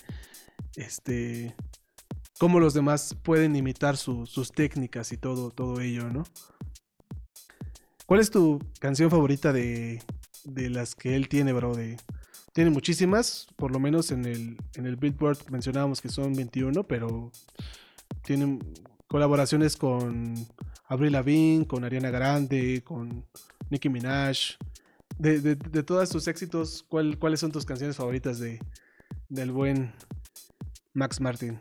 este 0.76 1.56
cómo 2.42 2.60
los 2.60 2.74
demás 2.74 3.16
pueden 3.22 3.56
imitar 3.56 3.98
su, 3.98 4.26
sus 4.26 4.52
técnicas 4.52 5.12
y 5.12 5.18
todo, 5.18 5.52
todo 5.52 5.80
ello, 5.80 6.10
¿no? 6.10 6.24
¿Cuál 8.08 8.20
es 8.20 8.32
tu 8.32 8.60
canción 8.80 9.12
favorita 9.12 9.54
de, 9.54 10.02
de 10.44 10.70
las 10.72 10.96
que 10.96 11.16
él 11.16 11.30
tiene, 11.30 11.54
bro? 11.54 11.76
De, 11.76 11.98
tiene 12.52 12.72
muchísimas, 12.72 13.48
por 13.58 13.72
lo 13.72 13.80
menos 13.80 14.10
en 14.10 14.26
el, 14.26 14.58
en 14.74 14.88
el 14.88 14.96
Billboard 14.96 15.52
mencionábamos 15.52 16.02
que 16.02 16.10
son 16.10 16.34
21, 16.34 16.84
pero 16.88 17.32
tienen 18.24 18.60
colaboraciones 19.08 19.78
con 19.78 20.34
Avril 20.88 21.14
Lavigne, 21.14 21.68
con 21.68 21.84
Ariana 21.84 22.10
Grande, 22.10 22.82
con 22.84 23.24
Nicki 23.70 23.88
Minaj. 23.88 24.58
De, 25.20 25.40
de, 25.40 25.56
de 25.56 25.84
todos 25.84 26.10
sus 26.10 26.28
éxitos, 26.28 26.84
¿cuál, 26.90 27.20
¿cuáles 27.20 27.40
son 27.40 27.52
tus 27.52 27.66
canciones 27.66 27.98
favoritas 27.98 28.40
de, 28.40 28.60
del 29.30 29.52
buen 29.52 29.94
Max 30.94 31.20
Martin? 31.22 31.58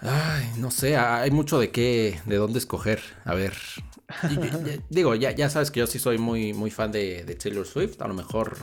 Ay, 0.00 0.50
no 0.56 0.70
sé, 0.70 0.96
hay 0.96 1.30
mucho 1.30 1.58
de 1.58 1.70
qué, 1.70 2.20
de 2.24 2.36
dónde 2.36 2.58
escoger. 2.58 3.00
A 3.24 3.34
ver, 3.34 3.54
digo, 4.88 5.14
ya, 5.14 5.32
ya 5.32 5.50
sabes 5.50 5.70
que 5.70 5.80
yo 5.80 5.86
sí 5.86 5.98
soy 5.98 6.18
muy, 6.18 6.52
muy 6.52 6.70
fan 6.70 6.90
de, 6.90 7.24
de, 7.24 7.34
Taylor 7.34 7.66
Swift. 7.66 8.00
A 8.00 8.08
lo 8.08 8.14
mejor 8.14 8.56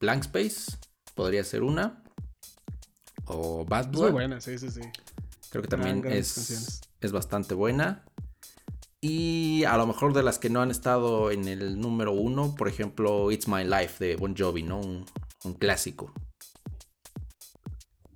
Blank 0.00 0.24
Space 0.24 0.78
podría 1.14 1.44
ser 1.44 1.62
una. 1.62 2.02
O 3.26 3.64
Bad 3.66 3.88
Blood. 3.88 4.02
Muy 4.04 4.12
buena, 4.12 4.40
sí, 4.40 4.58
sí, 4.58 4.70
sí. 4.70 4.80
Creo 5.50 5.62
que 5.62 5.68
también 5.68 6.02
es, 6.06 6.80
es 7.00 7.12
bastante 7.12 7.54
buena. 7.54 8.04
Y 9.00 9.64
a 9.64 9.76
lo 9.76 9.86
mejor 9.86 10.12
de 10.12 10.22
las 10.22 10.38
que 10.38 10.50
no 10.50 10.62
han 10.62 10.70
estado 10.70 11.30
en 11.30 11.46
el 11.46 11.80
número 11.80 12.12
uno, 12.12 12.54
por 12.56 12.68
ejemplo, 12.68 13.30
It's 13.30 13.46
My 13.46 13.64
Life 13.64 14.04
de 14.04 14.16
Bon 14.16 14.34
Jovi, 14.36 14.62
¿no? 14.62 14.80
Un, 14.80 15.06
un 15.44 15.54
clásico. 15.54 16.12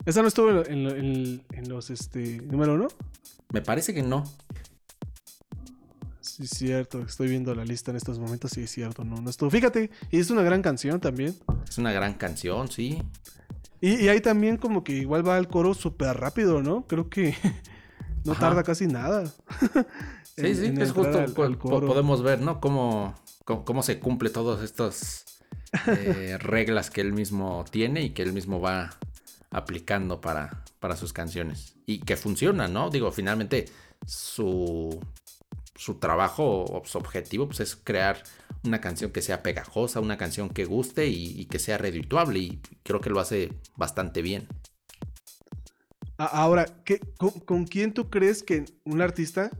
¿Esa 0.05 0.20
no 0.22 0.28
estuvo 0.28 0.50
en, 0.64 0.86
en, 0.86 1.42
en, 1.53 1.68
los 1.68 1.90
este 1.90 2.38
número 2.42 2.74
uno? 2.74 2.88
Me 3.53 3.62
parece 3.62 3.94
que 3.94 4.03
no. 4.03 4.24
Sí, 6.20 6.44
es 6.44 6.50
cierto. 6.50 7.03
Estoy 7.03 7.28
viendo 7.28 7.55
la 7.55 7.64
lista 7.64 7.92
en 7.92 7.96
estos 7.96 8.18
momentos. 8.18 8.50
Sí, 8.50 8.62
es 8.62 8.70
cierto. 8.70 9.05
No, 9.05 9.20
no 9.20 9.30
estuvo. 9.30 9.48
Fíjate, 9.50 9.90
y 10.11 10.18
es 10.18 10.30
una 10.30 10.42
gran 10.42 10.61
canción 10.61 11.00
también. 11.00 11.36
Es 11.68 11.78
una 11.78 11.92
gran 11.92 12.14
canción, 12.14 12.68
sí. 12.68 13.00
Y, 13.80 14.05
y 14.05 14.09
ahí 14.09 14.20
también 14.20 14.57
como 14.57 14.82
que 14.82 14.92
igual 14.92 15.26
va 15.26 15.38
el 15.38 15.46
coro 15.46 15.72
súper 15.72 16.16
rápido, 16.16 16.62
¿no? 16.62 16.86
Creo 16.88 17.09
que 17.09 17.36
no 18.24 18.32
Ajá. 18.32 18.40
tarda 18.40 18.62
casi 18.64 18.88
nada. 18.88 19.32
sí, 20.36 20.55
sí, 20.55 20.74
es 20.78 20.90
justo. 20.90 21.18
Al, 21.18 21.34
al 21.36 21.59
podemos 21.59 22.22
ver, 22.22 22.40
¿no? 22.40 22.61
Cómo, 22.61 23.14
cómo, 23.44 23.64
cómo 23.64 23.82
se 23.84 24.00
cumple 24.00 24.30
todas 24.30 24.64
estas 24.64 25.26
eh, 25.86 26.38
reglas 26.40 26.90
que 26.90 27.03
él 27.03 27.12
mismo 27.12 27.64
tiene 27.70 28.03
y 28.03 28.11
que 28.11 28.22
él 28.22 28.32
mismo 28.32 28.61
va 28.61 28.90
aplicando 29.53 30.20
para, 30.20 30.64
para 30.80 30.96
sus 30.96 31.12
canciones. 31.12 31.76
Y 31.86 32.00
que 32.00 32.16
funcionan, 32.16 32.72
¿no? 32.72 32.90
Digo, 32.90 33.12
finalmente 33.12 33.66
su, 34.07 35.00
su 35.76 35.94
trabajo 35.94 36.64
o 36.64 36.82
su 36.84 36.98
objetivo 36.98 37.46
pues, 37.46 37.61
es 37.61 37.76
crear 37.76 38.22
una 38.64 38.80
canción 38.80 39.11
que 39.11 39.22
sea 39.22 39.42
pegajosa, 39.42 40.00
una 40.00 40.16
canción 40.16 40.48
que 40.48 40.64
guste 40.64 41.07
y, 41.07 41.40
y, 41.40 41.46
que 41.46 41.59
sea 41.59 41.78
redituable. 41.78 42.38
Y 42.38 42.61
creo 42.82 43.00
que 43.00 43.11
lo 43.11 43.20
hace 43.20 43.53
bastante 43.76 44.22
bien. 44.22 44.48
Ahora, 46.16 46.66
¿qué, 46.84 47.00
con, 47.16 47.30
con, 47.30 47.64
quién 47.64 47.92
tú 47.92 48.09
crees 48.09 48.42
que 48.42 48.64
un 48.84 49.00
artista, 49.00 49.50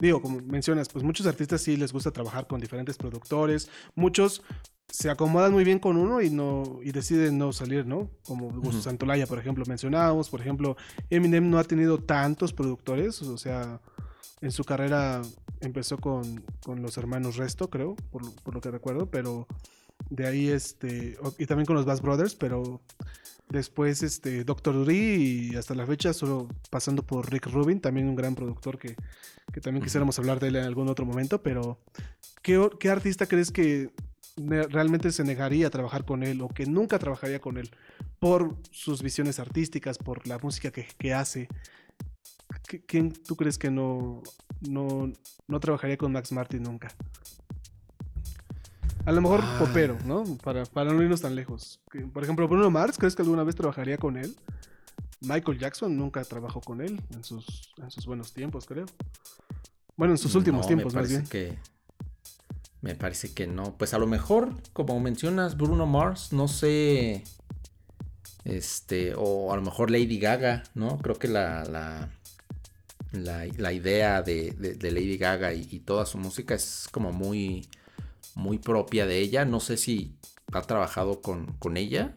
digo, 0.00 0.20
como 0.22 0.40
mencionas, 0.40 0.88
pues 0.88 1.04
muchos 1.04 1.26
artistas 1.26 1.60
sí 1.60 1.76
les 1.76 1.92
gusta 1.92 2.10
trabajar 2.10 2.46
con 2.46 2.60
diferentes 2.60 2.96
productores, 2.96 3.68
muchos 3.94 4.42
se 4.88 5.08
acomodan 5.08 5.52
muy 5.52 5.62
bien 5.62 5.78
con 5.78 5.96
uno 5.96 6.20
y 6.20 6.30
no 6.30 6.80
y 6.82 6.90
deciden 6.90 7.38
no 7.38 7.52
salir, 7.52 7.86
¿no? 7.86 8.10
Como 8.24 8.50
Gus 8.50 8.74
uh 8.74 8.78
-huh. 8.78 8.82
Santolaya, 8.82 9.26
por 9.26 9.38
ejemplo, 9.38 9.64
mencionábamos, 9.66 10.28
por 10.30 10.40
ejemplo, 10.40 10.76
Eminem 11.10 11.48
no 11.48 11.58
ha 11.58 11.64
tenido 11.64 11.98
tantos 11.98 12.52
productores, 12.52 13.22
o 13.22 13.38
sea, 13.38 13.80
en 14.40 14.50
su 14.50 14.64
carrera 14.64 15.22
empezó 15.60 15.98
con, 15.98 16.44
con 16.64 16.82
los 16.82 16.96
hermanos 16.96 17.36
Resto, 17.36 17.68
creo, 17.70 17.94
por, 18.10 18.34
por, 18.42 18.54
lo 18.54 18.60
que 18.60 18.70
recuerdo, 18.70 19.10
pero 19.10 19.46
de 20.08 20.26
ahí 20.26 20.48
este 20.48 21.18
y 21.38 21.46
también 21.46 21.66
con 21.66 21.76
los 21.76 21.84
Bass 21.84 22.00
Brothers, 22.00 22.34
pero 22.34 22.80
después 23.50 24.02
este 24.02 24.44
Dr. 24.44 24.84
Dre 24.84 24.94
y 24.94 25.56
hasta 25.56 25.74
la 25.74 25.86
fecha 25.86 26.12
solo 26.12 26.48
pasando 26.70 27.02
por 27.04 27.30
Rick 27.30 27.46
Rubin, 27.46 27.80
también 27.80 28.08
un 28.08 28.16
gran 28.16 28.34
productor 28.34 28.78
que, 28.78 28.96
que 29.52 29.60
también 29.60 29.84
quisiéramos 29.84 30.18
hablar 30.18 30.40
de 30.40 30.48
él 30.48 30.56
en 30.56 30.64
algún 30.64 30.88
otro 30.88 31.04
momento, 31.04 31.42
pero 31.42 31.80
¿qué, 32.42 32.68
qué 32.78 32.88
artista 32.90 33.26
crees 33.26 33.50
que 33.50 33.92
realmente 34.36 35.12
se 35.12 35.24
negaría 35.24 35.66
a 35.66 35.70
trabajar 35.70 36.04
con 36.04 36.22
él 36.22 36.40
o 36.40 36.48
que 36.48 36.66
nunca 36.66 36.98
trabajaría 36.98 37.40
con 37.40 37.56
él 37.56 37.70
por 38.18 38.56
sus 38.70 39.02
visiones 39.02 39.38
artísticas, 39.38 39.98
por 39.98 40.26
la 40.26 40.38
música 40.38 40.70
que, 40.70 40.86
que 40.98 41.14
hace. 41.14 41.48
¿Quién 42.86 43.12
tú 43.12 43.36
crees 43.36 43.58
que 43.58 43.70
no, 43.70 44.22
no, 44.60 45.12
no, 45.48 45.60
trabajaría 45.60 45.96
con 45.96 46.12
Max 46.12 46.32
Martin 46.32 46.62
nunca? 46.62 46.88
A 49.06 49.12
lo 49.12 49.20
mejor 49.20 49.40
ah. 49.42 49.56
popero, 49.58 49.98
¿no? 50.04 50.24
Para, 50.42 50.64
para 50.66 50.92
no 50.92 51.02
irnos 51.02 51.20
tan 51.20 51.34
lejos. 51.34 51.80
Por 52.12 52.22
ejemplo, 52.22 52.46
Bruno 52.48 52.70
Mars, 52.70 52.98
¿crees 52.98 53.14
que 53.14 53.22
alguna 53.22 53.44
vez 53.44 53.56
trabajaría 53.56 53.98
con 53.98 54.16
él? 54.16 54.36
Michael 55.20 55.58
Jackson 55.58 55.96
nunca 55.96 56.24
trabajó 56.24 56.60
con 56.60 56.80
él 56.80 57.00
en 57.10 57.24
sus, 57.24 57.72
en 57.78 57.90
sus 57.90 58.06
buenos 58.06 58.32
tiempos, 58.32 58.66
creo. 58.66 58.86
Bueno, 59.96 60.14
en 60.14 60.18
sus 60.18 60.34
últimos 60.34 60.62
no, 60.62 60.66
tiempos, 60.66 60.94
me 60.94 61.00
más 61.00 61.10
bien. 61.10 61.26
Que 61.26 61.58
me 62.80 62.94
parece 62.94 63.34
que 63.34 63.46
no. 63.46 63.76
Pues 63.76 63.92
a 63.92 63.98
lo 63.98 64.06
mejor, 64.06 64.54
como 64.72 64.98
mencionas, 65.00 65.56
Bruno 65.56 65.86
Mars, 65.86 66.32
no 66.32 66.48
sé. 66.48 67.24
Este, 68.44 69.14
o 69.16 69.52
a 69.52 69.56
lo 69.56 69.62
mejor 69.62 69.90
Lady 69.90 70.18
Gaga, 70.18 70.62
¿no? 70.74 70.98
Creo 70.98 71.18
que 71.18 71.28
la, 71.28 71.64
la, 71.64 72.08
la, 73.12 73.46
la 73.56 73.72
idea 73.72 74.22
de, 74.22 74.52
de, 74.52 74.74
de, 74.74 74.90
Lady 74.90 75.18
Gaga 75.18 75.52
y, 75.52 75.68
y, 75.70 75.80
toda 75.80 76.06
su 76.06 76.16
música 76.16 76.54
es 76.54 76.88
como 76.90 77.12
muy, 77.12 77.68
muy 78.40 78.58
propia 78.58 79.06
de 79.06 79.18
ella. 79.18 79.44
No 79.44 79.60
sé 79.60 79.76
si 79.76 80.16
ha 80.52 80.62
trabajado 80.62 81.20
con, 81.20 81.46
con 81.58 81.76
ella. 81.76 82.16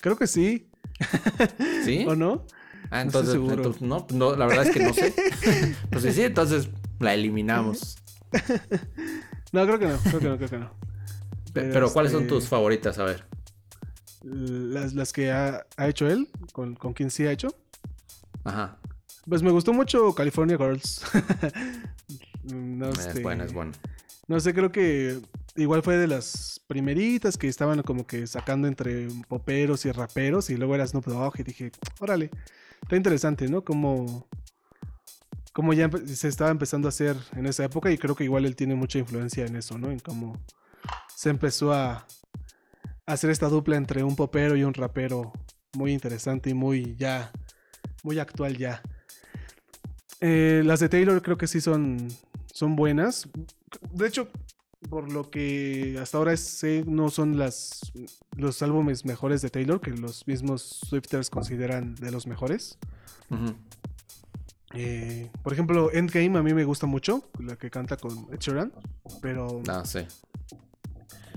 Creo 0.00 0.16
que 0.16 0.26
sí. 0.26 0.70
¿Sí? 1.84 2.04
¿O 2.06 2.14
no? 2.14 2.46
Ah, 2.90 3.00
entonces, 3.00 3.34
no, 3.36 3.52
entonces 3.52 3.82
no, 3.82 4.06
no, 4.12 4.36
la 4.36 4.46
verdad 4.46 4.66
es 4.66 4.72
que 4.72 4.84
no 4.84 4.94
sé. 4.94 5.14
pues 5.90 6.14
sí, 6.14 6.22
entonces 6.22 6.68
la 7.00 7.14
eliminamos. 7.14 7.96
No, 9.52 9.64
creo 9.66 9.78
que 9.78 9.86
no, 9.86 9.96
creo 9.98 10.18
que 10.18 10.28
no, 10.28 10.36
creo 10.36 10.50
que 10.50 10.58
no. 10.58 10.70
Pero, 11.52 11.72
Pero 11.72 11.92
¿cuáles 11.92 12.10
este... 12.10 12.24
son 12.24 12.28
tus 12.28 12.48
favoritas? 12.48 12.98
A 12.98 13.04
ver. 13.04 13.24
Las, 14.24 14.94
las 14.94 15.12
que 15.12 15.30
ha, 15.30 15.64
ha, 15.76 15.86
hecho 15.86 16.08
él, 16.08 16.28
con, 16.52 16.74
con 16.74 16.92
quien 16.92 17.08
sí 17.08 17.24
ha 17.24 17.30
hecho. 17.30 17.54
Ajá. 18.42 18.80
Pues 19.28 19.44
me 19.44 19.52
gustó 19.52 19.72
mucho 19.72 20.12
California 20.12 20.58
Girls. 20.58 21.02
no, 22.42 22.88
es 22.88 22.98
este, 22.98 23.22
buena, 23.22 23.44
es 23.44 23.52
buena. 23.52 23.70
No 24.26 24.40
sé, 24.40 24.54
creo 24.54 24.72
que 24.72 25.20
igual 25.56 25.82
fue 25.82 25.96
de 25.96 26.06
las 26.06 26.60
primeritas 26.66 27.36
que 27.36 27.48
estaban 27.48 27.82
como 27.82 28.06
que 28.06 28.26
sacando 28.26 28.66
entre 28.68 29.08
poperos 29.28 29.84
y 29.84 29.92
raperos 29.92 30.50
y 30.50 30.56
luego 30.56 30.74
era 30.74 30.86
Snoop 30.86 31.06
Dogg 31.06 31.40
y 31.40 31.42
dije, 31.42 31.72
órale, 32.00 32.30
está 32.82 32.96
interesante, 32.96 33.48
¿no? 33.48 33.64
Como 33.64 34.28
como 35.54 35.72
ya 35.72 35.88
se 36.06 36.26
estaba 36.26 36.50
empezando 36.50 36.88
a 36.88 36.90
hacer 36.90 37.16
en 37.36 37.46
esa 37.46 37.64
época 37.64 37.90
y 37.92 37.96
creo 37.96 38.16
que 38.16 38.24
igual 38.24 38.44
él 38.44 38.56
tiene 38.56 38.74
mucha 38.74 38.98
influencia 38.98 39.46
en 39.46 39.54
eso, 39.54 39.78
¿no? 39.78 39.92
En 39.92 40.00
cómo 40.00 40.44
se 41.14 41.30
empezó 41.30 41.72
a 41.72 42.06
hacer 43.06 43.30
esta 43.30 43.48
dupla 43.48 43.76
entre 43.76 44.02
un 44.02 44.16
popero 44.16 44.56
y 44.56 44.64
un 44.64 44.74
rapero 44.74 45.32
muy 45.74 45.92
interesante 45.92 46.50
y 46.50 46.54
muy 46.54 46.96
ya, 46.96 47.30
muy 48.02 48.18
actual 48.18 48.56
ya. 48.56 48.82
Eh, 50.20 50.62
las 50.64 50.80
de 50.80 50.88
Taylor 50.88 51.22
creo 51.22 51.38
que 51.38 51.46
sí 51.46 51.60
son, 51.60 52.08
son 52.54 52.76
buenas. 52.76 53.28
De 53.92 54.06
hecho, 54.06 54.28
por 54.88 55.10
lo 55.12 55.30
que 55.30 55.98
hasta 56.00 56.18
ahora 56.18 56.36
sé, 56.36 56.84
no 56.86 57.10
son 57.10 57.36
las, 57.38 57.92
los 58.36 58.62
álbumes 58.62 59.04
mejores 59.04 59.42
de 59.42 59.50
Taylor, 59.50 59.80
que 59.80 59.90
los 59.90 60.26
mismos 60.26 60.62
Swifters 60.88 61.30
consideran 61.30 61.94
de 61.96 62.10
los 62.10 62.26
mejores. 62.26 62.78
Eh, 64.74 65.30
por 65.42 65.52
ejemplo, 65.52 65.92
Endgame 65.92 66.38
a 66.38 66.42
mí 66.42 66.52
me 66.54 66.64
gusta 66.64 66.86
mucho, 66.86 67.22
la 67.38 67.56
que 67.56 67.70
canta 67.70 67.96
con 67.96 68.28
Ed 68.32 68.38
Sheeran, 68.40 68.72
pero 69.22 69.62
Ah, 69.68 69.82
sí. 69.84 70.00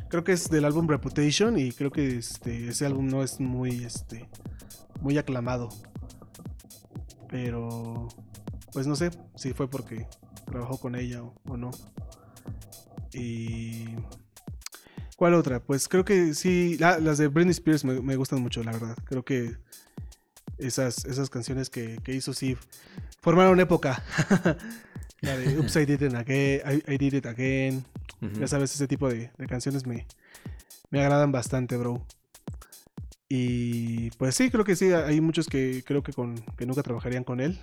creo 0.09 0.23
que 0.23 0.33
es 0.33 0.49
del 0.49 0.65
álbum 0.65 0.87
Reputation 0.87 1.57
y 1.57 1.71
creo 1.71 1.91
que 1.91 2.17
este, 2.17 2.67
ese 2.69 2.85
álbum 2.85 3.07
no 3.07 3.23
es 3.23 3.39
muy, 3.39 3.83
este, 3.83 4.27
muy 5.01 5.17
aclamado. 5.17 5.69
Pero, 7.29 8.07
pues 8.73 8.87
no 8.87 8.95
sé 8.95 9.11
si 9.35 9.53
fue 9.53 9.69
porque 9.69 10.07
trabajó 10.49 10.77
con 10.79 10.95
ella 10.95 11.23
o, 11.23 11.33
o 11.47 11.57
no. 11.57 11.71
Y... 13.13 13.85
¿Cuál 15.15 15.33
otra? 15.33 15.59
Pues 15.59 15.87
creo 15.87 16.05
que 16.05 16.33
sí, 16.35 16.77
la- 16.79 16.99
las 16.99 17.17
de 17.17 17.27
Britney 17.27 17.51
Spears 17.51 17.83
me, 17.83 18.01
me 18.01 18.15
gustan 18.15 18.39
mucho, 18.41 18.63
la 18.63 18.71
verdad. 18.71 18.95
Creo 19.05 19.25
que 19.25 19.57
esas, 20.59 21.05
esas 21.05 21.29
canciones 21.31 21.69
que, 21.71 21.97
que 22.03 22.13
hizo 22.13 22.33
sí 22.33 22.55
formaron 23.21 23.59
época. 23.59 24.03
la 25.21 25.35
de 25.37 25.57
Oops, 25.59 25.75
I 25.75 25.85
Did 25.85 26.01
It 26.03 26.13
Again, 26.13 26.61
I, 26.87 26.93
I 26.93 26.97
Did 26.99 27.13
It 27.15 27.25
Again. 27.25 27.83
Ya 28.39 28.47
sabes, 28.47 28.73
ese 28.75 28.87
tipo 28.87 29.09
de, 29.09 29.31
de 29.37 29.47
canciones 29.47 29.85
me, 29.87 30.05
me 30.91 31.01
agradan 31.01 31.31
bastante, 31.31 31.77
bro. 31.77 32.05
Y 33.29 34.11
pues 34.11 34.35
sí, 34.35 34.49
creo 34.51 34.63
que 34.63 34.75
sí, 34.75 34.91
hay 34.93 35.19
muchos 35.19 35.47
que 35.47 35.83
creo 35.85 36.01
que, 36.03 36.13
con, 36.13 36.35
que 36.57 36.65
nunca 36.67 36.83
trabajarían 36.83 37.23
con 37.23 37.39
él. 37.39 37.59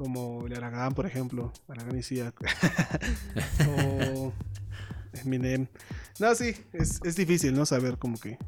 Como 0.00 0.46
el 0.46 0.54
Aragán, 0.54 0.94
por 0.94 1.04
ejemplo. 1.04 1.52
Aragán 1.68 1.98
y 1.98 2.02
Sia. 2.02 2.32
o 3.68 4.32
Eminem. 5.12 5.66
No, 6.18 6.34
sí, 6.34 6.54
es, 6.72 7.00
es 7.04 7.16
difícil, 7.16 7.52
¿no? 7.52 7.66
Saber 7.66 7.98
como 7.98 8.18
que... 8.18 8.38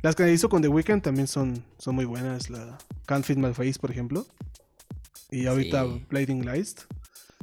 Las 0.00 0.14
que 0.14 0.32
hizo 0.32 0.48
con 0.48 0.62
The 0.62 0.68
Weeknd 0.68 1.02
también 1.02 1.26
son, 1.26 1.64
son 1.76 1.96
muy 1.96 2.04
buenas. 2.04 2.50
La 2.50 2.78
Can't 3.06 3.24
Fit 3.24 3.36
My 3.36 3.52
Face, 3.52 3.80
por 3.80 3.90
ejemplo. 3.90 4.24
Y 5.28 5.46
ahorita 5.46 5.86
Sí. 5.86 6.06
Blinding 6.08 6.46
Lights. 6.46 6.86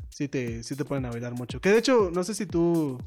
Sí 0.08 0.30
te, 0.30 0.64
sí 0.64 0.78
te 0.78 0.86
ponen 0.86 1.08
a 1.08 1.10
bailar 1.10 1.34
mucho. 1.34 1.60
Que 1.60 1.72
de 1.72 1.80
hecho, 1.80 2.12
no 2.14 2.24
sé 2.24 2.36
si 2.36 2.46
tú 2.46 2.98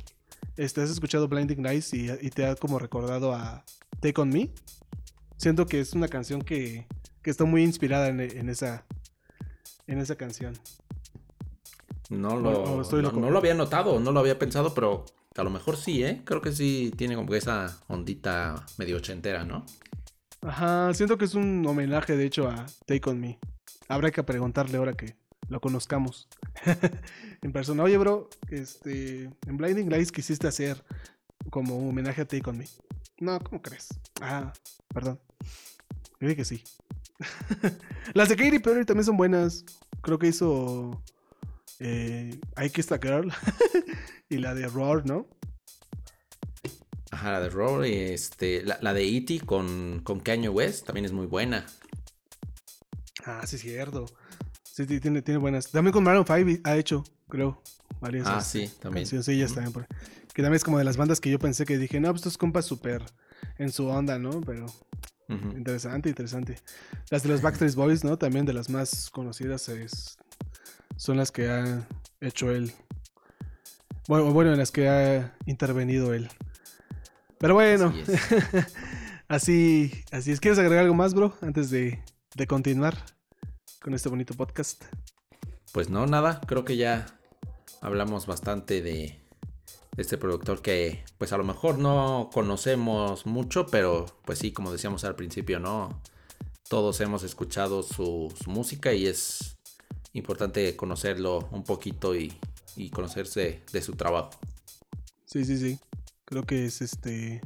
este, 0.59 0.83
has 0.83 0.91
escuchado 0.91 1.29
Blinding 1.29 1.63
Lights 1.63 1.95
y, 1.95 2.11
y 2.21 2.29
te 2.29 2.45
ha 2.45 2.57
como 2.57 2.79
recordado 2.79 3.33
a 3.35 3.65
Take 4.01 4.21
On 4.21 4.29
Me. 4.29 4.51
Siento 5.39 5.65
que 5.65 5.81
es 5.81 5.95
una 5.95 6.09
canción 6.09 6.43
que, 6.43 6.87
que 7.23 7.31
está 7.31 7.47
muy 7.47 7.63
inspirada 7.63 8.09
en, 8.09 8.21
en 8.21 8.51
esa, 8.51 8.85
en 9.93 10.01
esa 10.01 10.17
canción. 10.17 10.55
No 12.09 12.37
lo, 12.37 12.83
estoy 12.83 13.03
no, 13.03 13.31
lo 13.31 13.39
había 13.39 13.55
notado, 13.55 13.99
no 13.99 14.13
lo 14.13 14.21
había 14.21 14.39
pensado, 14.39 14.75
pero 14.75 15.05
a 15.37 15.43
lo 15.43 15.51
mejor 15.51 15.77
sí, 15.77 16.05
¿eh? 16.05 16.23
Creo 16.25 16.43
que 16.43 16.53
sí 16.53 16.93
tiene 16.97 17.15
como 17.15 17.31
que 17.31 17.39
esa 17.39 17.79
ondita 17.89 18.67
medio 18.77 18.97
ochentera, 18.97 19.45
¿no? 19.45 19.65
Ajá, 20.43 20.93
siento 20.93 21.17
que 21.17 21.25
es 21.25 21.35
un 21.35 21.65
homenaje 21.67 22.17
de 22.17 22.27
hecho 22.27 22.49
a 22.49 22.67
Take 22.87 23.09
On 23.09 23.21
Me. 23.21 23.39
Habrá 23.89 24.11
que 24.11 24.23
preguntarle 24.23 24.77
ahora 24.77 24.95
que 24.95 25.17
lo 25.49 25.61
conozcamos 25.61 26.29
en 27.43 27.53
persona. 27.53 27.83
Oye, 27.83 27.97
bro, 27.97 28.29
este, 28.51 29.31
en 29.47 29.57
Blinding 29.57 29.89
Lights 29.89 30.13
quisiste 30.13 30.49
hacer 30.49 30.85
como 31.51 31.79
un 31.79 31.91
homenaje 31.91 32.23
a 32.23 32.27
Take 32.27 32.49
On 32.51 32.59
Me. 32.59 32.67
No, 33.19 33.39
¿cómo 33.41 33.63
crees? 33.63 33.89
Ah, 34.21 34.53
perdón. 34.93 35.21
Creí 36.19 36.37
que 36.37 36.45
sí. 36.45 36.63
Las 38.15 38.29
de 38.29 38.37
Katy 38.37 38.59
Perry 38.59 38.85
también 38.85 39.05
son 39.05 39.17
buenas. 39.17 39.65
Creo 40.03 40.19
que 40.19 40.29
hizo 40.29 41.03
eh, 41.79 42.39
I 42.63 42.71
Kissed 42.71 42.93
a 42.93 42.99
Girl 42.99 43.33
y 44.29 44.39
la 44.39 44.55
de 44.55 44.67
Roar, 44.69 45.07
¿no? 45.07 45.29
Ajá, 47.11 47.33
la 47.33 47.41
de 47.41 47.51
Roar, 47.51 47.87
y 47.87 47.93
este, 47.95 48.63
la, 48.65 48.79
la 48.81 48.95
de 48.95 49.05
E.T. 49.07 49.41
con, 49.41 50.01
con 50.03 50.21
Kanye 50.21 50.49
West 50.49 50.87
también 50.87 51.05
es 51.05 51.13
muy 51.13 51.27
buena. 51.27 51.67
Ah, 53.25 53.47
sí, 53.47 53.57
es 53.57 53.63
cierto. 53.63 54.07
Sí, 54.65 54.87
sí, 54.87 54.99
tiene, 55.01 55.21
tiene 55.23 55.39
buenas. 55.39 55.71
También 55.71 55.93
con 55.93 56.03
Maroon 56.05 56.25
5 56.27 56.61
ha 56.65 56.77
hecho, 56.77 57.05
creo, 57.29 57.63
varias 58.01 58.27
Ah, 58.27 58.41
sí, 58.41 58.71
también. 58.81 59.05
cancioncillas 59.05 59.51
Ujú. 59.51 59.55
también. 59.61 59.73
por- 59.73 59.87
Que 60.33 60.41
también 60.43 60.55
es 60.55 60.65
como 60.65 60.79
de 60.79 60.85
las 60.85 60.97
bandas 60.97 61.21
que 61.21 61.31
yo 61.31 61.39
pensé 61.39 61.67
que 61.67 61.77
dije, 61.77 62.01
no, 62.01 62.09
pues 62.09 62.21
estos 62.21 62.39
compas 62.39 62.65
súper 62.65 63.03
en 63.59 63.71
su 63.71 63.87
onda, 63.87 64.19
¿no? 64.19 64.41
Pero 64.41 64.65
Interesante, 65.29 66.09
interesante. 66.09 66.59
Las 67.11 67.23
de 67.23 67.31
los 67.31 67.41
Backstreet 67.41 67.75
Boys, 67.75 68.05
¿no? 68.05 68.19
También 68.19 68.45
de 68.45 68.53
las 68.53 68.69
más 68.69 69.11
conocidas 69.11 69.69
es, 69.69 70.19
son 70.97 71.17
las 71.17 71.31
que 71.31 71.49
ha 71.49 71.87
hecho 72.21 72.51
él. 72.51 72.73
Bueno, 74.09 74.33
bueno, 74.33 74.53
en 74.53 74.59
las 74.59 74.71
que 74.71 74.89
ha 74.89 75.35
intervenido 75.47 76.13
él. 76.13 76.29
Pero 77.39 77.55
bueno, 77.55 77.95
Así 77.97 78.13
es. 78.13 78.77
así, 79.29 80.05
así 80.11 80.33
es. 80.33 80.41
¿Quieres 80.41 80.59
agregar 80.59 80.85
algo 80.85 80.95
más, 80.95 81.15
bro? 81.15 81.35
Antes 81.41 81.71
de, 81.71 82.03
de 82.35 82.47
continuar 82.47 82.97
con 83.81 83.95
este 83.95 84.09
bonito 84.09 84.35
podcast. 84.35 84.85
Pues 85.73 85.89
no, 85.89 86.07
nada, 86.07 86.41
creo 86.47 86.65
que 86.65 86.77
ya 86.77 87.07
hablamos 87.81 88.27
bastante 88.27 88.83
de 88.83 89.22
este 89.97 90.17
productor 90.17 90.63
que 90.63 91.05
pues 91.19 91.33
a 91.33 91.39
lo 91.39 91.45
mejor 91.45 91.79
no 91.79 92.31
conocemos 92.33 93.27
mucho, 93.27 93.67
pero 93.67 94.07
pues 94.25 94.39
sí, 94.39 94.53
como 94.53 94.73
decíamos 94.73 95.05
al 95.05 95.17
principio, 95.17 95.61
¿no? 95.61 96.01
Todos 96.69 97.01
hemos 97.01 97.23
escuchado 97.23 97.83
su, 97.83 98.33
música 98.47 98.93
y 98.95 99.07
es 99.07 99.59
importante 100.15 100.75
conocerlo 100.77 101.49
un 101.51 101.65
poquito 101.65 102.17
y, 102.17 102.33
y 102.77 102.91
conocerse 102.91 103.63
de 103.73 103.83
su 103.83 103.93
trabajo. 103.93 104.31
Sí, 105.27 105.45
sí, 105.45 105.59
sí. 105.59 105.79
Creo 106.25 106.45
que 106.45 106.65
es 106.65 106.81
este 106.81 107.43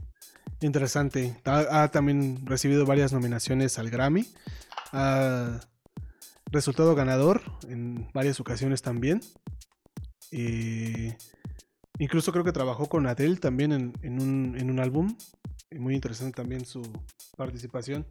interesante. 0.61 1.37
Ha, 1.45 1.83
ha 1.83 1.91
también 1.91 2.47
recibido 2.47 2.87
varias 2.87 3.13
nominaciones 3.13 3.79
al 3.79 3.91
Grammy. 3.91 4.27
Ha 4.93 5.61
resultado 6.51 6.95
ganador 6.95 7.43
en 7.69 8.09
varias 8.13 8.41
ocasiones 8.41 8.83
también. 8.83 9.21
Eh, 10.31 11.17
incluso 11.99 12.33
creo 12.33 12.45
que 12.45 12.53
trabajó 12.53 12.89
con 12.89 13.07
Adele 13.07 13.37
también 13.37 13.73
en, 13.73 13.93
en 14.03 14.21
un, 14.21 14.57
en 14.59 14.71
un 14.71 14.81
álbum. 14.81 15.17
Muy 15.77 15.95
interesante 15.95 16.35
también 16.37 16.65
su 16.65 16.83
participación. 17.37 18.07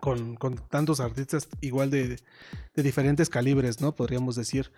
Con, 0.00 0.34
con 0.34 0.56
tantos 0.68 0.98
artistas 0.98 1.48
igual 1.60 1.90
de, 1.90 2.18
de 2.74 2.82
diferentes 2.82 3.28
calibres, 3.30 3.80
¿no? 3.80 3.94
Podríamos 3.94 4.34
decir. 4.34 4.72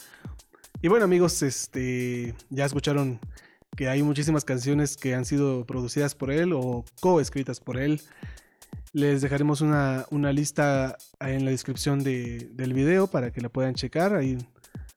Y 0.83 0.89
bueno 0.89 1.07
amigos, 1.07 1.41
este 1.43 2.35
ya 2.51 2.67
escucharon 2.67 3.21
que 3.75 3.89
hay 3.89 4.03
muchísimas 4.03 4.45
canciones 4.45 4.99
que 4.99 5.15
han 5.15 5.25
sido 5.25 5.65
producidas 5.65 6.15
por 6.15 6.31
él 6.31 6.53
o 6.53 6.85
coescritas 7.01 7.59
por 7.59 7.79
él. 7.79 8.03
Les 8.93 9.23
dejaremos 9.23 9.63
una, 9.63 10.05
una 10.11 10.31
lista 10.31 10.99
en 11.21 11.47
la 11.47 11.53
descripción 11.53 12.05
de- 12.05 12.51
del 12.53 12.75
video 12.75 13.07
para 13.07 13.33
que 13.33 13.41
la 13.41 13.49
puedan 13.49 13.75
checar. 13.75 14.15
Hay, 14.15 14.37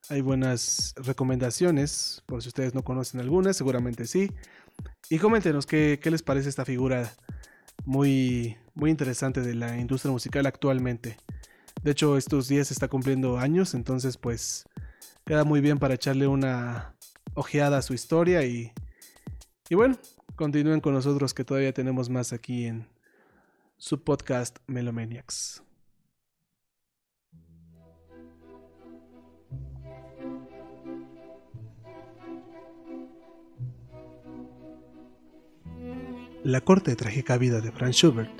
hay 0.08 0.20
buenas 0.20 0.94
recomendaciones, 0.96 2.22
por 2.26 2.42
si 2.42 2.48
ustedes 2.48 2.74
no 2.74 2.82
conocen 2.82 3.20
algunas, 3.20 3.56
seguramente 3.56 4.06
sí. 4.06 4.30
Y 5.10 5.18
coméntenos 5.18 5.66
qué, 5.66 5.98
qué 6.02 6.10
les 6.10 6.22
parece 6.22 6.48
esta 6.48 6.64
figura 6.64 7.12
muy, 7.84 8.56
muy 8.74 8.90
interesante 8.90 9.40
de 9.40 9.54
la 9.54 9.78
industria 9.78 10.12
musical 10.12 10.46
actualmente. 10.46 11.16
De 11.82 11.92
hecho, 11.92 12.16
estos 12.16 12.48
días 12.48 12.70
está 12.70 12.88
cumpliendo 12.88 13.38
años, 13.38 13.74
entonces 13.74 14.16
pues 14.16 14.64
queda 15.24 15.44
muy 15.44 15.60
bien 15.60 15.78
para 15.78 15.94
echarle 15.94 16.26
una 16.26 16.94
ojeada 17.34 17.78
a 17.78 17.82
su 17.82 17.94
historia 17.94 18.44
y, 18.44 18.72
y 19.68 19.74
bueno, 19.74 19.96
continúen 20.36 20.80
con 20.80 20.94
nosotros 20.94 21.34
que 21.34 21.44
todavía 21.44 21.72
tenemos 21.72 22.08
más 22.08 22.32
aquí 22.32 22.66
en 22.66 22.88
su 23.76 24.02
podcast 24.02 24.58
Melomaniacs. 24.66 25.62
La 36.48 36.62
corta 36.62 36.90
y 36.90 36.94
trágica 36.96 37.36
vida 37.36 37.60
de 37.60 37.70
Franz 37.70 37.96
Schubert, 37.96 38.30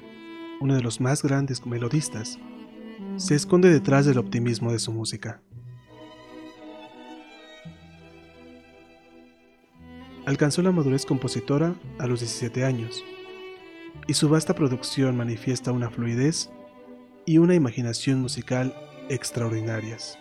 uno 0.62 0.74
de 0.74 0.80
los 0.80 0.98
más 0.98 1.22
grandes 1.22 1.66
melodistas, 1.66 2.38
se 3.18 3.34
esconde 3.34 3.68
detrás 3.68 4.06
del 4.06 4.16
optimismo 4.16 4.72
de 4.72 4.78
su 4.78 4.94
música. 4.94 5.42
Alcanzó 10.24 10.62
la 10.62 10.72
madurez 10.72 11.04
compositora 11.04 11.74
a 11.98 12.06
los 12.06 12.20
17 12.20 12.64
años, 12.64 13.04
y 14.06 14.14
su 14.14 14.30
vasta 14.30 14.54
producción 14.54 15.14
manifiesta 15.14 15.70
una 15.70 15.90
fluidez 15.90 16.48
y 17.26 17.36
una 17.36 17.54
imaginación 17.54 18.22
musical 18.22 18.74
extraordinarias. 19.10 20.18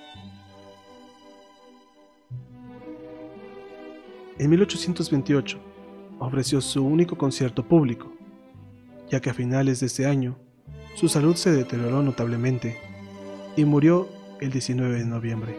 En 4.40 4.50
1828 4.50 5.77
ofreció 6.20 6.62
su 6.62 6.84
único 6.86 7.18
concierto 7.18 7.68
público, 7.68 8.12
ya 9.10 9.20
que 9.20 9.30
a 9.30 9.34
finales 9.34 9.80
de 9.80 9.88
ese 9.88 10.06
año 10.06 10.38
su 10.96 11.08
salud 11.08 11.36
se 11.36 11.52
deterioró 11.52 12.02
notablemente 12.02 12.78
y 13.56 13.66
murió 13.66 14.08
el 14.42 14.52
19 14.52 15.00
de 15.00 15.06
noviembre. 15.06 15.56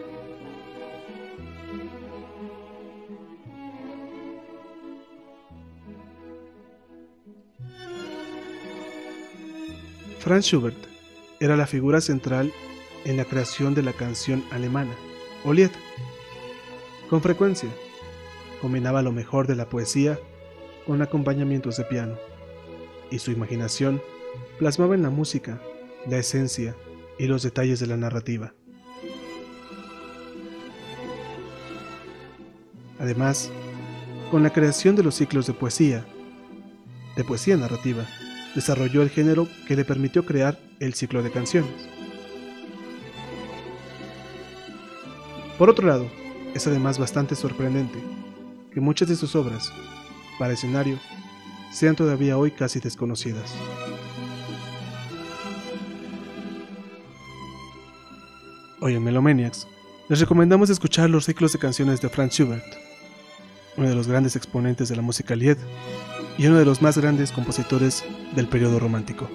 Franz 10.19 10.47
Schubert 10.47 10.77
era 11.41 11.57
la 11.57 11.67
figura 11.67 12.01
central 12.01 12.53
en 13.05 13.17
la 13.17 13.25
creación 13.25 13.75
de 13.75 13.83
la 13.83 13.93
canción 13.93 14.45
alemana, 14.51 14.95
Oliet. 15.45 15.73
Con 17.09 17.23
frecuencia, 17.23 17.71
combinaba 18.61 19.01
lo 19.03 19.13
mejor 19.13 19.47
de 19.47 19.55
la 19.55 19.69
poesía 19.69 20.19
con 20.89 21.03
acompañamientos 21.03 21.77
de 21.77 21.85
piano, 21.85 22.17
y 23.11 23.19
su 23.19 23.31
imaginación 23.31 24.01
plasmaba 24.59 24.95
en 24.95 25.03
la 25.03 25.11
música 25.11 25.61
la 26.07 26.17
esencia 26.17 26.75
y 27.19 27.27
los 27.27 27.43
detalles 27.43 27.79
de 27.79 27.87
la 27.87 27.99
narrativa. 27.99 28.55
Además, 32.99 33.51
con 34.31 34.43
la 34.43 34.51
creación 34.51 34.97
de 34.97 35.03
los 35.03 35.15
ciclos 35.15 35.47
de 35.47 35.53
poesía, 35.53 36.07
de 37.17 37.25
poesía 37.25 37.59
narrativa, 37.59 38.07
desarrolló 38.55 39.03
el 39.03 39.11
género 39.11 39.47
que 39.67 39.77
le 39.77 39.85
permitió 39.85 40.25
crear 40.25 40.59
el 40.81 40.95
ciclo 40.95 41.23
de 41.23 41.31
canciones. 41.31 41.87
Por 45.59 45.69
otro 45.69 45.87
lado, 45.87 46.09
es 46.55 46.67
además 46.67 46.99
bastante 46.99 47.35
sorprendente 47.35 47.99
que 48.73 48.81
muchas 48.81 49.09
de 49.09 49.17
sus 49.17 49.37
obras, 49.37 49.71
para 50.39 50.53
escenario, 50.53 50.99
sean 51.73 51.97
todavía 51.97 52.39
hoy 52.39 52.51
casi 52.51 52.81
desconocidas. 52.81 53.55
Hoy 58.81 58.95
en 58.95 59.03
Melomaniacs 59.03 59.67
les 60.09 60.21
recomendamos 60.21 60.71
escuchar 60.71 61.11
los 61.11 61.27
ciclos 61.27 61.53
de 61.53 61.59
canciones 61.59 62.01
de 62.01 62.09
Franz 62.09 62.35
Schubert, 62.35 62.65
uno 63.77 63.89
de 63.89 63.95
los 63.95 64.09
grandes 64.09 64.37
exponentes 64.37 64.89
de 64.89 64.97
la 64.97 65.03
música 65.03 65.35
Lied 65.35 65.59
y 66.39 66.47
uno 66.47 66.59
de 66.59 66.65
los 66.65 66.81
más 66.81 66.97
grandes 66.97 67.33
compositores 67.33 68.05
del 68.35 68.49
periodo 68.49 68.79
romántico. 68.79 69.29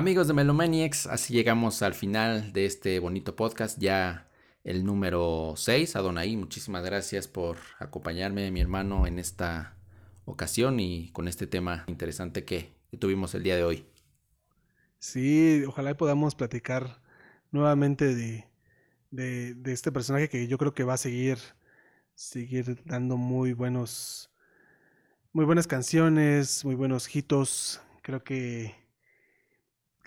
Amigos 0.00 0.28
de 0.28 0.32
Melomaniacs, 0.32 1.06
así 1.08 1.34
llegamos 1.34 1.82
al 1.82 1.92
final 1.92 2.54
de 2.54 2.64
este 2.64 2.98
bonito 3.00 3.36
podcast, 3.36 3.78
ya 3.78 4.30
el 4.64 4.82
número 4.82 5.52
6. 5.58 5.94
Adonai, 5.94 6.38
muchísimas 6.38 6.82
gracias 6.82 7.28
por 7.28 7.58
acompañarme, 7.78 8.50
mi 8.50 8.62
hermano, 8.62 9.06
en 9.06 9.18
esta 9.18 9.76
ocasión 10.24 10.80
y 10.80 11.10
con 11.12 11.28
este 11.28 11.46
tema 11.46 11.84
interesante 11.86 12.46
que, 12.46 12.72
tuvimos 12.98 13.34
el 13.34 13.42
día 13.42 13.56
de 13.56 13.64
hoy. 13.64 13.84
Sí, 14.98 15.64
ojalá 15.68 15.94
podamos 15.94 16.34
platicar 16.34 17.02
nuevamente 17.50 18.14
de, 18.14 19.62
este 19.70 19.92
personaje 19.92 20.30
que 20.30 20.48
yo 20.48 20.56
creo 20.56 20.72
que 20.72 20.84
va 20.84 20.94
a 20.94 20.96
seguir, 20.96 21.36
seguir 22.14 22.82
dando 22.86 23.18
muy 23.18 23.52
buenos, 23.52 24.30
muy 25.34 25.44
buenas 25.44 25.66
canciones, 25.66 26.64
muy 26.64 26.74
buenos 26.74 27.14
hitos. 27.14 27.82
Creo 28.00 28.24
que 28.24 28.79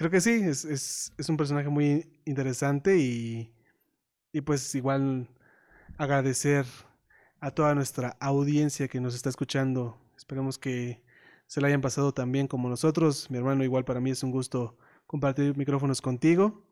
creo 0.04 0.12
que 0.12 0.20
sí, 0.20 0.32
es, 0.32 0.66
es, 0.66 1.14
es 1.18 1.30
un 1.30 1.38
personaje 1.38 1.70
muy 1.70 2.12
interesante 2.26 2.98
y, 2.98 3.54
y, 4.34 4.42
pues 4.42 4.76
igual 4.76 5.30
agradecer 5.98 6.66
a 7.40 7.52
toda 7.52 7.74
nuestra 7.74 8.18
audiencia 8.20 8.90
que 8.90 9.00
nos 9.00 9.16
está 9.16 9.30
escuchando. 9.30 9.98
Esperemos 10.18 10.58
que 10.58 11.02
se 11.48 11.62
la 11.62 11.68
hayan 11.68 11.80
pasado 11.80 12.14
tan 12.14 12.34
bien 12.34 12.48
como 12.48 12.68
nosotros. 12.68 13.32
Mi 13.32 13.38
hermano, 13.38 13.64
igual 13.64 13.86
para 13.86 14.02
mí 14.02 14.12
es 14.12 14.24
un 14.24 14.32
gusto 14.32 14.78
compartir 15.08 15.56
micrófonos 15.56 16.02
contigo. 16.02 16.68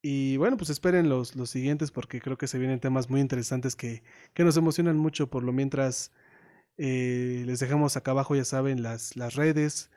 Y 0.00 0.38
bueno, 0.38 0.56
pues 0.56 0.70
esperen 0.70 1.10
los, 1.10 1.36
los 1.36 1.50
siguientes 1.50 1.90
porque 1.90 2.22
creo 2.22 2.38
que 2.38 2.46
se 2.46 2.58
vienen 2.58 2.80
temas 2.80 3.10
muy 3.10 3.20
interesantes 3.20 3.76
que, 3.76 4.02
que 4.32 4.44
nos 4.44 4.56
emocionan 4.56 4.96
mucho. 4.96 5.28
Por 5.28 5.42
lo 5.44 5.52
mientras, 5.52 6.10
eh, 6.78 7.42
les 7.44 7.60
dejamos 7.60 7.98
acá 7.98 8.12
abajo, 8.12 8.34
ya 8.34 8.46
saben, 8.46 8.82
las, 8.82 9.14
las 9.14 9.34
redes, 9.34 9.90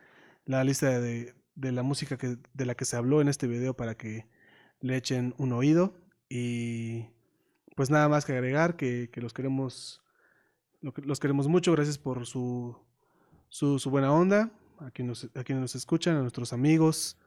la 0.45 0.63
lista 0.65 0.99
de, 0.99 1.38
de 1.59 1.71
la 1.71 1.83
música 1.83 2.17
que, 2.17 2.37
de 2.53 2.65
la 2.65 2.75
que 2.75 2.85
se 2.85 2.95
habló 2.95 3.21
en 3.21 3.27
este 3.27 3.47
video 3.47 3.75
para 3.75 3.95
que 3.95 4.27
le 4.79 4.95
echen 4.95 5.33
un 5.37 5.51
oído. 5.51 5.93
Y 6.29 7.07
pues 7.75 7.89
nada 7.89 8.07
más 8.09 8.25
que 8.25 8.33
agregar 8.33 8.75
que, 8.75 9.09
los 9.15 9.33
queremos 9.33 10.01
los 10.81 11.19
queremos 11.19 11.47
mucho. 11.47 11.73
Gracias 11.73 11.97
por 11.97 12.25
su, 12.25 12.77
su, 13.49 13.79
buena 13.89 14.13
onda. 14.13 14.51
A 14.79 14.91
quienes, 14.91 15.23
nos, 15.23 15.35
a 15.35 15.43
quienes 15.43 15.61
nos 15.61 15.75
escuchan, 15.75 16.15
a 16.15 16.21
nuestros 16.21 16.53
amigos, 16.53 17.17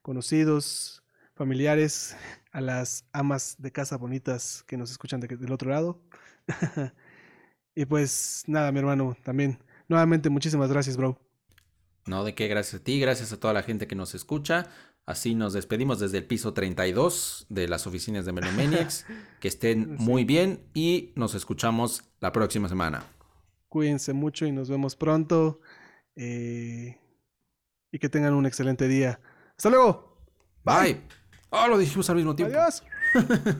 conocidos, 0.00 1.02
familiares, 1.34 2.16
a 2.52 2.60
las 2.60 3.04
amas 3.12 3.56
de 3.58 3.72
casa 3.72 3.96
bonitas 3.96 4.62
que 4.68 4.76
nos 4.76 4.92
escuchan 4.92 5.20
del 5.20 5.52
otro 5.52 5.70
lado. 5.70 6.00
y 7.74 7.84
pues 7.84 8.44
nada, 8.46 8.70
mi 8.70 8.78
hermano, 8.78 9.16
también. 9.24 9.58
Nuevamente, 9.88 10.30
muchísimas 10.30 10.70
gracias, 10.70 10.96
bro. 10.96 11.29
No, 12.06 12.24
de 12.24 12.34
qué, 12.34 12.48
gracias 12.48 12.80
a 12.80 12.84
ti, 12.84 13.00
gracias 13.00 13.32
a 13.32 13.38
toda 13.38 13.54
la 13.54 13.62
gente 13.62 13.86
que 13.86 13.94
nos 13.94 14.14
escucha. 14.14 14.66
Así 15.06 15.34
nos 15.34 15.52
despedimos 15.52 15.98
desde 15.98 16.18
el 16.18 16.24
piso 16.24 16.52
32 16.52 17.46
de 17.48 17.68
las 17.68 17.86
oficinas 17.86 18.24
de 18.24 18.32
Melomaniacs. 18.32 19.06
que 19.40 19.48
estén 19.48 19.94
muy 19.98 20.24
bien 20.24 20.60
y 20.74 21.12
nos 21.16 21.34
escuchamos 21.34 22.04
la 22.20 22.32
próxima 22.32 22.68
semana. 22.68 23.04
Cuídense 23.68 24.12
mucho 24.12 24.46
y 24.46 24.52
nos 24.52 24.68
vemos 24.68 24.96
pronto. 24.96 25.60
Eh, 26.16 26.98
y 27.92 27.98
que 27.98 28.08
tengan 28.08 28.34
un 28.34 28.46
excelente 28.46 28.88
día. 28.88 29.20
Hasta 29.56 29.70
luego. 29.70 30.18
Bye. 30.64 31.00
Oh, 31.50 31.66
lo 31.66 31.78
dijimos 31.78 32.08
al 32.10 32.16
mismo 32.16 32.36
tiempo. 32.36 32.56
Adiós. 32.56 32.84